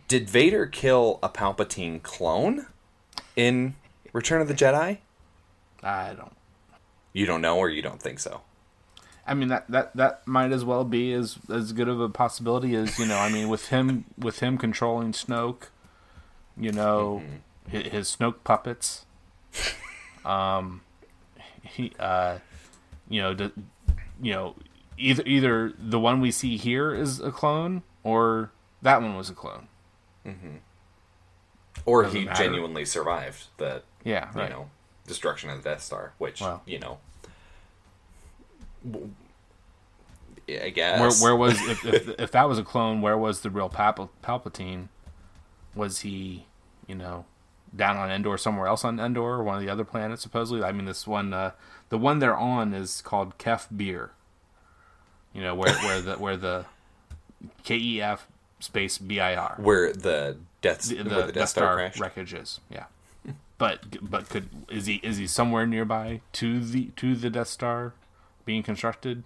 did 0.06 0.30
Vader 0.30 0.66
kill 0.66 1.18
a 1.24 1.28
Palpatine 1.28 2.00
clone 2.02 2.66
in 3.34 3.74
Return 4.12 4.40
of 4.40 4.46
the 4.46 4.54
Jedi? 4.54 4.98
I 5.82 6.12
don't. 6.14 6.36
You 7.12 7.26
don't 7.26 7.40
know 7.40 7.58
or 7.58 7.68
you 7.68 7.82
don't 7.82 8.00
think 8.00 8.20
so. 8.20 8.42
I 9.26 9.34
mean 9.34 9.48
that 9.48 9.68
that 9.70 9.96
that 9.96 10.26
might 10.26 10.52
as 10.52 10.64
well 10.64 10.84
be 10.84 11.12
as 11.12 11.38
as 11.52 11.72
good 11.72 11.88
of 11.88 12.00
a 12.00 12.08
possibility 12.08 12.74
as 12.74 12.98
you 12.98 13.06
know. 13.06 13.16
I 13.18 13.30
mean, 13.30 13.48
with 13.48 13.68
him 13.68 14.04
with 14.18 14.40
him 14.40 14.58
controlling 14.58 15.12
Snoke, 15.12 15.68
you 16.56 16.72
know, 16.72 17.22
his, 17.68 17.86
his 17.86 18.16
Snoke 18.16 18.36
puppets. 18.44 19.06
Um, 20.24 20.82
he 21.62 21.92
uh, 21.98 22.38
you 23.08 23.22
know, 23.22 23.50
you 24.20 24.32
know, 24.32 24.54
either 24.98 25.22
either 25.26 25.72
the 25.78 25.98
one 26.00 26.20
we 26.20 26.30
see 26.30 26.56
here 26.56 26.94
is 26.94 27.20
a 27.20 27.30
clone 27.30 27.82
or 28.02 28.50
that 28.82 29.00
one 29.02 29.16
was 29.16 29.30
a 29.30 29.34
clone. 29.34 29.68
Or 31.86 32.02
Doesn't 32.04 32.18
he 32.18 32.24
matter. 32.26 32.42
genuinely 32.44 32.84
survived 32.84 33.44
the 33.58 33.82
Yeah, 34.04 34.30
right. 34.34 34.44
you 34.48 34.54
know 34.54 34.70
destruction 35.06 35.50
of 35.50 35.62
the 35.62 35.70
Death 35.70 35.82
Star, 35.82 36.14
which 36.18 36.40
Well. 36.40 36.62
you 36.66 36.78
know 36.78 36.98
I 40.48 40.68
guess 40.70 41.22
Where 41.22 41.32
where 41.32 41.36
was 41.36 41.60
if, 41.68 41.84
if 41.86 42.08
if 42.20 42.30
that 42.32 42.48
was 42.48 42.58
a 42.58 42.62
clone? 42.64 43.00
Where 43.00 43.16
was 43.16 43.40
the 43.40 43.50
real 43.50 43.68
Pal- 43.68 44.10
Palpatine? 44.22 44.88
Was 45.74 46.00
he, 46.00 46.46
you 46.86 46.94
know, 46.94 47.24
down 47.74 47.96
on 47.96 48.10
Endor 48.10 48.36
somewhere 48.38 48.66
else 48.66 48.84
on 48.84 49.00
Endor 49.00 49.22
or 49.22 49.42
one 49.42 49.56
of 49.56 49.62
the 49.62 49.70
other 49.70 49.84
planets? 49.84 50.22
Supposedly, 50.22 50.62
I 50.62 50.72
mean, 50.72 50.84
this 50.84 51.06
one, 51.06 51.32
uh, 51.32 51.52
the 51.88 51.98
one 51.98 52.18
they're 52.18 52.36
on 52.36 52.74
is 52.74 53.00
called 53.02 53.38
Kef 53.38 53.66
Bir. 53.74 54.12
You 55.32 55.42
know, 55.42 55.54
where 55.54 55.74
where 55.74 56.00
the 56.00 56.14
where 56.16 56.36
the 56.36 56.66
K 57.64 57.76
E 57.76 58.00
F 58.02 58.28
space 58.60 58.98
B 58.98 59.18
I 59.20 59.34
R 59.34 59.56
where 59.58 59.92
the 59.92 60.36
Death 60.60 60.82
the, 60.82 60.96
the, 60.96 61.02
the 61.02 61.10
Death 61.10 61.34
Death 61.34 61.48
Star 61.48 61.74
crashed. 61.74 61.98
wreckage 62.00 62.34
is. 62.34 62.60
Yeah, 62.70 62.84
but 63.58 64.08
but 64.08 64.28
could 64.28 64.48
is 64.70 64.86
he 64.86 64.96
is 64.96 65.16
he 65.16 65.26
somewhere 65.26 65.66
nearby 65.66 66.20
to 66.34 66.60
the 66.60 66.90
to 66.96 67.16
the 67.16 67.30
Death 67.30 67.48
Star 67.48 67.94
being 68.44 68.62
constructed 68.62 69.22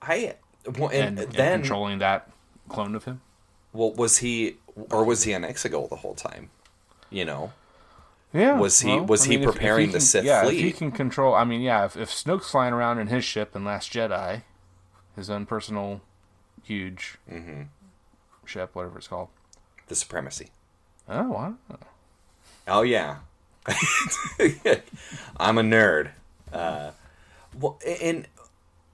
I 0.00 0.34
well, 0.78 0.88
and, 0.90 1.18
and, 1.18 1.18
and 1.18 1.32
then 1.32 1.60
controlling 1.60 1.98
that 1.98 2.30
clone 2.68 2.94
of 2.94 3.04
him? 3.04 3.20
well 3.72 3.92
was 3.92 4.18
he 4.18 4.56
or 4.90 5.04
was 5.04 5.24
he 5.24 5.34
on 5.34 5.42
Exegol 5.42 5.88
the 5.88 5.96
whole 5.96 6.14
time? 6.14 6.50
You 7.10 7.24
know, 7.26 7.52
Yeah. 8.32 8.58
Was 8.58 8.80
he- 8.80 8.98
was 9.00 9.24
he 9.24 9.36
preparing 9.38 9.88
the 9.88 9.92
can, 9.98 10.00
Sith 10.00 10.24
yeah, 10.24 10.46
If 10.46 10.52
he 10.52 10.72
can 10.72 10.90
control, 10.92 11.34
I 11.34 11.44
mean, 11.44 11.60
yeah. 11.60 11.84
If, 11.84 11.96
if 11.96 12.08
Snoke's 12.10 12.50
flying 12.50 12.72
around 12.72 12.98
in 13.00 13.08
his 13.08 13.24
ship 13.24 13.54
in 13.54 13.64
Last 13.64 13.92
Jedi, 13.92 14.42
his 15.14 15.28
own 15.28 15.44
personal 15.46 16.00
huge 16.62 17.18
Mm-hmm. 17.30 17.62
ship, 18.46 18.74
whatever 18.74 18.96
it's 18.98 19.08
called. 19.08 19.28
the 19.88 19.94
supremacy. 19.94 20.48
Oh 21.08 21.28
wow. 21.28 21.54
Oh 22.66 22.82
yeah, 22.82 23.16
I'm 25.36 25.58
a 25.58 25.62
nerd. 25.62 26.10
Uh, 26.52 26.92
well, 27.58 27.78
and 28.02 28.26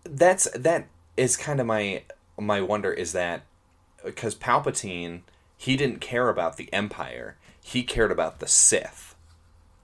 that's 0.04 0.48
that 0.52 0.86
is 1.16 1.36
kind 1.36 1.60
of 1.60 1.66
my 1.66 2.02
my 2.38 2.60
wonder 2.60 2.92
is 2.92 3.12
that 3.12 3.42
because 4.04 4.34
Palpatine 4.34 5.20
he 5.56 5.76
didn't 5.76 6.00
care 6.00 6.28
about 6.28 6.56
the 6.56 6.72
Empire, 6.72 7.36
he 7.60 7.82
cared 7.82 8.12
about 8.12 8.38
the 8.38 8.46
Sith. 8.46 9.16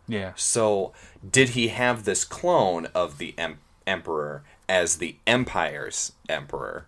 Yeah. 0.07 0.33
So 0.37 0.93
did 1.29 1.51
he 1.51 1.68
have 1.68 2.05
this 2.05 2.25
clone 2.25 2.87
of 2.95 3.18
the 3.18 3.35
em- 3.37 3.59
Emperor 3.87 4.45
as 4.68 4.97
the 4.97 5.16
Empire's 5.27 6.12
Emperor? 6.29 6.87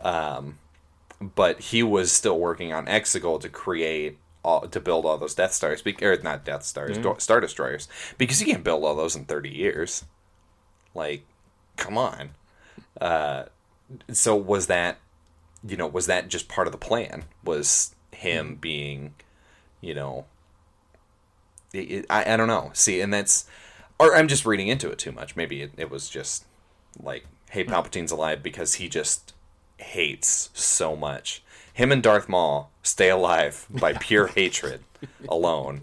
Um, 0.00 0.58
but 1.20 1.60
he 1.60 1.82
was 1.82 2.12
still 2.12 2.38
working 2.38 2.72
on 2.72 2.86
Exegol 2.86 3.40
to 3.40 3.48
create 3.48 4.18
all, 4.44 4.66
to 4.68 4.80
build 4.80 5.04
all 5.06 5.18
those 5.18 5.34
Death 5.34 5.52
Stars, 5.52 5.82
be- 5.82 5.96
or 6.02 6.20
not 6.22 6.44
Death 6.44 6.64
Stars, 6.64 6.96
do- 7.02 7.16
Star 7.18 7.40
Destroyers, 7.40 7.88
because 8.18 8.40
you 8.40 8.46
can't 8.46 8.64
build 8.64 8.84
all 8.84 8.96
those 8.96 9.16
in 9.16 9.24
thirty 9.24 9.50
years. 9.50 10.04
Like, 10.94 11.24
come 11.76 11.96
on. 11.98 12.30
Uh, 13.00 13.44
so 14.12 14.36
was 14.36 14.66
that, 14.68 14.98
you 15.66 15.76
know, 15.76 15.86
was 15.86 16.06
that 16.06 16.28
just 16.28 16.48
part 16.48 16.66
of 16.66 16.72
the 16.72 16.78
plan? 16.78 17.24
Was 17.44 17.94
him 18.12 18.56
being, 18.56 19.14
you 19.80 19.94
know, 19.94 20.26
it, 21.72 21.90
it, 21.90 22.06
I, 22.10 22.34
I 22.34 22.36
don't 22.36 22.48
know. 22.48 22.70
See, 22.74 23.00
and 23.00 23.12
that's, 23.12 23.46
or 23.98 24.14
I'm 24.16 24.28
just 24.28 24.44
reading 24.46 24.68
into 24.68 24.90
it 24.90 24.98
too 24.98 25.12
much. 25.12 25.36
Maybe 25.36 25.62
it, 25.62 25.72
it 25.76 25.90
was 25.90 26.08
just 26.08 26.44
like, 27.00 27.26
"Hey, 27.50 27.64
Palpatine's 27.64 28.10
alive," 28.10 28.42
because 28.42 28.74
he 28.74 28.88
just 28.88 29.34
hates 29.76 30.50
so 30.54 30.96
much. 30.96 31.42
Him 31.72 31.92
and 31.92 32.02
Darth 32.02 32.28
Maul 32.28 32.70
stay 32.82 33.10
alive 33.10 33.66
by 33.70 33.92
pure 34.00 34.28
hatred 34.28 34.82
alone, 35.28 35.82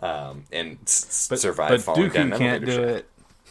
um, 0.00 0.44
and 0.52 0.78
s- 0.86 1.26
But, 1.28 1.40
survive. 1.40 1.84
but 1.84 1.96
Dooku 1.96 2.14
an 2.14 2.38
can't 2.38 2.64
do 2.64 2.82
it. 2.82 3.08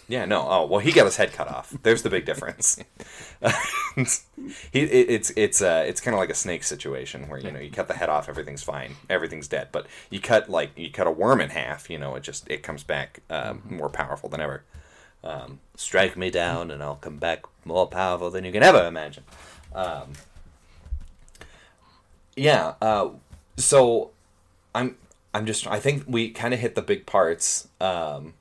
Yeah, 0.10 0.26
no. 0.26 0.46
Oh, 0.48 0.66
well, 0.66 0.80
he 0.80 0.94
got 0.94 1.06
his 1.06 1.18
head 1.18 1.34
cut 1.34 1.50
off. 1.50 1.74
There's 1.84 2.02
the 2.02 2.10
big 2.10 2.26
difference. 2.26 2.80
he, 4.72 4.80
it, 4.80 5.10
it's 5.10 5.34
it's 5.36 5.62
uh, 5.62 5.84
it's 5.86 6.00
kind 6.00 6.16
of 6.16 6.20
like 6.20 6.30
a 6.30 6.36
snake 6.36 6.64
situation 6.64 7.28
where 7.28 7.40
you 7.40 7.52
know 7.52 7.60
you 7.60 7.70
cut 7.70 7.90
the 7.90 7.94
head 7.94 8.08
off, 8.08 8.30
everything's 8.30 8.64
fine, 8.64 8.96
everything's 9.10 9.50
dead. 9.50 9.68
But 9.74 9.86
you 10.10 10.22
cut 10.22 10.50
like 10.50 10.72
you 10.78 10.92
cut 10.92 11.08
a 11.08 11.12
worm 11.12 11.42
in 11.42 11.50
half, 11.50 11.90
you 11.90 12.00
know, 12.00 12.16
it 12.16 12.24
just 12.24 12.50
it 12.50 12.64
comes 12.64 12.84
back 12.84 13.20
um, 13.30 13.64
more 13.70 13.90
powerful 13.90 14.30
than 14.30 14.40
ever. 14.40 14.64
Um, 15.26 15.60
strike 15.76 16.16
me 16.16 16.30
down, 16.30 16.72
and 16.72 16.82
I'll 16.82 16.96
come 16.96 17.18
back 17.18 17.44
more 17.66 17.88
powerful 17.88 18.30
than 18.30 18.46
you 18.46 18.54
can 18.54 18.64
ever 18.64 18.88
imagine. 18.88 19.24
Um, 19.76 20.14
yeah. 22.38 22.76
Uh, 22.82 23.10
so 23.58 24.12
I'm 24.74 24.96
I'm 25.34 25.46
just 25.46 25.68
I 25.68 25.82
think 25.82 26.06
we 26.08 26.30
kind 26.30 26.54
of 26.54 26.62
hit 26.62 26.76
the 26.76 26.82
big 26.82 27.06
parts. 27.06 27.68
Um, 27.82 28.36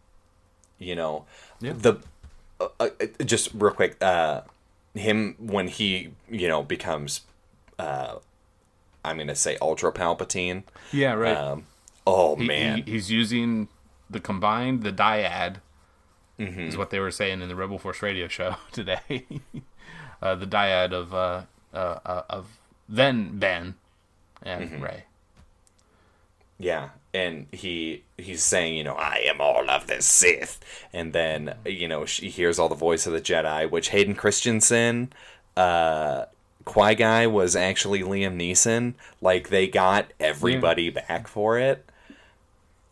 you 0.78 0.94
know, 0.94 1.24
Yeah. 1.60 1.72
the 1.76 1.94
uh, 2.60 2.68
uh, 2.80 2.88
just 3.24 3.50
real 3.54 3.72
quick. 3.72 3.96
Uh, 4.02 4.42
him 4.94 5.34
when 5.38 5.68
he 5.68 6.10
you 6.30 6.48
know 6.48 6.62
becomes 6.62 7.22
uh, 7.78 8.16
I'm 9.04 9.18
gonna 9.18 9.34
say 9.34 9.56
Ultra 9.60 9.92
Palpatine. 9.92 10.62
Yeah, 10.92 11.12
right. 11.14 11.36
Um, 11.36 11.66
oh 12.06 12.36
He- 12.36 12.46
man, 12.46 12.82
he, 12.82 12.92
he's 12.92 13.10
using 13.10 13.68
the 14.08 14.20
combined, 14.20 14.82
the 14.82 14.92
dyad, 14.92 15.56
Mm-hmm. 16.38 16.60
is 16.68 16.76
what 16.76 16.90
they 16.90 16.98
were 17.00 17.10
saying 17.10 17.40
in 17.40 17.48
the 17.48 17.54
Rebel 17.56 17.78
Force 17.78 18.02
radio 18.02 18.28
show 18.28 18.56
today. 18.72 19.26
uh, 20.22 20.34
the 20.34 20.46
dyad 20.46 20.92
of 20.92 21.12
uh, 21.14 21.42
uh, 21.74 21.98
uh, 22.04 22.22
of 22.30 22.58
then 22.88 23.38
Ben 23.38 23.74
and 24.42 24.70
Mm-hmm. 24.70 24.82
Rey. 24.82 25.04
Yeah, 26.58 26.90
and 27.16 27.46
he 27.50 28.04
he's 28.18 28.42
saying, 28.42 28.76
you 28.76 28.84
know, 28.84 28.94
I 28.94 29.22
am 29.24 29.40
all 29.40 29.70
of 29.70 29.86
the 29.86 30.02
Sith, 30.02 30.60
and 30.92 31.14
then 31.14 31.54
you 31.64 31.88
know 31.88 32.04
she 32.04 32.28
hears 32.28 32.58
all 32.58 32.68
the 32.68 32.74
voice 32.74 33.06
of 33.06 33.14
the 33.14 33.20
Jedi, 33.22 33.70
which 33.70 33.88
Hayden 33.88 34.14
Christensen, 34.14 35.12
uh, 35.56 36.26
Qui-Gon 36.66 37.32
was 37.32 37.56
actually 37.56 38.00
Liam 38.00 38.36
Neeson. 38.36 38.94
Like 39.22 39.48
they 39.48 39.66
got 39.66 40.12
everybody 40.20 40.90
back 40.90 41.26
for 41.26 41.58
it. 41.58 41.88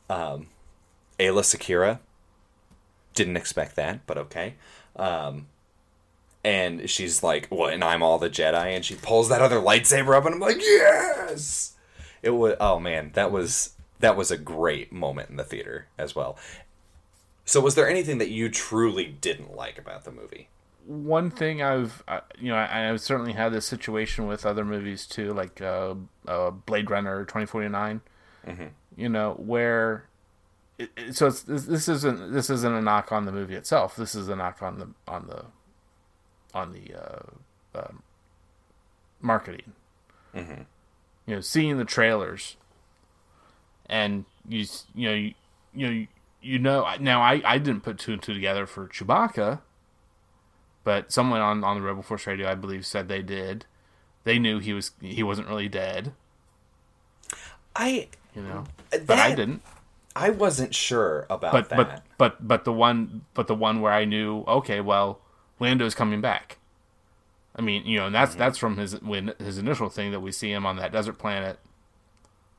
Um, 0.09 0.47
Aayla 1.19 1.43
Secura 1.43 1.99
didn't 3.13 3.37
expect 3.37 3.77
that, 3.77 4.07
but 4.07 4.17
okay. 4.17 4.55
Um, 4.97 5.49
and 6.43 6.89
she's 6.89 7.23
like, 7.23 7.49
"What?" 7.49 7.75
And 7.75 7.85
I'm 7.85 8.03
all 8.03 8.19
the 8.19 8.31
Jedi, 8.31 8.75
and 8.75 8.83
she 8.83 8.95
pulls 8.95 9.29
that 9.29 9.43
other 9.43 9.61
lightsaber 9.61 10.17
up, 10.17 10.25
and 10.25 10.37
I'm 10.37 10.41
like, 10.41 10.63
"Yes!" 10.63 11.75
It 12.23 12.31
was 12.31 12.57
oh 12.59 12.81
man, 12.81 13.11
that 13.13 13.31
was 13.31 13.74
that 14.01 14.17
was 14.17 14.31
a 14.31 14.37
great 14.37 14.93
moment 14.93 15.31
in 15.31 15.37
the 15.37 15.45
theater 15.45 15.87
as 15.99 16.15
well. 16.15 16.37
So 17.45 17.61
was 17.61 17.75
there 17.75 17.89
anything 17.89 18.19
that 18.19 18.31
you 18.31 18.49
truly 18.49 19.07
didn't 19.07 19.55
like 19.55 19.79
about 19.79 20.05
the 20.05 20.11
movie? 20.11 20.49
One 20.87 21.31
thing 21.31 21.63
I've, 21.63 22.03
uh, 22.09 22.21
you 22.39 22.49
know, 22.49 22.57
I, 22.57 22.91
I've 22.91 23.01
certainly 23.01 23.33
had 23.33 23.53
this 23.53 23.67
situation 23.67 24.27
with 24.27 24.45
other 24.45 24.65
movies 24.65 25.07
too, 25.07 25.33
like 25.33 25.61
uh, 25.61 25.95
uh, 26.27 26.51
Blade 26.51 26.91
Runner 26.91 27.25
2049. 27.25 28.01
You 28.97 29.09
know, 29.09 29.33
where 29.35 30.05
it, 30.79 30.91
it, 30.97 31.17
so 31.17 31.29
it's, 31.29 31.43
this, 31.43 31.65
this 31.65 31.89
isn't 31.89 32.33
this 32.33 32.51
isn't 32.51 32.75
a 32.75 32.83
knock 32.83 33.13
on 33.13 33.25
the 33.25 33.33
movie 33.33 33.55
itself. 33.55 33.97
This 33.97 34.15
is 34.15 34.29
a 34.29 34.37
knock 34.37 34.63
on 34.63 34.79
the 34.79 34.89
on 35.09 35.27
the 35.27 35.45
on 36.53 36.73
the 36.73 36.95
uh, 36.95 37.23
um 37.75 38.03
marketing. 39.21 39.73
You 41.27 41.37
know, 41.37 41.41
seeing 41.41 41.79
the 41.79 41.85
trailers, 41.85 42.57
and 43.87 44.25
you 44.49 44.65
you 44.95 45.09
know 45.09 45.15
you 45.15 45.35
you 45.75 45.89
know 45.91 46.07
you 46.43 46.59
know 46.59 46.87
now 47.01 47.21
I 47.23 47.43
I 47.45 47.59
didn't 47.59 47.83
put 47.83 47.99
two 47.99 48.13
and 48.13 48.23
two 48.23 48.35
together 48.35 48.67
for 48.67 48.89
Chewbacca, 48.89 49.61
but 50.85 51.13
someone 51.13 51.41
on 51.41 51.65
on 51.65 51.77
the 51.77 51.83
Rebel 51.83 52.03
Force 52.03 52.27
radio 52.27 52.51
I 52.51 52.55
believe 52.55 52.87
said 52.87 53.09
they 53.09 53.23
did. 53.23 53.67
They 54.25 54.39
knew 54.39 54.59
he 54.59 54.73
was 54.73 54.93
he 55.01 55.23
wasn't 55.23 55.49
really 55.49 55.69
dead, 55.69 56.15
I 57.77 58.09
you 58.35 58.43
know, 58.43 58.65
that, 58.91 59.07
but 59.07 59.19
I 59.19 59.31
didn't. 59.31 59.63
I 60.17 60.31
wasn't 60.31 60.75
sure 60.75 61.27
about 61.31 61.53
but 61.53 61.69
that. 61.69 61.77
but 61.77 62.05
but 62.19 62.47
but 62.47 62.65
the 62.65 62.73
one 62.73 63.25
but 63.35 63.47
the 63.47 63.55
one 63.55 63.81
where 63.81 63.93
I 63.93 64.05
knew 64.05 64.45
okay 64.47 64.81
well 64.81 65.21
Lando's 65.61 65.95
coming 65.95 66.21
back. 66.21 66.59
I 67.57 67.63
mean 67.63 67.87
you 67.87 67.99
know 67.99 68.07
and 68.07 68.15
that's 68.15 68.35
Mm-hmm. 68.35 68.39
that's 68.39 68.59
from 68.59 68.77
his 68.79 69.01
when 69.03 69.35
his 69.39 69.59
initial 69.59 69.89
thing 69.89 70.11
that 70.13 70.21
we 70.21 70.33
see 70.33 70.53
him 70.53 70.67
on 70.67 70.77
that 70.77 70.93
desert 70.93 71.19
planet 71.19 71.59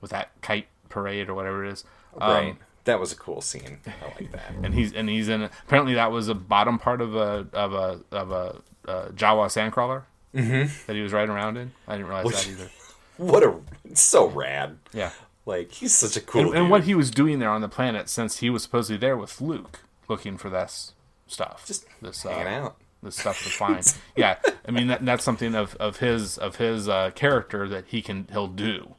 with 0.01 0.11
that 0.11 0.31
kite 0.41 0.67
parade 0.95 1.29
or 1.29 1.35
whatever 1.35 1.65
it 1.65 1.73
is. 1.73 1.83
Um, 2.19 2.31
right, 2.31 2.55
that 2.85 2.99
was 2.99 3.11
a 3.11 3.15
cool 3.15 3.41
scene. 3.41 3.79
I 3.85 4.05
like 4.19 4.31
that. 4.31 4.51
and 4.63 4.73
he's 4.73 4.93
and 4.93 5.09
he's 5.09 5.29
in 5.29 5.43
apparently 5.43 5.93
that 5.95 6.11
was 6.11 6.27
the 6.27 6.35
bottom 6.35 6.79
part 6.79 7.01
of 7.01 7.15
a 7.15 7.47
of 7.53 7.73
a 7.73 7.99
of 8.11 8.31
a 8.31 8.61
uh, 8.87 9.09
Jawa 9.09 9.47
sandcrawler 9.47 10.03
mm-hmm. 10.33 10.73
that 10.87 10.95
he 10.95 11.01
was 11.01 11.13
riding 11.13 11.35
around 11.35 11.57
in. 11.57 11.71
I 11.87 11.97
didn't 11.97 12.07
realize 12.07 12.25
Which- 12.25 12.45
that 12.45 12.51
either. 12.51 12.69
What 13.17 13.43
a 13.43 13.55
so 13.93 14.27
rad. 14.27 14.77
Yeah. 14.91 15.11
Like 15.45 15.71
he's 15.71 15.95
such 15.95 16.17
a 16.17 16.19
cool 16.19 16.47
and, 16.47 16.53
and 16.53 16.69
what 16.69 16.83
he 16.83 16.93
was 16.93 17.09
doing 17.09 17.39
there 17.39 17.49
on 17.49 17.61
the 17.61 17.69
planet 17.69 18.09
since 18.09 18.39
he 18.39 18.49
was 18.49 18.63
supposedly 18.63 18.97
there 18.97 19.15
with 19.15 19.39
Luke 19.39 19.85
looking 20.09 20.37
for 20.37 20.49
this 20.49 20.91
stuff 21.27 21.65
Just 21.65 21.85
this 22.01 22.23
hanging 22.23 22.47
uh, 22.47 22.65
out. 22.65 22.77
this 23.01 23.17
stuff 23.17 23.43
to 23.43 23.49
find 23.49 23.93
yeah 24.15 24.37
i 24.67 24.71
mean 24.71 24.87
that, 24.87 25.05
that's 25.05 25.23
something 25.23 25.55
of, 25.55 25.75
of 25.75 25.97
his 25.97 26.37
of 26.37 26.57
his 26.57 26.87
uh, 26.87 27.11
character 27.15 27.67
that 27.67 27.85
he 27.87 28.01
can 28.01 28.27
he'll 28.31 28.47
do 28.47 28.95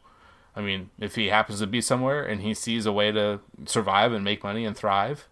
i 0.57 0.61
mean 0.61 0.91
if 0.99 1.15
he 1.15 1.29
happens 1.29 1.61
to 1.61 1.67
be 1.67 1.81
somewhere 1.81 2.25
and 2.25 2.43
he 2.43 2.55
sees 2.55 2.87
a 2.87 2.93
way 2.93 3.13
to 3.13 3.41
survive 3.67 4.13
and 4.13 4.25
make 4.25 4.43
money 4.43 4.65
and 4.65 4.77
thrive 4.77 5.29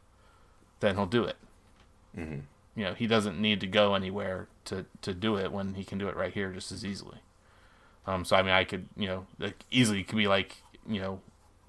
then 0.81 0.95
he'll 0.95 1.07
do 1.07 1.25
it 1.25 1.37
mm-hmm. 2.17 2.41
you 2.77 2.85
know 2.85 2.95
he 2.95 3.07
doesn't 3.07 3.41
need 3.41 3.61
to 3.61 3.67
go 3.67 3.95
anywhere 3.95 4.47
to 4.65 4.85
to 5.03 5.13
do 5.13 5.37
it 5.37 5.51
when 5.51 5.75
he 5.75 5.85
can 5.85 5.99
do 5.99 6.09
it 6.09 6.17
right 6.17 6.35
here 6.35 6.53
just 6.53 6.71
as 6.71 6.85
easily 6.85 7.19
um 8.07 8.25
so 8.25 8.37
i 8.37 8.43
mean 8.43 8.53
i 8.53 8.65
could 8.65 8.87
you 8.97 9.09
know 9.09 9.27
like 9.39 9.65
easily 9.71 10.05
could 10.05 10.19
be 10.19 10.29
like 10.29 10.63
you 10.87 11.01
know 11.01 11.21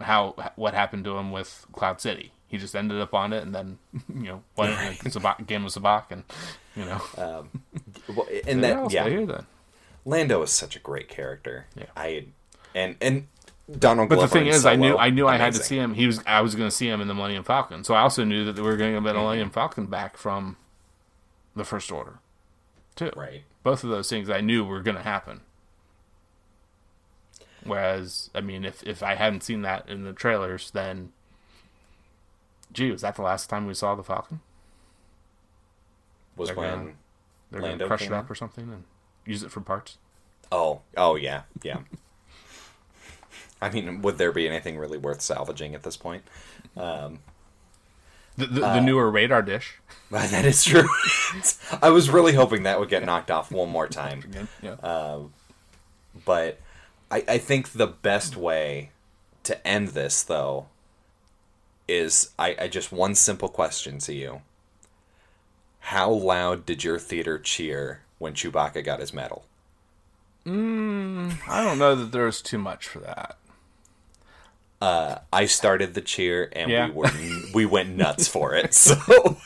how 0.02 0.36
what 0.56 0.74
happened 0.74 1.04
to 1.06 1.18
him 1.18 1.32
with 1.32 1.66
Cloud 1.74 2.02
City. 2.02 2.32
He 2.48 2.58
just 2.58 2.76
ended 2.76 3.02
up 3.02 3.14
on 3.14 3.34
it, 3.34 3.44
and 3.44 3.54
then 3.54 3.78
you 4.14 4.24
know 4.24 4.44
won 4.56 4.72
like, 4.72 5.00
sabacc, 5.04 5.46
game 5.48 5.66
of 5.66 5.72
sabacc, 5.72 6.12
and 6.12 6.24
you 6.76 6.86
know 6.86 7.02
Well, 8.16 8.28
and 8.48 8.64
that 8.64 8.92
yeah, 8.92 9.08
here 9.08 9.26
then. 9.26 9.46
Lando 10.06 10.42
is 10.44 10.52
such 10.52 10.76
a 10.76 10.80
great 10.80 11.10
character. 11.10 11.66
Yeah. 11.76 11.86
I 11.96 12.26
and 12.74 12.96
and 13.02 13.28
Donald. 13.80 14.10
But 14.10 14.20
the 14.20 14.28
thing 14.28 14.48
in 14.48 14.54
is, 14.54 14.66
I 14.66 14.76
knew 14.76 14.96
I 14.98 15.10
knew 15.10 15.28
I 15.28 15.38
had 15.38 15.54
to 15.54 15.64
see 15.64 15.78
him. 15.78 15.94
He 15.96 16.06
was 16.06 16.22
I 16.28 16.42
was 16.42 16.54
going 16.56 16.70
to 16.70 16.76
see 16.76 16.88
him 16.88 17.02
in 17.02 17.08
the 17.08 17.14
Millennium 17.16 17.44
Falcon, 17.44 17.84
so 17.84 17.94
I 17.96 18.02
also 18.02 18.24
knew 18.24 18.46
that 18.46 18.56
we 18.56 18.62
were 18.62 18.78
going 18.78 18.94
to 18.94 19.02
get 19.02 19.08
Mm-hmm. 19.08 19.18
Millennium 19.18 19.50
Falcon 19.50 19.86
back 19.88 20.18
from 20.18 20.58
the 21.56 21.64
First 21.64 21.92
Order, 21.92 22.20
too. 22.96 23.12
Right. 23.16 23.44
Both 23.64 23.84
of 23.84 23.90
those 23.90 24.10
things 24.10 24.30
I 24.30 24.42
knew 24.42 24.64
were 24.64 24.82
going 24.82 24.98
to 24.98 25.04
happen. 25.04 25.42
Whereas, 27.64 28.30
I 28.36 28.42
mean, 28.42 28.64
if 28.66 28.84
if 28.84 29.02
I 29.02 29.16
hadn't 29.16 29.42
seen 29.42 29.64
that 29.64 29.90
in 29.90 30.04
the 30.04 30.14
trailers, 30.14 30.70
then, 30.72 31.12
gee, 32.72 32.92
was 32.92 33.02
that 33.02 33.16
the 33.16 33.24
last 33.24 33.50
time 33.50 33.66
we 33.66 33.74
saw 33.74 33.96
the 33.96 34.04
Falcon? 34.04 34.42
Was 36.36 36.50
They're 36.50 36.56
when 36.58 36.70
gonna- 36.78 36.92
They're 37.50 37.62
going 37.62 37.80
to 37.80 37.88
crush 37.88 38.04
it 38.04 38.12
up 38.12 38.30
or 38.30 38.36
something 38.36 38.66
and 38.72 38.84
use 39.26 39.42
it 39.42 39.50
for 39.52 39.62
parts. 39.62 39.98
oh 40.52 40.82
oh 40.96 41.16
yeah 41.16 41.44
yeah. 41.64 41.80
I 43.62 43.70
mean, 43.70 44.02
would 44.02 44.18
there 44.18 44.32
be 44.32 44.48
anything 44.48 44.78
really 44.78 44.98
worth 44.98 45.22
salvaging 45.22 45.74
at 45.76 45.84
this 45.84 45.98
point? 45.98 46.24
The, 46.76 47.18
the, 48.38 48.66
Uh, 48.66 48.74
the 48.76 48.82
newer 48.82 49.10
radar 49.10 49.42
dish. 49.42 49.80
That 50.12 50.46
is 50.46 50.64
true. 50.64 50.88
I 51.82 51.90
was 51.90 52.10
really 52.10 52.34
hoping 52.34 52.64
that 52.64 52.80
would 52.80 52.90
get 52.90 53.04
knocked 53.04 53.32
off 53.32 53.52
one 53.52 53.70
more 53.70 53.88
time. 53.88 54.48
Yeah. 54.62 54.74
Uh, 54.74 55.20
But 56.26 56.60
I, 57.12 57.24
I 57.28 57.38
think 57.38 57.72
the 57.74 57.88
best 57.88 58.36
way 58.38 58.92
to 59.44 59.66
end 59.68 59.90
this, 59.90 60.24
though, 60.24 60.68
is 61.88 62.32
I, 62.40 62.56
I 62.62 62.68
just 62.68 62.92
one 62.92 63.16
simple 63.16 63.50
question 63.50 64.00
to 64.00 64.14
you. 64.14 64.42
How 65.80 66.10
loud 66.10 66.66
did 66.66 66.84
your 66.84 66.98
theater 67.00 67.38
cheer 67.38 68.02
when 68.18 68.34
Chewbacca 68.34 68.84
got 68.84 69.00
his 69.00 69.14
medal? 69.14 69.46
I 70.48 71.64
don't 71.64 71.80
know 71.80 71.96
that 71.96 72.12
there 72.12 72.26
was 72.26 72.42
too 72.42 72.58
much 72.60 72.88
for 72.88 73.00
that. 73.00 73.38
I 74.82 75.46
started 75.48 75.94
the 75.96 76.02
cheer 76.02 76.50
and 76.54 76.70
Yeah. 76.70 76.88
we 76.90 76.94
were 76.94 77.12
we 77.54 77.66
went 77.66 77.96
nuts 77.96 78.28
for 78.28 78.54
it. 78.54 78.74
So 78.74 79.38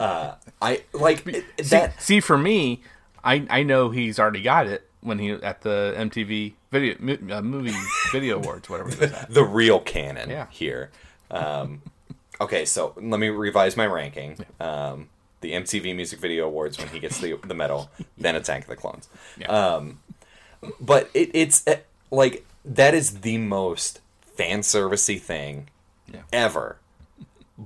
uh, 0.00 0.34
I 0.60 0.82
like 0.92 1.24
See, 1.24 1.42
that 1.70 2.02
see, 2.02 2.20
for 2.20 2.36
me, 2.36 2.82
I 3.22 3.46
I 3.48 3.62
know 3.62 3.90
he's 3.90 4.18
already 4.18 4.42
got 4.42 4.66
it 4.66 4.88
when 5.00 5.18
he 5.18 5.30
at 5.30 5.60
the 5.62 5.94
MTV 5.96 6.54
video 6.72 6.96
uh, 7.36 7.42
movie 7.42 7.74
video 8.10 8.36
awards, 8.38 8.68
whatever. 8.68 8.90
At. 9.04 9.30
the 9.32 9.44
real 9.44 9.78
canon 9.80 10.28
Yeah. 10.30 10.46
here. 10.50 10.90
Um, 11.30 11.82
okay, 12.40 12.64
so 12.64 12.94
let 12.96 13.20
me 13.20 13.28
revise 13.28 13.76
my 13.76 13.86
ranking. 13.86 14.38
Um, 14.60 15.08
the 15.40 15.52
MTV 15.52 15.94
Music 15.96 16.18
Video 16.20 16.46
Awards 16.46 16.78
when 16.78 16.88
he 16.88 16.98
gets 16.98 17.18
the 17.20 17.36
the 17.44 17.54
medal, 17.54 17.90
then 18.18 18.34
Attack 18.36 18.62
of 18.62 18.68
the 18.68 18.76
Clones. 18.76 19.08
Yeah. 19.38 19.46
Um, 19.48 20.00
but 20.80 21.10
it, 21.14 21.30
it's 21.34 21.66
uh, 21.66 21.76
like 22.10 22.44
that 22.64 22.94
is 22.94 23.20
the 23.20 23.38
most 23.38 24.00
fan 24.36 24.60
servicey 24.60 25.20
thing 25.20 25.68
Yeah. 26.12 26.22
ever. 26.32 26.78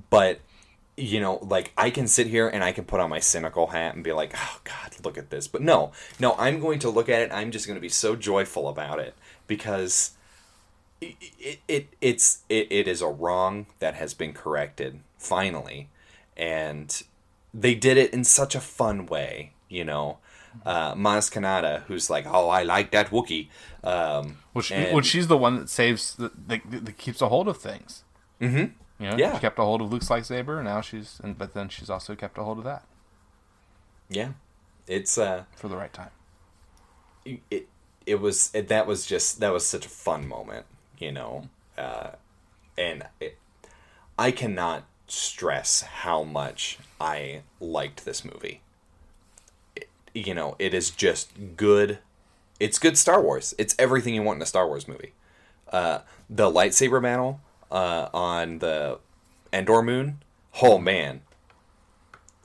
But 0.09 0.39
you 0.99 1.19
know, 1.19 1.37
like 1.43 1.71
I 1.77 1.91
can 1.91 2.07
sit 2.07 2.25
here 2.27 2.47
and 2.47 2.63
I 2.63 2.71
can 2.71 2.83
put 2.83 2.99
on 2.99 3.09
my 3.09 3.19
cynical 3.19 3.67
hat 3.67 3.93
and 3.93 4.03
be 4.03 4.11
like, 4.13 4.33
"Oh 4.35 4.59
God, 4.63 4.95
look 5.03 5.17
at 5.17 5.29
this." 5.29 5.47
But 5.47 5.61
no, 5.61 5.91
no, 6.19 6.33
I'm 6.39 6.59
going 6.59 6.79
to 6.79 6.89
look 6.89 7.07
at 7.07 7.21
it. 7.21 7.31
I'm 7.31 7.51
just 7.51 7.67
going 7.67 7.75
to 7.77 7.81
be 7.81 7.89
so 7.89 8.15
joyful 8.15 8.67
about 8.67 8.99
it 8.99 9.13
because 9.45 10.11
it, 10.99 11.15
it, 11.39 11.59
it 11.67 11.87
it's 12.01 12.39
it, 12.49 12.67
it 12.71 12.87
is 12.87 13.01
a 13.03 13.07
wrong 13.07 13.67
that 13.77 13.93
has 13.95 14.15
been 14.15 14.33
corrected 14.33 14.99
finally, 15.19 15.89
and 16.35 17.03
they 17.53 17.75
did 17.75 17.97
it 17.97 18.11
in 18.11 18.23
such 18.23 18.55
a 18.55 18.59
fun 18.59 19.05
way. 19.05 19.51
You 19.69 19.83
know, 19.85 20.17
uh, 20.65 20.93
Maz 20.95 21.31
Kanata, 21.31 21.83
who's 21.83 22.09
like, 22.09 22.25
"Oh, 22.27 22.49
I 22.49 22.63
like 22.63 22.91
that 22.91 23.09
Wookie." 23.09 23.49
Um, 23.83 24.37
Which, 24.53 24.71
and- 24.71 24.95
which 24.95 25.05
she's 25.05 25.27
the 25.27 25.37
one 25.37 25.55
that 25.59 25.69
saves, 25.69 26.15
that, 26.15 26.47
that, 26.49 26.61
that 26.85 26.97
keeps 26.97 27.21
a 27.21 27.29
hold 27.29 27.47
of 27.47 27.57
things. 27.57 28.03
Mm-hmm. 28.41 29.03
You 29.03 29.09
know, 29.11 29.17
Yeah. 29.17 29.33
she 29.35 29.39
kept 29.41 29.59
a 29.59 29.63
hold 29.63 29.81
of 29.81 29.91
Luke's 29.91 30.09
lightsaber, 30.09 30.55
and 30.57 30.65
now 30.65 30.81
she's, 30.81 31.21
and, 31.23 31.37
but 31.37 31.53
then 31.53 31.69
she's 31.69 31.89
also 31.89 32.15
kept 32.15 32.37
a 32.37 32.43
hold 32.43 32.57
of 32.57 32.63
that 32.65 32.83
yeah, 34.09 34.29
it's 34.87 35.17
uh, 35.17 35.43
for 35.57 35.67
the 35.67 35.75
right 35.75 35.91
time. 35.91 36.11
it 37.25 37.67
it 38.05 38.21
was 38.21 38.49
it, 38.53 38.69
that 38.69 38.87
was 38.87 39.05
just 39.05 39.39
that 39.41 39.51
was 39.51 39.65
such 39.65 39.85
a 39.85 39.89
fun 39.89 40.25
moment, 40.27 40.65
you 40.97 41.11
know, 41.11 41.49
uh, 41.77 42.11
and 42.77 43.03
it, 43.19 43.37
I 44.17 44.31
cannot 44.31 44.85
stress 45.07 45.81
how 45.81 46.23
much 46.23 46.79
I 47.01 47.41
liked 47.59 48.05
this 48.05 48.23
movie. 48.23 48.61
You 50.13 50.33
know, 50.33 50.55
it 50.59 50.73
is 50.73 50.89
just 50.89 51.31
good. 51.55 51.99
It's 52.59 52.79
good 52.79 52.97
Star 52.97 53.21
Wars. 53.21 53.53
It's 53.57 53.75
everything 53.77 54.15
you 54.15 54.23
want 54.23 54.37
in 54.37 54.41
a 54.41 54.45
Star 54.47 54.67
Wars 54.67 54.87
movie. 54.87 55.13
Uh, 55.71 55.99
the 56.29 56.49
lightsaber 56.49 57.01
battle 57.01 57.39
uh, 57.71 58.09
on 58.13 58.59
the 58.59 58.99
Endor 59.53 59.81
moon. 59.83 60.19
Oh 60.61 60.77
man, 60.77 61.21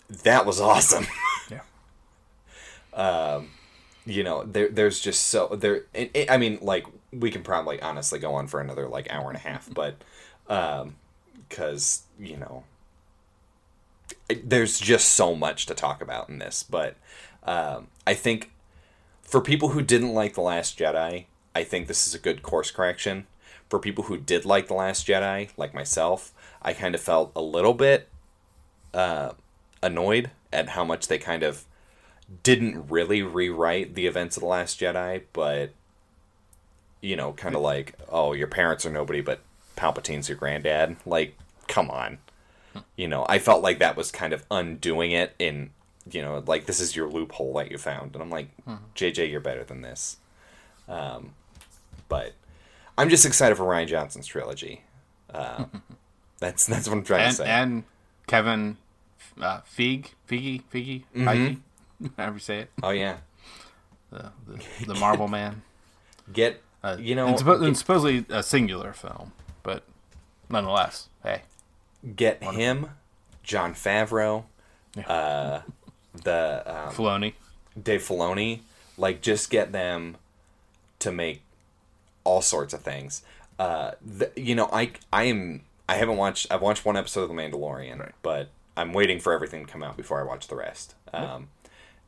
that 0.09 0.45
was 0.47 0.61
awesome. 0.61 1.07
Yeah. 2.97 3.43
you 4.05 4.23
know 4.25 4.45
there 4.45 4.69
there's 4.69 5.01
just 5.01 5.29
so 5.29 5.49
there 5.59 5.83
it, 5.95 6.11
it- 6.15 6.31
i 6.31 6.37
mean 6.37 6.59
like 6.61 6.87
we 7.13 7.31
can 7.31 7.43
probably 7.43 7.81
honestly 7.81 8.19
go 8.19 8.35
on 8.35 8.47
for 8.47 8.61
another 8.61 8.89
like 8.89 9.11
hour 9.13 9.29
and 9.29 9.37
a 9.37 9.41
half 9.41 9.73
but 9.73 9.97
um 10.49 10.97
because 11.49 12.03
you 12.19 12.37
know 12.37 12.65
it- 14.29 14.49
there's 14.49 14.79
just 14.81 15.11
so 15.11 15.35
much 15.35 15.67
to 15.67 15.75
talk 15.75 16.03
about 16.03 16.29
in 16.29 16.39
this 16.39 16.63
but 16.63 16.97
um 17.45 17.89
i 18.07 18.15
think 18.15 18.53
for 19.23 19.41
people 19.41 19.71
who 19.71 19.83
didn't 19.83 20.15
like 20.15 20.35
the 20.35 20.41
last 20.41 20.79
jedi 20.79 21.27
i 21.55 21.65
think 21.65 21.87
this 21.87 22.07
is 22.07 22.15
a 22.15 22.19
good 22.19 22.43
course 22.43 22.71
correction. 22.71 23.27
For 23.69 23.79
people 23.79 24.05
who 24.05 24.19
did 24.19 24.45
like 24.45 24.69
the 24.69 24.75
last 24.75 25.07
jedi 25.07 25.49
like 25.57 25.73
myself 25.73 26.33
i 26.61 26.73
kind 26.75 26.95
of 26.95 27.01
felt 27.01 27.33
a 27.35 27.41
little 27.41 27.73
bit 27.75 28.09
uh 28.93 29.33
annoyed 29.83 30.31
at 30.53 30.71
how 30.71 30.85
much 30.85 31.09
they 31.09 31.19
kind 31.19 31.43
of 31.43 31.65
didn't 32.43 32.91
really 32.91 33.23
rewrite 33.23 33.95
the 33.95 34.07
events 34.07 34.37
of 34.37 34.43
the 34.43 34.47
last 34.47 34.79
jedi 34.79 35.23
but 35.33 35.73
you 37.01 37.17
know 37.17 37.33
kind 37.33 37.55
of 37.55 37.63
like 37.63 37.95
oh 38.11 38.35
your 38.35 38.47
parents 38.47 38.85
are 38.85 38.91
nobody 38.93 39.21
but 39.23 39.41
palpatine's 39.77 40.29
your 40.29 40.39
granddad. 40.39 40.97
Like 41.07 41.37
come 41.67 41.91
on. 41.91 42.19
You 42.97 43.09
know 43.09 43.27
i 43.29 43.39
felt 43.39 43.63
like 43.63 43.79
that 43.79 43.97
was 43.97 44.11
kind 44.11 44.33
of 44.33 44.45
undoing 44.51 45.13
it 45.13 45.35
in 45.39 45.71
you 46.11 46.21
know 46.23 46.43
like 46.47 46.67
this 46.67 46.81
is 46.81 46.97
your 46.97 47.09
loophole 47.09 47.55
that 47.55 47.71
you 47.71 47.79
found. 47.79 48.15
And 48.15 48.23
i'm 48.23 48.31
like 48.31 48.49
jj 48.95 49.31
you're 49.31 49.41
better 49.41 49.65
than 49.65 49.83
this. 49.83 50.17
Um, 50.89 51.31
but 52.09 52.33
i'm 52.99 53.09
just 53.09 53.25
excited 53.25 53.57
for 53.57 53.65
rian 53.65 53.87
johnson's 53.87 54.27
trilogy. 54.27 54.83
Uh, 55.33 55.65
that's 56.39 56.67
that's 56.67 56.89
what 56.89 56.97
i'm 56.97 57.05
trying 57.05 57.23
And, 57.23 57.31
to 57.31 57.37
say. 57.37 57.49
and 57.49 57.85
Kevin 58.27 58.77
uh, 59.41 59.61
Feige, 59.63 60.07
Feige, 60.29 60.63
Feige, 60.73 61.05
Feige, 61.15 61.59
however 62.17 62.35
you 62.35 62.39
say 62.41 62.59
it, 62.61 62.71
oh 62.83 62.91
yeah. 62.91 63.19
The, 64.11 64.31
the, 64.47 64.87
the 64.89 64.95
Marvel 64.95 65.27
Man. 65.39 65.63
get 66.33 66.61
Uh, 66.83 66.97
you 67.01 67.15
know 67.15 67.27
and, 67.29 67.37
suppo- 67.39 67.59
get- 67.61 67.67
and 67.69 67.79
supposedly 67.79 68.27
a 68.29 68.43
singular 68.43 68.93
film, 68.93 69.33
but 69.63 69.85
nonetheless, 70.51 71.09
hey, 71.23 71.43
get 72.17 72.43
him, 72.43 72.91
Jon 73.43 73.73
Favreau, 73.75 74.45
Yeah. 74.97 75.07
uh, 75.09 75.63
the 76.25 76.63
um, 76.67 76.93
Filoni. 76.95 77.35
Dave 77.81 78.03
Filoni, 78.03 78.61
like 78.99 79.23
just 79.23 79.51
get 79.51 79.73
them 79.73 80.17
to 80.99 81.11
make 81.13 81.43
all 82.25 82.43
sorts 82.43 82.73
of 82.75 82.81
things. 82.83 83.23
Uh, 83.59 83.93
the, 84.05 84.31
you 84.37 84.55
know, 84.55 84.69
I 84.73 84.93
I 85.13 85.25
am 85.25 85.63
I 85.89 85.95
haven't 85.97 86.17
watched 86.17 86.47
I've 86.51 86.63
watched 86.63 86.85
one 86.85 86.97
episode 86.97 87.23
of 87.23 87.29
The 87.29 87.35
Mandalorian, 87.35 87.99
Right. 88.01 88.13
but 88.23 88.49
I'm 88.77 88.93
waiting 88.93 89.19
for 89.21 89.33
everything 89.33 89.65
to 89.67 89.71
come 89.73 89.83
out 89.83 89.97
before 89.97 90.21
I 90.21 90.25
watch 90.25 90.49
the 90.49 90.57
rest. 90.57 90.95
Um, 91.13 91.49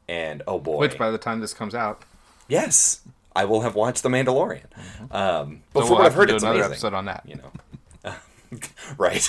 and 0.09 0.43
oh 0.47 0.59
boy, 0.59 0.79
Which, 0.79 0.99
by 0.99 1.11
the 1.11 1.19
time 1.19 1.41
this 1.41 1.53
comes 1.55 1.75
out, 1.75 2.03
yes, 2.49 3.01
I 3.37 3.45
will 3.45 3.61
have 3.63 3.75
watched 3.75 4.03
The 4.03 4.09
Mandalorian. 4.09 4.65
Um, 5.11 5.63
so 5.73 5.81
before 5.81 5.83
we'll 5.83 5.91
what 5.99 6.07
I've 6.07 6.15
heard, 6.15 6.31
it's 6.31 6.43
another 6.43 6.59
amazing 6.61 6.73
episode 6.73 6.95
on 6.95 7.05
that. 7.07 7.23
you 7.27 7.37
know 7.37 8.13
right 8.99 9.27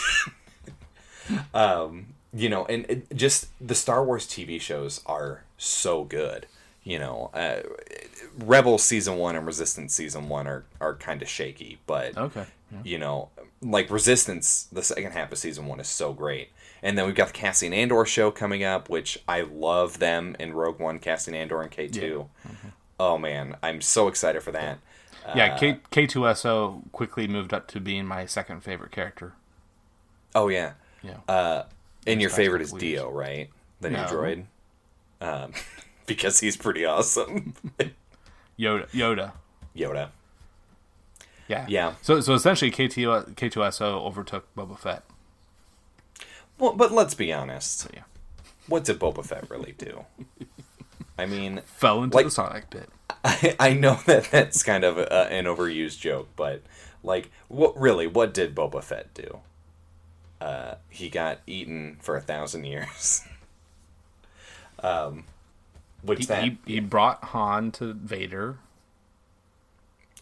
um 1.54 2.08
you 2.36 2.50
know 2.50 2.66
and 2.66 2.86
it, 2.90 3.16
just 3.16 3.48
the 3.66 3.76
star 3.76 4.04
wars 4.04 4.26
tv 4.28 4.60
shows 4.60 5.02
are 5.06 5.44
so 5.58 6.04
good 6.04 6.46
you 6.84 7.00
know 7.00 7.30
uh, 7.34 7.62
rebel 8.40 8.78
season 8.78 9.18
one 9.18 9.36
and 9.36 9.46
resistance 9.46 9.94
season 9.94 10.28
one 10.30 10.46
are 10.48 10.66
are 10.82 10.96
kind 10.96 11.22
of 11.22 11.30
shaky 11.30 11.78
but 11.88 12.18
Okay. 12.18 12.46
Yeah. 12.72 12.80
you 12.84 12.98
know 13.00 13.30
like 13.62 13.90
resistance 13.90 14.68
the 14.72 14.84
second 14.84 15.12
half 15.14 15.32
of 15.32 15.38
season 15.38 15.66
one 15.68 15.80
is 15.80 15.88
so 15.88 16.14
great 16.14 16.50
and 16.84 16.98
then 16.98 17.06
we've 17.08 17.16
got 17.16 17.28
the 17.28 17.34
Cassian 17.34 17.74
Andor 17.74 18.06
show 18.06 18.30
coming 18.30 18.64
up, 18.64 18.90
which 18.90 19.18
I 19.28 19.42
love 19.42 19.98
them 19.98 20.36
in 20.40 20.54
Rogue 20.54 20.80
One, 20.80 21.00
Cassian 21.00 21.34
Andor 21.34 21.62
and 21.64 21.72
K 21.72 21.88
2 21.88 22.30
Oh 23.00 23.18
man, 23.18 23.58
I'm 23.64 23.82
so 23.82 24.08
excited 24.08 24.44
for 24.44 24.52
that. 24.52 24.78
Yeah, 25.36 25.58
K 25.58 25.80
K2SO 25.92 26.92
quickly 26.92 27.28
moved 27.28 27.56
up 27.56 27.68
to 27.70 27.80
being 27.80 28.06
my 28.06 28.28
second 28.28 28.62
favorite 28.62 28.92
character. 28.92 29.34
Oh 30.36 30.48
yeah, 30.50 30.74
Yeah. 31.02 31.18
Uh, 31.28 31.64
and 32.08 32.22
your 32.22 32.30
favorite 32.30 32.62
is. 32.62 32.72
D-O, 32.72 33.10
right? 33.12 33.50
The 33.82 33.90
new 33.90 33.98
No. 33.98 34.06
droid. 34.06 34.46
Um, 35.22 35.54
because 36.06 36.40
he's 36.40 36.58
pretty 36.58 36.86
awesome. 36.86 37.54
Yoda. 38.60 38.90
Yoda. 38.92 39.32
Yoda. 39.76 40.10
Yeah. 41.48 41.66
Yeah. 41.68 41.94
So 42.02 42.22
so 42.22 42.34
essentially, 42.34 42.72
K2 42.72 43.36
K2SO 43.36 44.02
overtook 44.06 44.48
Boba 44.56 44.78
Fett. 44.78 45.04
Well, 46.58 46.74
but 46.74 46.92
let's 46.92 47.14
be 47.14 47.32
honest. 47.34 47.80
So 47.80 47.90
yeah, 47.94 48.04
What 48.68 48.86
did 48.86 49.00
Boba 49.00 49.24
Fett 49.26 49.50
really 49.50 49.74
do? 49.78 50.06
I 51.18 51.26
mean, 51.26 51.62
fell 51.66 52.04
into 52.04 52.16
Like- 52.16 52.26
the 52.26 52.32
Sonic 52.32 52.70
pit. 52.70 52.90
I, 53.24 53.56
I 53.60 53.74
know 53.74 54.00
that 54.08 54.26
that's 54.32 54.64
kind 54.64 54.84
of 54.84 54.98
a, 54.98 55.32
an 55.32 55.46
overused 55.46 56.00
joke, 56.00 56.30
but 56.36 56.62
like, 57.04 57.30
what 57.48 57.80
really? 57.80 58.08
What 58.08 58.34
did 58.34 58.56
Boba 58.56 58.84
Fett 58.84 59.14
do? 59.14 59.40
Uh, 60.46 60.76
he 60.90 61.10
got 61.10 61.40
eaten 61.48 61.98
for 62.00 62.16
a 62.16 62.22
thousand 62.22 62.66
years. 62.66 63.24
um, 64.80 65.24
which 66.04 66.20
He, 66.20 66.26
that 66.28 66.44
he, 66.44 66.58
he 66.68 66.80
brought 66.80 67.24
Han 67.24 67.72
to 67.72 67.94
Vader, 67.94 68.60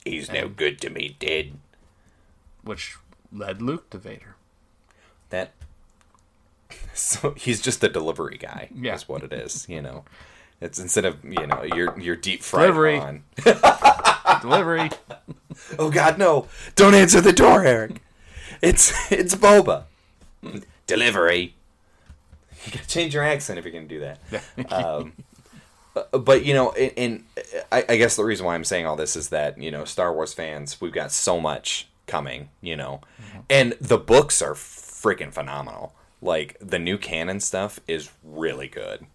he's 0.05 0.32
no 0.32 0.47
good 0.47 0.80
to 0.80 0.89
me, 0.89 1.17
dead. 1.19 1.57
which 2.63 2.95
led 3.34 3.61
Luke 3.61 3.89
to 3.89 3.97
Vader. 3.97 4.38
That 5.30 5.51
so 6.93 7.32
he's 7.36 7.59
just 7.59 7.82
the 7.82 7.89
delivery 7.89 8.38
guy. 8.38 8.69
Yeah. 8.74 8.95
is 8.95 9.09
what 9.09 9.24
it 9.24 9.34
is. 9.34 9.67
You 9.67 9.82
know, 9.82 10.05
it's 10.61 10.80
instead 10.80 11.03
of 11.03 11.21
you 11.26 11.45
know 11.45 11.63
your 11.63 11.99
your 11.99 12.15
deep 12.15 12.43
fried 12.43 12.67
Delivery. 12.67 12.97
Han. 12.99 13.24
Delivery. 14.41 14.89
Oh 15.78 15.91
God, 15.91 16.17
no! 16.17 16.47
Don't 16.76 16.93
answer 16.95 17.19
the 17.19 17.34
door, 17.34 17.65
Eric. 17.65 18.01
It's 18.61 19.11
it's 19.11 19.36
Boba. 19.36 19.84
Delivery. 20.87 21.55
You 22.65 22.71
gotta 22.71 22.87
change 22.87 23.13
your 23.13 23.23
accent 23.23 23.59
if 23.59 23.65
you're 23.65 23.73
gonna 23.73 23.87
do 23.87 23.99
that. 23.99 24.71
Um, 24.71 25.13
but 26.11 26.45
you 26.45 26.53
know, 26.53 26.71
and, 26.71 26.91
and 26.97 27.23
I, 27.71 27.85
I 27.89 27.95
guess 27.97 28.15
the 28.15 28.23
reason 28.23 28.45
why 28.45 28.55
I'm 28.55 28.63
saying 28.63 28.85
all 28.85 28.95
this 28.95 29.15
is 29.15 29.29
that 29.29 29.61
you 29.61 29.71
know, 29.71 29.85
Star 29.85 30.13
Wars 30.13 30.33
fans, 30.33 30.79
we've 30.81 30.93
got 30.93 31.11
so 31.11 31.39
much 31.39 31.87
coming. 32.07 32.49
You 32.61 32.75
know, 32.75 33.01
and 33.49 33.73
the 33.81 33.97
books 33.97 34.41
are 34.41 34.53
freaking 34.53 35.33
phenomenal. 35.33 35.93
Like 36.21 36.57
the 36.61 36.79
new 36.79 36.97
canon 36.97 37.41
stuff 37.41 37.79
is 37.87 38.09
really 38.23 38.67
good. 38.67 39.05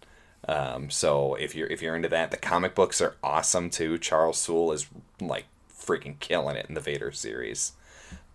Um, 0.47 0.89
so 0.89 1.35
if 1.35 1.55
you're 1.55 1.67
if 1.67 1.81
you're 1.81 1.95
into 1.95 2.09
that, 2.09 2.31
the 2.31 2.37
comic 2.37 2.75
books 2.75 3.01
are 3.01 3.15
awesome 3.23 3.69
too. 3.69 3.97
Charles 3.97 4.39
Soule 4.39 4.71
is 4.71 4.87
like 5.19 5.45
freaking 5.71 6.19
killing 6.19 6.55
it 6.55 6.67
in 6.67 6.75
the 6.75 6.81
Vader 6.81 7.11
series, 7.11 7.73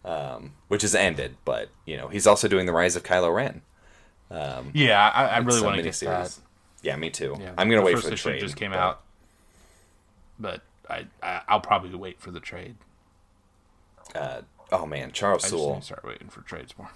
um, 0.05 0.53
which 0.69 0.83
has 0.83 0.95
ended. 0.95 1.37
But 1.45 1.69
you 1.87 1.97
know 1.97 2.09
he's 2.09 2.27
also 2.27 2.49
doing 2.49 2.67
the 2.67 2.73
Rise 2.73 2.97
of 2.97 3.03
Kylo 3.03 3.35
Ren. 3.35 3.63
Yeah, 4.75 5.11
I, 5.15 5.27
I 5.27 5.39
really 5.39 5.63
want 5.63 5.77
to 5.77 5.83
get 5.83 5.95
that. 6.01 6.37
Yeah, 6.83 6.97
me 6.97 7.11
too. 7.11 7.37
Yeah, 7.41 7.53
I'm 7.57 7.69
gonna 7.69 7.83
wait 7.83 7.99
for 7.99 8.11
the 8.11 8.17
trade. 8.17 8.41
just 8.41 8.57
came 8.57 8.73
but- 8.73 8.79
out, 8.79 9.01
but 10.39 10.61
I, 10.89 11.07
I 11.23 11.41
I'll 11.49 11.61
probably 11.61 11.95
wait 11.95 12.21
for 12.21 12.31
the 12.31 12.41
trade. 12.41 12.77
Uh, 14.15 14.43
oh 14.71 14.87
man, 14.87 15.13
Charles 15.13 15.45
I 15.45 15.47
just 15.47 15.55
need 15.55 15.61
Soule, 15.61 15.77
to 15.77 15.83
start 15.83 16.05
waiting 16.05 16.29
for 16.29 16.43
trades 16.43 16.75
more. 16.79 16.91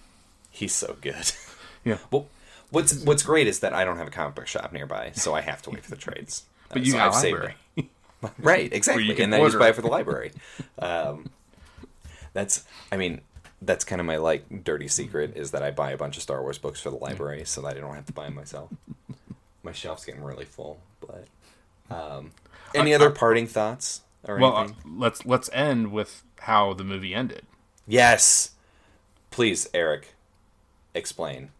he's 0.50 0.74
so 0.74 0.96
good. 1.00 1.32
Yeah, 1.84 1.98
well, 2.10 2.26
what's 2.70 3.02
what's 3.04 3.22
great 3.22 3.46
is 3.46 3.60
that 3.60 3.72
I 3.72 3.84
don't 3.84 3.96
have 3.96 4.08
a 4.08 4.10
comic 4.10 4.34
book 4.34 4.46
shop 4.48 4.72
nearby, 4.72 5.12
so 5.14 5.32
I 5.32 5.40
have 5.40 5.62
to 5.62 5.70
wait 5.70 5.84
for 5.84 5.90
the 5.90 5.96
trades. 5.96 6.42
but 6.68 6.78
Uh, 6.78 6.80
you 6.80 6.92
so 6.92 7.10
saved 7.12 7.38
library. 7.38 7.54
right? 8.38 8.70
Exactly, 8.72 9.04
you 9.04 9.14
can 9.14 9.24
and 9.24 9.32
then 9.34 9.44
just 9.44 9.58
buy 9.58 9.68
it 9.68 9.74
for 9.76 9.80
the 9.80 9.88
library. 9.88 10.32
Um, 10.78 11.30
that's, 12.38 12.64
I 12.92 12.96
mean, 12.96 13.20
that's 13.60 13.84
kind 13.84 14.00
of 14.00 14.06
my 14.06 14.16
like 14.16 14.64
dirty 14.64 14.88
secret 14.88 15.36
is 15.36 15.50
that 15.50 15.62
I 15.62 15.70
buy 15.72 15.90
a 15.90 15.96
bunch 15.96 16.16
of 16.16 16.22
Star 16.22 16.40
Wars 16.42 16.58
books 16.58 16.80
for 16.80 16.90
the 16.90 16.96
library 16.96 17.44
so 17.44 17.60
that 17.62 17.76
I 17.76 17.80
don't 17.80 17.94
have 17.94 18.06
to 18.06 18.12
buy 18.12 18.24
them 18.26 18.34
myself. 18.36 18.70
my 19.62 19.72
shelf's 19.72 20.04
getting 20.04 20.22
really 20.22 20.44
full, 20.44 20.78
but 21.00 21.26
um, 21.90 22.30
any 22.74 22.94
other 22.94 23.10
parting 23.10 23.46
thoughts 23.46 24.02
or 24.26 24.38
Well, 24.38 24.56
uh, 24.56 24.68
let's 24.86 25.26
let's 25.26 25.50
end 25.52 25.90
with 25.92 26.22
how 26.40 26.72
the 26.74 26.84
movie 26.84 27.14
ended. 27.14 27.42
yes, 27.86 28.52
please, 29.30 29.68
Eric, 29.74 30.14
explain. 30.94 31.50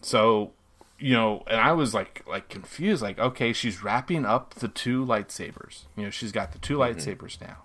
So, 0.00 0.52
you 0.98 1.12
know, 1.14 1.44
and 1.46 1.60
I 1.60 1.72
was 1.72 1.94
like 1.94 2.22
like 2.26 2.48
confused, 2.48 3.02
like, 3.02 3.18
okay, 3.18 3.52
she's 3.52 3.82
wrapping 3.84 4.24
up 4.24 4.54
the 4.54 4.68
two 4.68 5.04
lightsabers. 5.06 5.82
You 5.96 6.04
know, 6.04 6.10
she's 6.10 6.32
got 6.32 6.52
the 6.52 6.58
two 6.58 6.78
Mm-hmm. 6.78 6.98
lightsabers 6.98 7.40
now. 7.40 7.58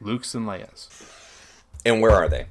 Luke's 0.00 0.34
and 0.34 0.46
Leia's. 0.46 0.88
And 1.84 2.00
where 2.00 2.12
are 2.12 2.28
they? 2.28 2.46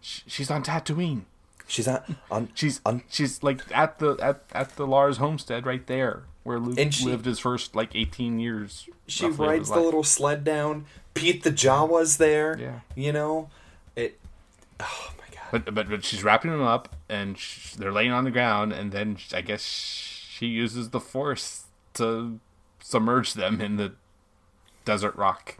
She's 0.00 0.50
on 0.50 0.62
Tatooine. 0.62 1.22
She's 1.66 1.86
not 1.86 2.08
on. 2.30 2.50
She's 2.54 2.80
on. 2.84 3.02
she's 3.08 3.42
like 3.42 3.60
at 3.74 3.98
the 3.98 4.16
at, 4.20 4.42
at 4.52 4.76
the 4.76 4.86
Lars 4.86 5.16
homestead 5.16 5.64
right 5.64 5.86
there 5.86 6.24
where 6.42 6.58
Luke 6.58 6.78
And 6.78 6.92
she- 6.94 7.06
lived 7.06 7.24
his 7.24 7.38
first 7.38 7.74
like 7.74 7.94
18 7.96 8.38
years. 8.38 8.88
She 9.06 9.26
rides 9.26 9.68
the 9.70 9.76
life. 9.76 9.84
little 9.84 10.04
sled 10.04 10.44
down. 10.44 10.84
Pete 11.14 11.42
the 11.42 11.50
Jawa's 11.50 12.18
there. 12.18 12.58
Yeah. 12.58 12.80
You 12.94 13.12
know, 13.12 13.48
it. 13.96 14.18
Oh 14.80 15.10
my 15.18 15.24
god. 15.34 15.64
But, 15.64 15.74
but 15.74 15.88
but 15.88 16.04
she's 16.04 16.22
wrapping 16.22 16.50
them 16.50 16.62
up, 16.62 16.94
and 17.08 17.38
sh- 17.38 17.74
they're 17.74 17.92
laying 17.92 18.10
on 18.12 18.24
the 18.24 18.30
ground, 18.30 18.72
and 18.72 18.92
then 18.92 19.16
I 19.32 19.40
guess 19.40 19.62
she 19.62 20.46
uses 20.46 20.90
the 20.90 21.00
force 21.00 21.64
to 21.94 22.40
submerge 22.80 23.32
them 23.34 23.60
in 23.60 23.76
the 23.76 23.92
desert 24.84 25.14
rock, 25.16 25.56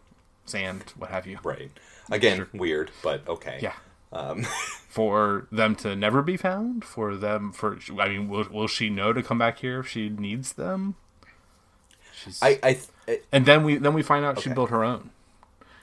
sand, 0.46 0.92
what 0.96 1.10
have 1.10 1.26
you. 1.26 1.38
Right. 1.42 1.70
Again, 2.10 2.46
weird, 2.52 2.90
but 3.02 3.26
okay. 3.28 3.58
Yeah. 3.62 3.74
Um, 4.12 4.44
For 4.88 5.48
them 5.50 5.74
to 5.76 5.96
never 5.96 6.22
be 6.22 6.36
found, 6.36 6.84
for 6.84 7.16
them 7.16 7.50
for 7.50 7.78
I 7.98 8.10
mean, 8.10 8.28
will 8.28 8.46
will 8.48 8.68
she 8.68 8.88
know 8.90 9.12
to 9.12 9.24
come 9.24 9.38
back 9.38 9.58
here 9.58 9.80
if 9.80 9.88
she 9.88 10.08
needs 10.08 10.52
them? 10.52 10.94
She's, 12.14 12.38
I, 12.40 12.60
I, 13.08 13.18
and 13.32 13.44
then 13.44 13.64
we 13.64 13.76
then 13.76 13.92
we 13.92 14.02
find 14.04 14.24
out 14.24 14.40
she 14.40 14.50
built 14.50 14.70
her 14.70 14.84
own. 14.84 15.10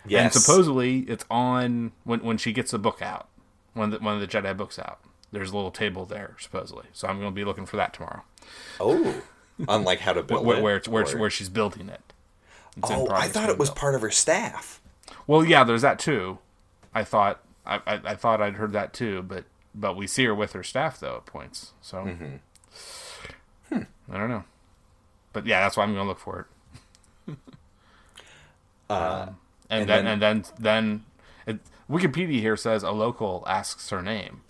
yes. 0.08 0.34
And 0.34 0.42
supposedly 0.42 1.00
it's 1.00 1.26
on 1.30 1.92
when 2.06 2.22
when 2.22 2.38
she 2.38 2.54
gets 2.54 2.72
a 2.72 2.80
book 2.80 3.02
out, 3.02 3.28
one 3.74 3.92
of 3.92 4.00
the, 4.00 4.06
one 4.06 4.16
of 4.16 4.22
the 4.22 4.28
Jedi 4.28 4.56
books 4.56 4.80
out. 4.80 5.00
There's 5.34 5.52
a 5.52 5.56
little 5.56 5.72
table 5.72 6.06
there 6.06 6.38
supposedly, 6.40 6.86
so 6.94 7.10
I'm 7.10 7.20
going 7.20 7.32
to 7.32 7.36
be 7.36 7.44
looking 7.44 7.66
for 7.66 7.76
that 7.76 7.94
tomorrow. 7.94 8.22
Oh, 8.80 9.22
unlike 9.68 10.00
how 10.00 10.14
to 10.14 10.24
build 10.24 10.46
Where 10.46 10.58
it. 10.58 10.64
where, 10.64 10.78
it's, 10.78 10.88
where, 10.88 11.04
it's, 11.04 11.14
where 11.16 11.30
she's 11.30 11.50
building 11.50 11.90
it. 11.90 12.11
It's 12.78 12.90
Oh, 12.92 13.08
I 13.12 13.28
thought 13.28 13.50
it 13.50 13.58
was 13.58 13.70
built. 13.70 13.78
part 13.80 13.96
of 13.96 14.02
her 14.02 14.10
staff. 14.12 14.82
Well, 15.28 15.44
yeah, 15.46 15.64
there's 15.64 15.82
that 15.82 16.00
too. 16.00 16.40
I 16.94 17.04
thought 17.04 17.42
I, 17.66 17.76
I, 17.86 18.02
I 18.06 18.16
thought 18.16 18.42
I'd 18.42 18.56
heard 18.56 18.74
that 18.74 18.94
too, 18.94 19.22
but 19.24 19.46
but 19.76 19.96
we 19.96 20.08
see 20.08 20.26
her 20.26 20.36
with 20.36 20.54
her 20.54 20.64
staff 20.64 21.00
though 21.00 21.18
at 21.18 21.26
points. 21.26 21.74
So 21.82 21.98
Mm-hmm. 22.00 22.36
Hmm. 23.76 23.84
I 24.14 24.18
don't 24.18 24.30
know, 24.30 24.44
but 25.34 25.46
yeah, 25.46 25.62
that's 25.62 25.78
why 25.78 25.84
I'm 25.84 25.94
going 25.94 26.06
to 26.06 26.10
look 26.10 26.20
for 26.20 26.48
it. 27.28 27.36
Uh, 28.90 29.28
and, 29.70 29.82
and 29.82 29.90
then, 29.90 30.04
then- 30.06 30.08
and 30.14 30.22
then 30.22 30.44
then 30.60 31.06
it, 31.48 31.60
Wikipedia 31.90 32.40
here 32.42 32.58
says 32.58 32.84
a 32.84 32.92
local 32.92 33.44
asks 33.48 33.90
her 33.90 34.02
name. 34.02 34.42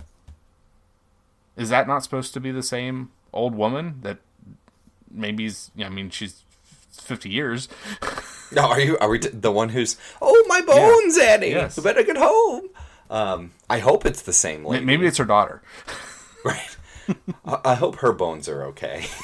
Is 1.55 1.69
that 1.69 1.88
not 1.88 2.03
supposed 2.03 2.34
to 2.34 2.39
be 2.39 2.49
the 2.51 2.63
same 2.63 3.11
old 3.34 3.53
woman 3.53 3.99
that 4.01 4.17
maybe's? 5.11 5.69
I 5.80 5.89
mean, 5.89 6.09
she's 6.09 6.43
fifty 6.91 7.29
years. 7.29 7.67
no, 8.51 8.63
are 8.63 8.79
you? 8.79 8.97
Are 8.99 9.09
we 9.09 9.19
t- 9.19 9.29
the 9.29 9.51
one 9.51 9.69
who's? 9.69 9.97
Oh, 10.21 10.45
my 10.47 10.61
bones, 10.61 11.17
Annie. 11.17 11.49
Yes. 11.51 11.77
You 11.77 11.83
better 11.83 12.03
get 12.03 12.17
home. 12.17 12.69
Um, 13.09 13.51
I 13.69 13.79
hope 13.79 14.05
it's 14.05 14.21
the 14.21 14.33
same 14.33 14.63
lady. 14.65 14.85
Maybe 14.85 15.05
it's 15.05 15.17
her 15.17 15.25
daughter. 15.25 15.61
right. 16.45 16.77
I, 17.45 17.59
I 17.65 17.73
hope 17.75 17.97
her 17.97 18.13
bones 18.13 18.47
are 18.47 18.63
okay. 18.65 19.05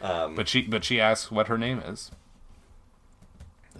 Um, 0.00 0.36
but 0.36 0.48
she 0.48 0.62
but 0.62 0.84
she 0.84 1.00
asks 1.00 1.30
what 1.30 1.48
her 1.48 1.58
name 1.58 1.80
is, 1.80 2.12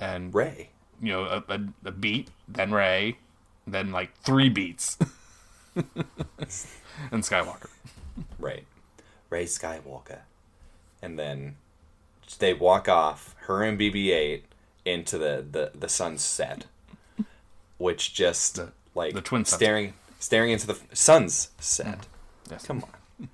and 0.00 0.34
Rey. 0.34 0.70
you 1.00 1.12
know 1.12 1.24
a, 1.24 1.44
a, 1.48 1.60
a 1.84 1.90
beat, 1.92 2.28
then 2.48 2.72
Rey, 2.72 3.18
then 3.68 3.92
like 3.92 4.16
three 4.22 4.48
beats, 4.48 4.98
and 5.76 7.22
Skywalker. 7.22 7.68
Right. 8.38 8.64
Rey 9.30 9.44
Skywalker. 9.44 10.20
And 11.00 11.16
then 11.16 11.54
they 12.36 12.52
walk 12.54 12.88
off, 12.88 13.34
her 13.46 13.62
and 13.62 13.78
BB 13.78 14.10
8, 14.10 14.44
into 14.84 15.16
the, 15.18 15.44
the, 15.50 15.70
the 15.74 15.88
sunset, 15.88 16.66
which 17.78 18.12
just, 18.14 18.56
The- 18.56 18.72
like, 18.94 19.14
the 19.14 19.20
twin 19.20 19.44
sunset. 19.44 19.58
staring 19.58 19.94
staring 20.20 20.50
into 20.50 20.66
the 20.66 20.78
sun's 20.92 21.50
set. 21.60 22.06
Yes. 22.50 22.66
Come 22.66 22.82
on. 22.82 23.28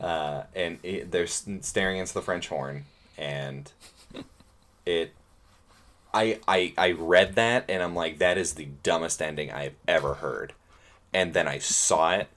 Uh, 0.00 0.44
and 0.56 0.78
it, 0.82 1.10
they're 1.10 1.26
staring 1.26 1.98
into 1.98 2.14
the 2.14 2.22
French 2.22 2.48
horn, 2.48 2.84
and 3.18 3.70
it. 4.86 5.12
I, 6.14 6.40
I 6.48 6.72
I 6.78 6.90
read 6.92 7.34
that 7.36 7.66
and 7.68 7.82
I'm 7.84 7.94
like 7.94 8.18
that 8.18 8.36
is 8.38 8.54
the 8.54 8.68
dumbest 8.82 9.22
ending 9.22 9.52
I've 9.52 9.74
ever 9.86 10.14
heard, 10.14 10.54
and 11.12 11.34
then 11.34 11.46
I 11.46 11.58
saw 11.58 12.12
it, 12.14 12.28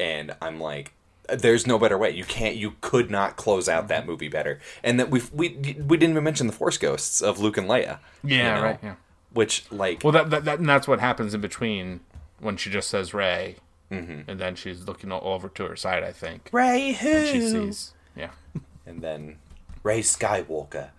and 0.00 0.34
I'm 0.40 0.58
like, 0.58 0.92
there's 1.36 1.66
no 1.66 1.78
better 1.78 1.98
way. 1.98 2.10
You 2.10 2.24
can't. 2.24 2.56
You 2.56 2.74
could 2.80 3.10
not 3.10 3.36
close 3.36 3.68
out 3.68 3.88
that 3.88 4.06
movie 4.06 4.28
better. 4.28 4.60
And 4.82 4.98
that 4.98 5.10
we 5.10 5.22
we 5.32 5.48
we 5.48 5.96
didn't 5.96 6.10
even 6.10 6.24
mention 6.24 6.46
the 6.46 6.52
Force 6.52 6.78
ghosts 6.78 7.20
of 7.20 7.38
Luke 7.38 7.56
and 7.56 7.68
Leia. 7.68 7.98
you 8.22 8.36
Yeah, 8.36 8.54
know? 8.54 8.62
right. 8.62 8.78
Yeah. 8.82 8.94
Which 9.32 9.64
like 9.70 10.02
Well, 10.02 10.12
that, 10.12 10.30
that, 10.30 10.44
that 10.44 10.62
that's 10.62 10.88
what 10.88 11.00
happens 11.00 11.34
in 11.34 11.40
between 11.40 12.00
when 12.40 12.56
she 12.56 12.70
just 12.70 12.88
says 12.88 13.14
Rey, 13.14 13.56
mm-hmm. 13.90 14.28
and 14.28 14.40
then 14.40 14.54
she's 14.56 14.86
looking 14.86 15.12
over 15.12 15.48
to 15.48 15.66
her 15.66 15.76
side. 15.76 16.02
I 16.02 16.12
think 16.12 16.48
Rey 16.52 16.92
who 16.92 17.08
and 17.08 17.26
she 17.28 17.40
sees. 17.40 17.92
Yeah. 18.16 18.30
and 18.86 19.02
then 19.02 19.36
Rey 19.82 20.00
Skywalker, 20.00 20.90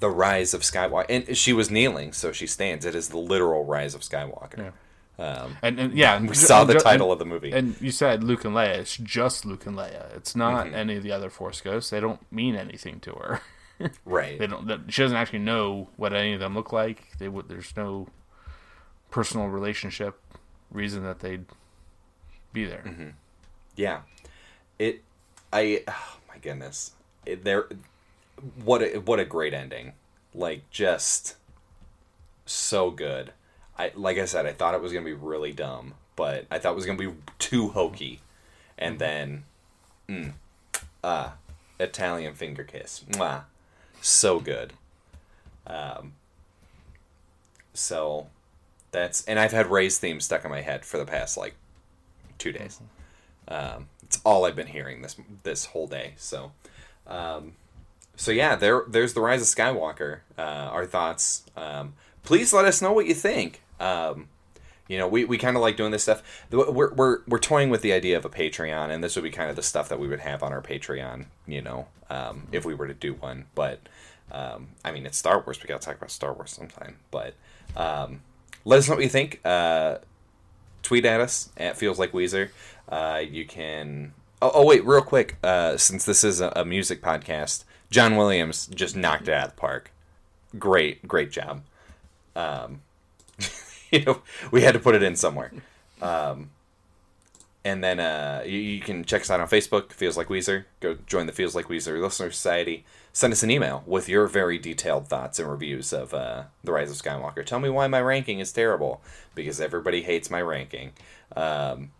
the 0.00 0.10
rise 0.10 0.52
of 0.54 0.62
Skywalker, 0.62 1.06
and 1.08 1.36
she 1.36 1.52
was 1.52 1.70
kneeling, 1.70 2.12
so 2.12 2.32
she 2.32 2.46
stands. 2.46 2.84
It 2.84 2.94
is 2.94 3.08
the 3.08 3.18
literal 3.18 3.64
rise 3.64 3.94
of 3.94 4.02
Skywalker. 4.02 4.72
Um, 5.18 5.56
And, 5.62 5.78
and 5.78 5.94
yeah, 5.94 6.20
we 6.20 6.34
saw 6.34 6.64
the 6.64 6.74
title 6.74 7.12
of 7.12 7.18
the 7.18 7.24
movie. 7.26 7.52
And 7.52 7.80
you 7.80 7.90
said 7.90 8.24
Luke 8.24 8.44
and 8.44 8.54
Leia. 8.54 8.78
It's 8.78 8.96
just 8.96 9.44
Luke 9.44 9.66
and 9.66 9.76
Leia. 9.76 10.14
It's 10.16 10.34
not 10.34 10.66
Mm-hmm. 10.66 10.74
any 10.74 10.96
of 10.96 11.02
the 11.02 11.12
other 11.12 11.30
Force 11.30 11.60
ghosts. 11.60 11.90
They 11.90 12.00
don't 12.00 12.20
mean 12.32 12.56
anything 12.56 12.98
to 13.00 13.12
her. 13.12 13.40
right. 14.04 14.38
They 14.38 14.46
don't. 14.46 14.90
She 14.92 15.02
doesn't 15.02 15.16
actually 15.16 15.40
know 15.40 15.88
what 15.96 16.12
any 16.12 16.32
of 16.34 16.40
them 16.40 16.54
look 16.54 16.72
like. 16.72 17.18
They 17.18 17.28
would. 17.28 17.48
There's 17.48 17.76
no 17.76 18.08
personal 19.10 19.48
relationship 19.48 20.18
reason 20.70 21.02
that 21.04 21.20
they'd 21.20 21.44
be 22.52 22.64
there. 22.64 22.82
Mm-hmm. 22.86 23.08
Yeah. 23.76 24.00
It. 24.78 25.02
I. 25.52 25.82
Oh 25.88 26.16
my 26.28 26.38
goodness. 26.38 26.92
It, 27.26 27.44
there. 27.44 27.68
What 28.64 28.82
a 28.82 28.98
what 28.98 29.20
a 29.20 29.24
great 29.24 29.52
ending. 29.54 29.92
Like 30.34 30.68
just 30.70 31.36
so 32.46 32.90
good. 32.90 33.32
I 33.82 33.90
like 33.96 34.16
I 34.18 34.26
said, 34.26 34.46
I 34.46 34.52
thought 34.52 34.74
it 34.74 34.80
was 34.80 34.92
gonna 34.92 35.04
be 35.04 35.12
really 35.12 35.52
dumb, 35.52 35.94
but 36.14 36.46
I 36.50 36.58
thought 36.58 36.72
it 36.72 36.76
was 36.76 36.86
gonna 36.86 36.98
be 36.98 37.12
too 37.40 37.70
hokey, 37.70 38.20
and 38.78 39.00
then, 39.00 39.42
mm, 40.08 40.32
ah, 41.02 41.34
Italian 41.80 42.34
finger 42.34 42.62
kiss, 42.62 43.04
Mwah. 43.10 43.44
so 44.00 44.38
good. 44.38 44.74
Um. 45.66 46.12
So, 47.74 48.28
that's 48.92 49.24
and 49.24 49.40
I've 49.40 49.52
had 49.52 49.66
Rey's 49.66 49.98
theme 49.98 50.20
stuck 50.20 50.44
in 50.44 50.50
my 50.50 50.60
head 50.60 50.84
for 50.84 50.98
the 50.98 51.06
past 51.06 51.36
like 51.36 51.54
two 52.38 52.52
days. 52.52 52.78
Um, 53.48 53.88
it's 54.02 54.20
all 54.24 54.44
I've 54.44 54.54
been 54.54 54.68
hearing 54.68 55.02
this 55.02 55.16
this 55.42 55.64
whole 55.66 55.88
day. 55.88 56.14
So, 56.18 56.52
um, 57.08 57.54
so 58.14 58.30
yeah, 58.30 58.54
there 58.54 58.84
there's 58.86 59.14
the 59.14 59.20
rise 59.20 59.42
of 59.42 59.48
Skywalker. 59.48 60.20
Uh, 60.38 60.70
our 60.70 60.86
thoughts. 60.86 61.44
Um, 61.56 61.94
please 62.22 62.52
let 62.52 62.64
us 62.64 62.80
know 62.80 62.92
what 62.92 63.06
you 63.06 63.14
think. 63.14 63.61
Um, 63.82 64.28
you 64.88 64.98
know, 64.98 65.08
we, 65.08 65.24
we 65.24 65.38
kind 65.38 65.56
of 65.56 65.62
like 65.62 65.76
doing 65.76 65.90
this 65.90 66.02
stuff. 66.02 66.22
We're, 66.50 66.92
we're 66.92 67.18
we're 67.26 67.38
toying 67.38 67.70
with 67.70 67.82
the 67.82 67.92
idea 67.92 68.16
of 68.16 68.24
a 68.24 68.28
Patreon, 68.28 68.90
and 68.90 69.02
this 69.02 69.16
would 69.16 69.22
be 69.22 69.30
kind 69.30 69.48
of 69.48 69.56
the 69.56 69.62
stuff 69.62 69.88
that 69.88 69.98
we 69.98 70.08
would 70.08 70.20
have 70.20 70.42
on 70.42 70.52
our 70.52 70.60
Patreon. 70.60 71.26
You 71.46 71.62
know, 71.62 71.86
um, 72.10 72.48
if 72.52 72.64
we 72.64 72.74
were 72.74 72.88
to 72.88 72.94
do 72.94 73.14
one. 73.14 73.46
But 73.54 73.80
um, 74.30 74.68
I 74.84 74.92
mean, 74.92 75.06
it's 75.06 75.18
Star 75.18 75.40
Wars. 75.40 75.62
We 75.62 75.66
got 75.66 75.80
to 75.80 75.86
talk 75.86 75.96
about 75.96 76.10
Star 76.10 76.32
Wars 76.32 76.50
sometime. 76.50 76.96
But 77.10 77.34
um, 77.76 78.22
let 78.64 78.78
us 78.78 78.88
know 78.88 78.96
what 78.96 79.04
you 79.04 79.08
think. 79.08 79.40
Uh, 79.44 79.98
tweet 80.82 81.04
at 81.04 81.20
us 81.20 81.50
at 81.56 81.76
feels 81.76 81.98
like 81.98 82.12
Weezer. 82.12 82.50
Uh, 82.88 83.22
you 83.26 83.46
can. 83.46 84.12
Oh, 84.40 84.50
oh 84.54 84.66
wait, 84.66 84.84
real 84.84 85.02
quick. 85.02 85.36
Uh, 85.42 85.76
since 85.76 86.04
this 86.04 86.24
is 86.24 86.40
a, 86.40 86.52
a 86.56 86.64
music 86.64 87.00
podcast, 87.00 87.64
John 87.90 88.16
Williams 88.16 88.66
just 88.66 88.96
knocked 88.96 89.28
it 89.28 89.34
out 89.34 89.48
of 89.48 89.54
the 89.54 89.60
park. 89.60 89.92
Great, 90.58 91.06
great 91.06 91.30
job. 91.30 91.62
Um, 92.34 92.82
you 93.98 94.04
know, 94.04 94.22
we 94.50 94.62
had 94.62 94.72
to 94.72 94.80
put 94.80 94.94
it 94.94 95.02
in 95.02 95.16
somewhere. 95.16 95.52
Um, 96.00 96.50
and 97.64 97.84
then 97.84 98.00
uh, 98.00 98.42
you, 98.44 98.58
you 98.58 98.80
can 98.80 99.04
check 99.04 99.20
us 99.20 99.30
out 99.30 99.38
on 99.38 99.48
Facebook, 99.48 99.92
Feels 99.92 100.16
Like 100.16 100.28
Weezer. 100.28 100.64
Go 100.80 100.96
join 101.06 101.26
the 101.26 101.32
Feels 101.32 101.54
Like 101.54 101.66
Weezer 101.66 102.00
Listener 102.00 102.30
Society. 102.30 102.84
Send 103.12 103.32
us 103.32 103.42
an 103.42 103.50
email 103.50 103.84
with 103.86 104.08
your 104.08 104.26
very 104.26 104.58
detailed 104.58 105.06
thoughts 105.06 105.38
and 105.38 105.48
reviews 105.48 105.92
of 105.92 106.14
uh, 106.14 106.44
The 106.64 106.72
Rise 106.72 106.90
of 106.90 106.96
Skywalker. 106.96 107.44
Tell 107.44 107.60
me 107.60 107.68
why 107.68 107.86
my 107.86 108.00
ranking 108.00 108.40
is 108.40 108.50
terrible, 108.50 109.02
because 109.34 109.60
everybody 109.60 110.02
hates 110.02 110.30
my 110.30 110.40
ranking. 110.40 110.92
Um, 111.36 111.90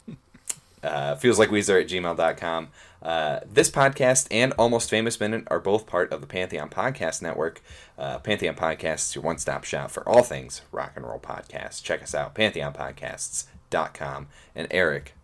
uh, 0.82 1.14
feels 1.16 1.38
like 1.38 1.50
Weezer 1.50 1.80
at 1.80 1.88
gmail.com. 1.88 2.68
Uh, 3.02 3.40
this 3.50 3.70
podcast 3.70 4.28
and 4.30 4.52
Almost 4.54 4.88
Famous 4.90 5.18
Minute 5.18 5.44
are 5.48 5.58
both 5.58 5.86
part 5.86 6.12
of 6.12 6.20
the 6.20 6.26
Pantheon 6.26 6.68
Podcast 6.70 7.20
Network. 7.22 7.60
Uh, 7.98 8.18
Pantheon 8.18 8.54
Podcasts 8.54 9.08
is 9.10 9.14
your 9.16 9.24
one 9.24 9.38
stop 9.38 9.64
shop 9.64 9.90
for 9.90 10.08
all 10.08 10.22
things 10.22 10.62
rock 10.70 10.92
and 10.96 11.04
roll 11.04 11.18
podcasts. 11.18 11.82
Check 11.82 12.02
us 12.02 12.14
out, 12.14 12.34
pantheonpodcasts.com. 12.34 14.28
And 14.54 14.68
Eric, 14.70 15.14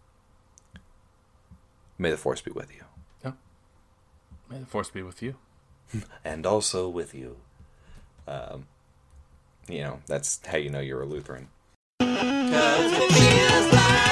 may 1.98 2.10
the 2.10 2.16
force 2.16 2.40
be 2.40 2.50
with 2.50 2.74
you. 2.74 2.82
Yeah. 3.24 3.32
May 4.50 4.58
the 4.58 4.66
force 4.66 4.90
be 4.90 5.02
with 5.02 5.22
you. 5.22 5.36
And 6.24 6.44
also 6.44 6.86
with 6.88 7.14
you. 7.14 7.36
Um, 8.26 8.66
you 9.68 9.80
know, 9.80 10.00
that's 10.06 10.40
how 10.46 10.58
you 10.58 10.68
know 10.68 10.80
you're 10.80 11.00
a 11.00 11.06
Lutheran. 11.06 11.48
Cause 12.00 12.92
it 12.92 13.12
feels 13.12 14.07